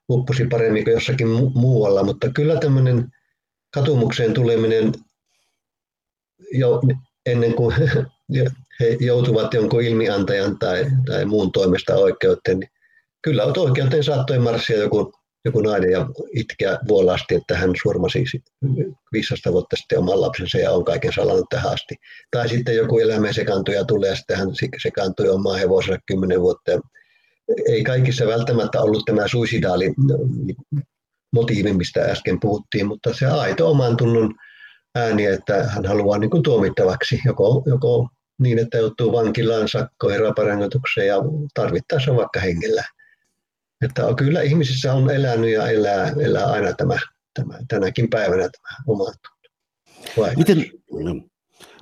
upposi 0.09 0.45
paremmin 0.45 0.83
kuin 0.83 0.93
jossakin 0.93 1.27
mu- 1.27 1.51
muualla. 1.59 2.03
Mutta 2.03 2.29
kyllä 2.29 2.59
tämmöinen 2.59 3.05
katumukseen 3.73 4.33
tuleminen 4.33 4.91
jo 6.51 6.81
ennen 7.25 7.53
kuin 7.53 7.75
he 8.79 8.97
joutuvat 8.99 9.53
jonkun 9.53 9.81
ilmiantajan 9.81 10.59
tai, 10.59 10.85
tai 11.05 11.25
muun 11.25 11.51
toimesta 11.51 11.95
oikeuteen, 11.95 12.59
niin 12.59 12.69
kyllä 13.21 13.43
oikeuteen 13.43 14.03
saattoi 14.03 14.39
marssia 14.39 14.77
joku, 14.77 15.13
joku 15.45 15.61
nainen 15.61 15.91
ja 15.91 16.07
itkeä 16.35 16.79
vuolaasti, 16.87 17.35
että 17.35 17.57
hän 17.57 17.71
surmasi 17.83 18.23
15 19.11 19.51
vuotta 19.51 19.75
sitten 19.75 19.99
oman 19.99 20.21
lapsensa 20.21 20.57
ja 20.57 20.71
on 20.71 20.85
kaiken 20.85 21.13
salannut 21.13 21.45
tähän 21.49 21.73
asti. 21.73 21.95
Tai 22.31 22.49
sitten 22.49 22.75
joku 22.75 22.99
elämän 22.99 23.33
sekaantuja 23.33 23.85
tulee 23.85 24.09
ja 24.09 24.15
sitten 24.15 24.37
hän 24.37 24.49
sekaantui 24.83 25.29
omaan 25.29 25.59
hevosensa 25.59 25.99
10 26.05 26.41
vuotta. 26.41 26.71
Ei 27.67 27.83
kaikissa 27.83 28.27
välttämättä 28.27 28.81
ollut 28.81 29.05
tämä 29.05 29.27
suisidaali 29.27 29.93
motiivi, 31.33 31.73
mistä 31.73 32.01
äsken 32.01 32.39
puhuttiin, 32.39 32.87
mutta 32.87 33.13
se 33.13 33.25
aito 33.25 33.71
oman 33.71 33.97
tunnon 33.97 34.33
ääni, 34.95 35.25
että 35.25 35.63
hän 35.63 35.85
haluaa 35.85 36.17
niin 36.17 36.29
kuin 36.29 36.43
tuomittavaksi. 36.43 37.21
Joko, 37.25 37.63
joko 37.65 38.09
niin, 38.39 38.59
että 38.59 38.77
joutuu 38.77 39.11
vankilaan, 39.11 39.67
sakkoihin, 39.67 40.21
raparangoitukseen 40.21 41.07
ja 41.07 41.15
tarvittaessa 41.53 42.15
vaikka 42.15 42.39
hengellä. 42.39 42.83
Että 43.81 44.01
kyllä 44.17 44.41
ihmisissä 44.41 44.93
on 44.93 45.11
elänyt 45.11 45.53
ja 45.53 45.69
elää, 45.69 46.11
elää 46.19 46.45
aina 46.45 46.73
tämä, 46.73 46.97
tämä, 47.33 47.57
tänäkin 47.67 48.09
päivänä 48.09 48.49
tämä 48.49 48.77
oma 48.87 49.11
Miten, 50.37 50.71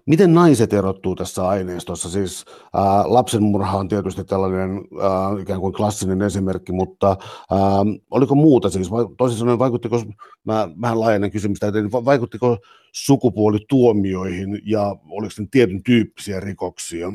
Miten 0.06 0.34
naiset 0.34 0.74
erottuu 0.74 1.16
tässä 1.16 1.48
aineistossa? 1.48 2.10
Siis 2.10 2.46
ää, 2.74 3.04
lapsenmurha 3.06 3.78
on 3.78 3.88
tietysti 3.88 4.24
tällainen 4.24 4.82
ää, 5.02 5.42
ikään 5.42 5.60
kuin 5.60 5.74
klassinen 5.74 6.22
esimerkki, 6.22 6.72
mutta 6.72 7.18
ää, 7.52 7.60
oliko 8.12 8.36
muuta 8.36 8.70
siis? 8.70 8.90
Toisin 9.18 9.40
sanoen, 9.40 9.60
vaikuttiko, 9.60 10.04
mä 10.44 10.70
vähän 10.82 11.00
laajennan 11.00 11.32
kysymystä, 11.32 11.68
että 11.68 11.80
vaikuttiko 11.92 12.58
sukupuoli 12.92 13.60
tuomioihin 13.70 14.62
ja 14.66 14.96
oliko 15.10 15.34
ne 15.40 15.48
tietyn 15.52 15.84
tyyppisiä 15.84 16.40
rikoksia? 16.40 17.08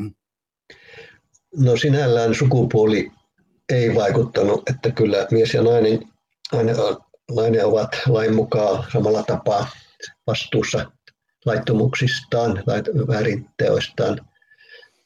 No 1.57 1.77
sinällään 1.77 2.35
sukupuoli 2.35 3.11
ei 3.69 3.95
vaikuttanut, 3.95 4.71
että 4.71 4.91
kyllä 4.91 5.27
mies 5.31 5.55
ja 5.55 5.63
nainen, 5.63 6.01
nainen, 6.53 6.77
nainen 7.37 7.67
ovat 7.67 7.91
lain 8.07 8.35
mukaan 8.35 8.85
samalla 8.93 9.23
tapaa 9.23 9.67
vastuussa 10.27 10.98
laittomuuksistaan 11.45 12.63
tai 12.67 12.83
väärinteoistaan. 13.09 14.21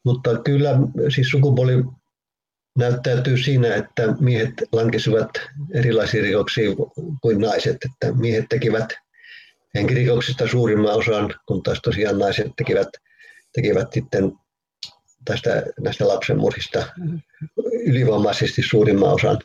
Mutta 0.04 0.38
kyllä 0.38 0.70
siis 1.14 1.28
sukupuoli 1.28 1.84
näyttäytyy 2.78 3.36
siinä, 3.36 3.74
että 3.74 4.14
miehet 4.20 4.54
lankesivat 4.72 5.30
erilaisiin 5.74 6.22
rikoksiin 6.22 6.76
kuin 7.22 7.40
naiset. 7.40 7.76
Että 7.84 8.12
miehet 8.20 8.44
tekivät 8.48 8.88
henkirikoksista 9.74 10.48
suurimman 10.48 10.94
osan, 10.94 11.34
kun 11.46 11.62
taas 11.62 11.80
tosiaan 11.82 12.18
naiset 12.18 12.46
tekivät, 12.56 12.88
tekivät 13.52 13.92
sitten 13.92 14.32
tästä, 15.24 15.62
näistä 15.80 16.08
lapsenmurhista 16.08 16.86
ylivoimaisesti 17.86 18.62
suurimman 18.62 19.14
osan. 19.14 19.38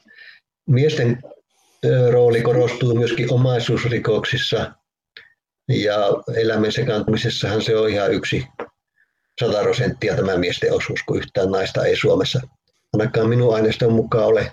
Miesten 0.68 1.22
rooli 2.12 2.42
korostuu 2.42 2.96
myöskin 2.96 3.34
omaisuusrikoksissa 3.34 4.72
ja 5.68 5.98
elämän 6.36 6.72
sekaantumisessahan 6.72 7.62
se 7.62 7.78
on 7.78 7.90
ihan 7.90 8.14
yksi 8.14 8.48
100 9.40 9.62
prosenttia 9.62 10.16
tämä 10.16 10.38
miesten 10.38 10.74
osuus, 10.74 11.00
kun 11.04 11.18
yhtään 11.18 11.52
naista 11.52 11.86
ei 11.86 11.96
Suomessa 11.96 12.42
ainakaan 12.94 13.30
minun 13.30 13.56
aineiston 13.56 13.94
mukaan 13.94 14.26
ole, 14.26 14.52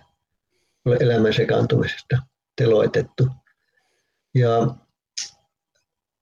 ole 0.84 0.96
elämän 1.00 1.34
sekaantumisesta 1.34 2.18
teloitettu. 2.56 3.28
Ja 4.34 4.74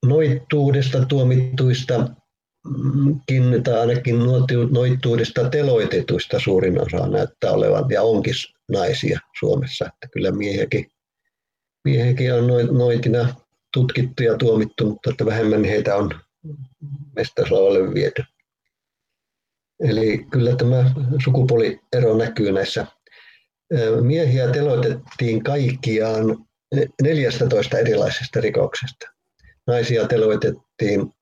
noittuudesta 0.06 1.04
tuomituista 1.04 2.08
tai 3.64 3.80
ainakin 3.80 4.18
noittuudesta 4.70 5.48
teloitetuista 5.48 6.40
suurin 6.40 6.80
osa 6.80 7.06
näyttää 7.06 7.52
olevan 7.52 7.90
ja 7.90 8.02
onkin 8.02 8.34
naisia 8.72 9.20
Suomessa. 9.38 9.84
Että 9.84 10.08
kyllä 10.12 10.30
miehiäkin, 10.30 10.90
miehiäkin 11.84 12.34
on 12.34 12.46
noitina 12.78 13.34
tutkittu 13.72 14.22
ja 14.22 14.36
tuomittu, 14.36 14.86
mutta 14.86 15.10
että 15.10 15.26
vähemmän 15.26 15.64
heitä 15.64 15.96
on 15.96 16.20
mestaslavalle 17.16 17.94
viety. 17.94 18.24
Eli 19.80 20.26
kyllä 20.30 20.56
tämä 20.56 20.90
sukupuoliero 21.24 22.16
näkyy 22.18 22.52
näissä. 22.52 22.86
Miehiä 24.00 24.48
teloitettiin 24.50 25.42
kaikkiaan 25.44 26.46
14 27.02 27.78
erilaisesta 27.78 28.40
rikoksesta. 28.40 29.06
Naisia 29.66 30.08
teloitettiin 30.08 31.12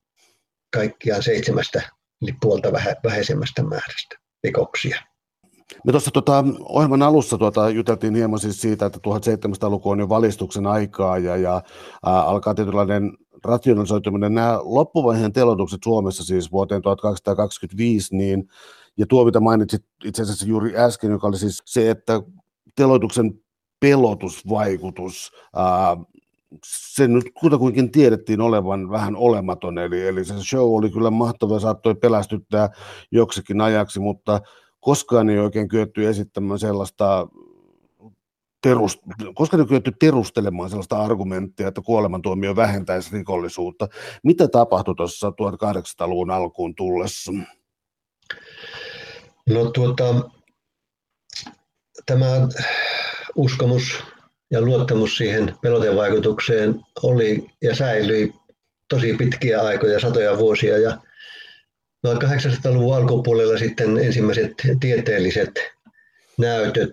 kaikkiaan 0.73 1.23
seitsemästä, 1.23 1.83
eli 2.23 2.33
puolta 2.41 2.73
vähäisemmästä 3.05 3.63
määrästä 3.63 4.17
rikoksia. 4.45 5.10
Me 5.85 5.93
tuossa 5.93 6.11
tuota, 6.11 6.45
ohjelman 6.69 7.03
alussa 7.03 7.39
tuota, 7.39 7.71
juteltiin 7.71 8.15
hieman 8.15 8.39
siis 8.39 8.61
siitä, 8.61 8.87
että 8.87 8.99
1700-luku 8.99 9.91
on 9.91 9.99
jo 9.99 10.09
valistuksen 10.09 10.67
aikaa 10.67 11.19
ja, 11.19 11.37
ja 11.37 11.63
ää, 12.07 12.23
alkaa 12.23 12.55
tietynlainen 12.55 13.13
rationalisoituminen. 13.45 14.35
Nämä 14.35 14.59
loppuvaiheen 14.63 15.33
telotukset 15.33 15.81
Suomessa 15.85 16.25
siis 16.25 16.53
vuoteen 16.53 16.83
1225, 16.83 18.17
niin, 18.17 18.49
ja 18.97 19.07
tuo 19.07 19.25
mitä 19.25 19.41
mainitsit 19.41 19.85
itse 20.05 20.23
asiassa 20.23 20.47
juuri 20.47 20.77
äsken, 20.77 21.11
joka 21.11 21.27
oli 21.27 21.39
siis 21.39 21.63
se, 21.65 21.91
että 21.91 22.23
teloituksen 22.77 23.41
pelotusvaikutus, 23.81 25.33
ää, 25.57 25.97
se 26.65 27.09
nyt 27.09 27.25
kutakuinkin 27.41 27.91
tiedettiin 27.91 28.41
olevan 28.41 28.91
vähän 28.91 29.17
olematon, 29.17 29.79
eli, 29.79 30.07
eli 30.07 30.25
se 30.25 30.35
show 30.43 30.75
oli 30.75 30.91
kyllä 30.91 31.11
mahtava 31.11 31.55
ja 31.55 31.61
saattoi 31.61 31.95
pelästyttää 31.95 32.69
joksikin 33.11 33.61
ajaksi, 33.61 34.01
mutta 34.01 34.41
koskaan 34.81 35.31
ei 35.31 35.39
oikein 35.39 35.69
kyetty 35.69 36.09
esittämään 36.09 36.59
sellaista 36.59 37.29
koska 39.35 39.57
ne 39.57 39.65
kyetty 39.65 39.93
perustelemaan 40.01 40.71
sellaista 40.71 41.03
argumenttia, 41.03 41.69
että 41.69 41.81
kuolemantuomio 41.81 42.57
vähentäisi 42.57 43.13
rikollisuutta. 43.13 43.89
Mitä 44.25 44.49
tapahtui 44.49 44.95
tuossa 44.95 45.31
1800-luvun 45.31 46.31
alkuun 46.31 46.75
tullessa? 46.75 47.33
No 49.49 49.71
tuota, 49.71 50.31
tämä 52.07 52.49
uskomus 53.37 54.05
ja 54.51 54.61
luottamus 54.61 55.17
siihen 55.17 55.55
pelotevaikutukseen 55.63 56.81
oli 57.03 57.47
ja 57.63 57.77
säilyi 57.77 58.35
tosi 58.89 59.15
pitkiä 59.15 59.61
aikoja, 59.61 60.01
satoja 60.01 60.39
vuosia. 60.39 60.79
Ja 60.79 60.99
1800-luvun 62.07 62.97
alkupuolella 62.97 63.59
sitten 63.59 63.99
ensimmäiset 63.99 64.53
tieteelliset 64.81 65.51
näytöt 66.39 66.93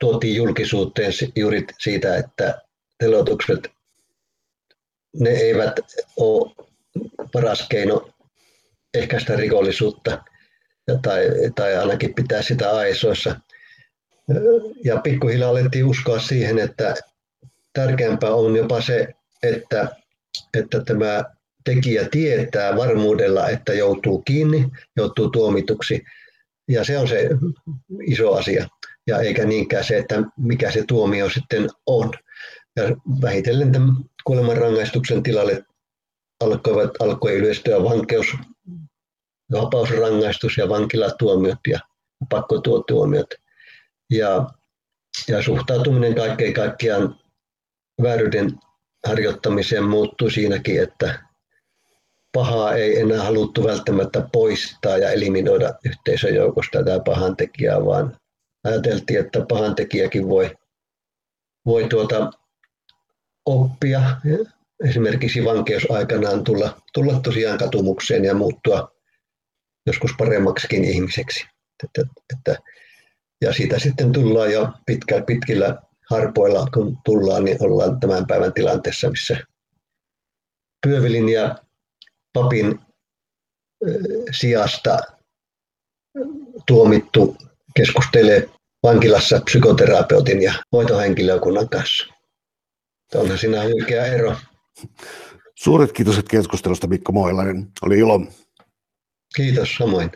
tuotiin 0.00 0.36
julkisuuteen 0.36 1.12
juuri 1.36 1.66
siitä, 1.80 2.16
että 2.16 2.60
telotukset 2.98 3.70
ne 5.20 5.30
eivät 5.30 5.80
ole 6.16 6.52
paras 7.32 7.66
keino 7.68 8.10
ehkäistä 8.94 9.36
rikollisuutta 9.36 10.24
tai, 11.02 11.26
tai 11.54 11.76
ainakin 11.76 12.14
pitää 12.14 12.42
sitä 12.42 12.70
aisoissa. 12.70 13.40
Ja 14.84 15.00
pikkuhiljaa 15.00 15.50
alettiin 15.50 15.84
uskoa 15.84 16.20
siihen, 16.20 16.58
että 16.58 16.94
tärkeämpää 17.72 18.34
on 18.34 18.56
jopa 18.56 18.80
se, 18.80 19.08
että, 19.42 19.88
että 20.54 20.80
tämä 20.84 21.24
tekijä 21.64 22.08
tietää 22.08 22.76
varmuudella, 22.76 23.48
että 23.48 23.72
joutuu 23.72 24.22
kiinni, 24.22 24.68
joutuu 24.96 25.30
tuomituksi. 25.30 26.04
Ja 26.68 26.84
se 26.84 26.98
on 26.98 27.08
se 27.08 27.28
iso 28.06 28.34
asia, 28.34 28.68
ja 29.06 29.18
eikä 29.18 29.44
niinkään 29.44 29.84
se, 29.84 29.98
että 29.98 30.22
mikä 30.36 30.70
se 30.70 30.84
tuomio 30.88 31.30
sitten 31.30 31.68
on. 31.86 32.12
Ja 32.76 32.82
vähitellen 33.22 33.72
tämän 33.72 33.94
kuolemanrangaistuksen 34.24 35.22
tilalle 35.22 35.64
alkoivat, 36.40 36.90
alkoi 37.00 37.36
yleistyä 37.36 37.84
vankeus, 37.84 38.26
vapausrangaistus 39.52 40.56
ja 40.56 40.68
vankilatuomiot 40.68 41.58
ja 41.68 41.80
pakkotuotuomiot. 42.28 43.34
Ja, 44.10 44.46
ja 45.28 45.42
suhtautuminen 45.42 46.14
kaikkein 46.14 46.54
kaikkiaan 46.54 47.20
vääryyden 48.02 48.52
harjoittamiseen 49.06 49.84
muuttui 49.84 50.30
siinäkin, 50.30 50.82
että 50.82 51.31
pahaa 52.32 52.74
ei 52.74 53.00
enää 53.00 53.22
haluttu 53.22 53.64
välttämättä 53.64 54.28
poistaa 54.32 54.98
ja 54.98 55.10
eliminoida 55.10 55.74
yhteisön 55.84 56.34
joukosta 56.34 56.78
tätä 56.78 57.00
pahan 57.04 57.36
tekijää, 57.36 57.84
vaan 57.84 58.16
ajateltiin, 58.64 59.20
että 59.20 59.46
pahan 59.48 59.74
tekijäkin 59.74 60.28
voi, 60.28 60.54
voi 61.66 61.88
tuota 61.88 62.30
oppia 63.46 64.00
esimerkiksi 64.84 65.44
vankeusaikanaan 65.44 66.44
tulla, 66.44 66.82
tulla 66.94 67.20
tosiaan 67.20 67.58
katumukseen 67.58 68.24
ja 68.24 68.34
muuttua 68.34 68.92
joskus 69.86 70.10
paremmaksikin 70.18 70.84
ihmiseksi. 70.84 71.46
Että, 71.84 72.10
että, 72.36 72.62
ja 73.40 73.52
siitä 73.52 73.78
sitten 73.78 74.12
tullaan 74.12 74.52
jo 74.52 74.68
pitkä, 74.86 75.22
pitkillä 75.26 75.82
harpoilla, 76.10 76.66
kun 76.74 76.98
tullaan, 77.04 77.44
niin 77.44 77.56
ollaan 77.60 78.00
tämän 78.00 78.26
päivän 78.26 78.52
tilanteessa, 78.52 79.10
missä 79.10 79.36
Pyövilin 80.86 81.28
ja 81.28 81.58
papin 82.32 82.80
sijasta 84.30 84.98
tuomittu 86.66 87.36
keskustelee 87.76 88.48
vankilassa 88.82 89.40
psykoterapeutin 89.44 90.42
ja 90.42 90.54
hoitohenkilökunnan 90.72 91.68
kanssa. 91.68 92.06
Onhan 93.14 93.38
siinä 93.38 93.64
huikea 93.64 94.06
ero. 94.06 94.36
Suuret 95.54 95.92
kiitokset 95.92 96.28
keskustelusta 96.28 96.86
Mikko 96.86 97.12
Moilainen. 97.12 97.66
Oli 97.82 97.98
ilo. 97.98 98.20
Kiitos 99.36 99.74
samoin. 99.76 100.10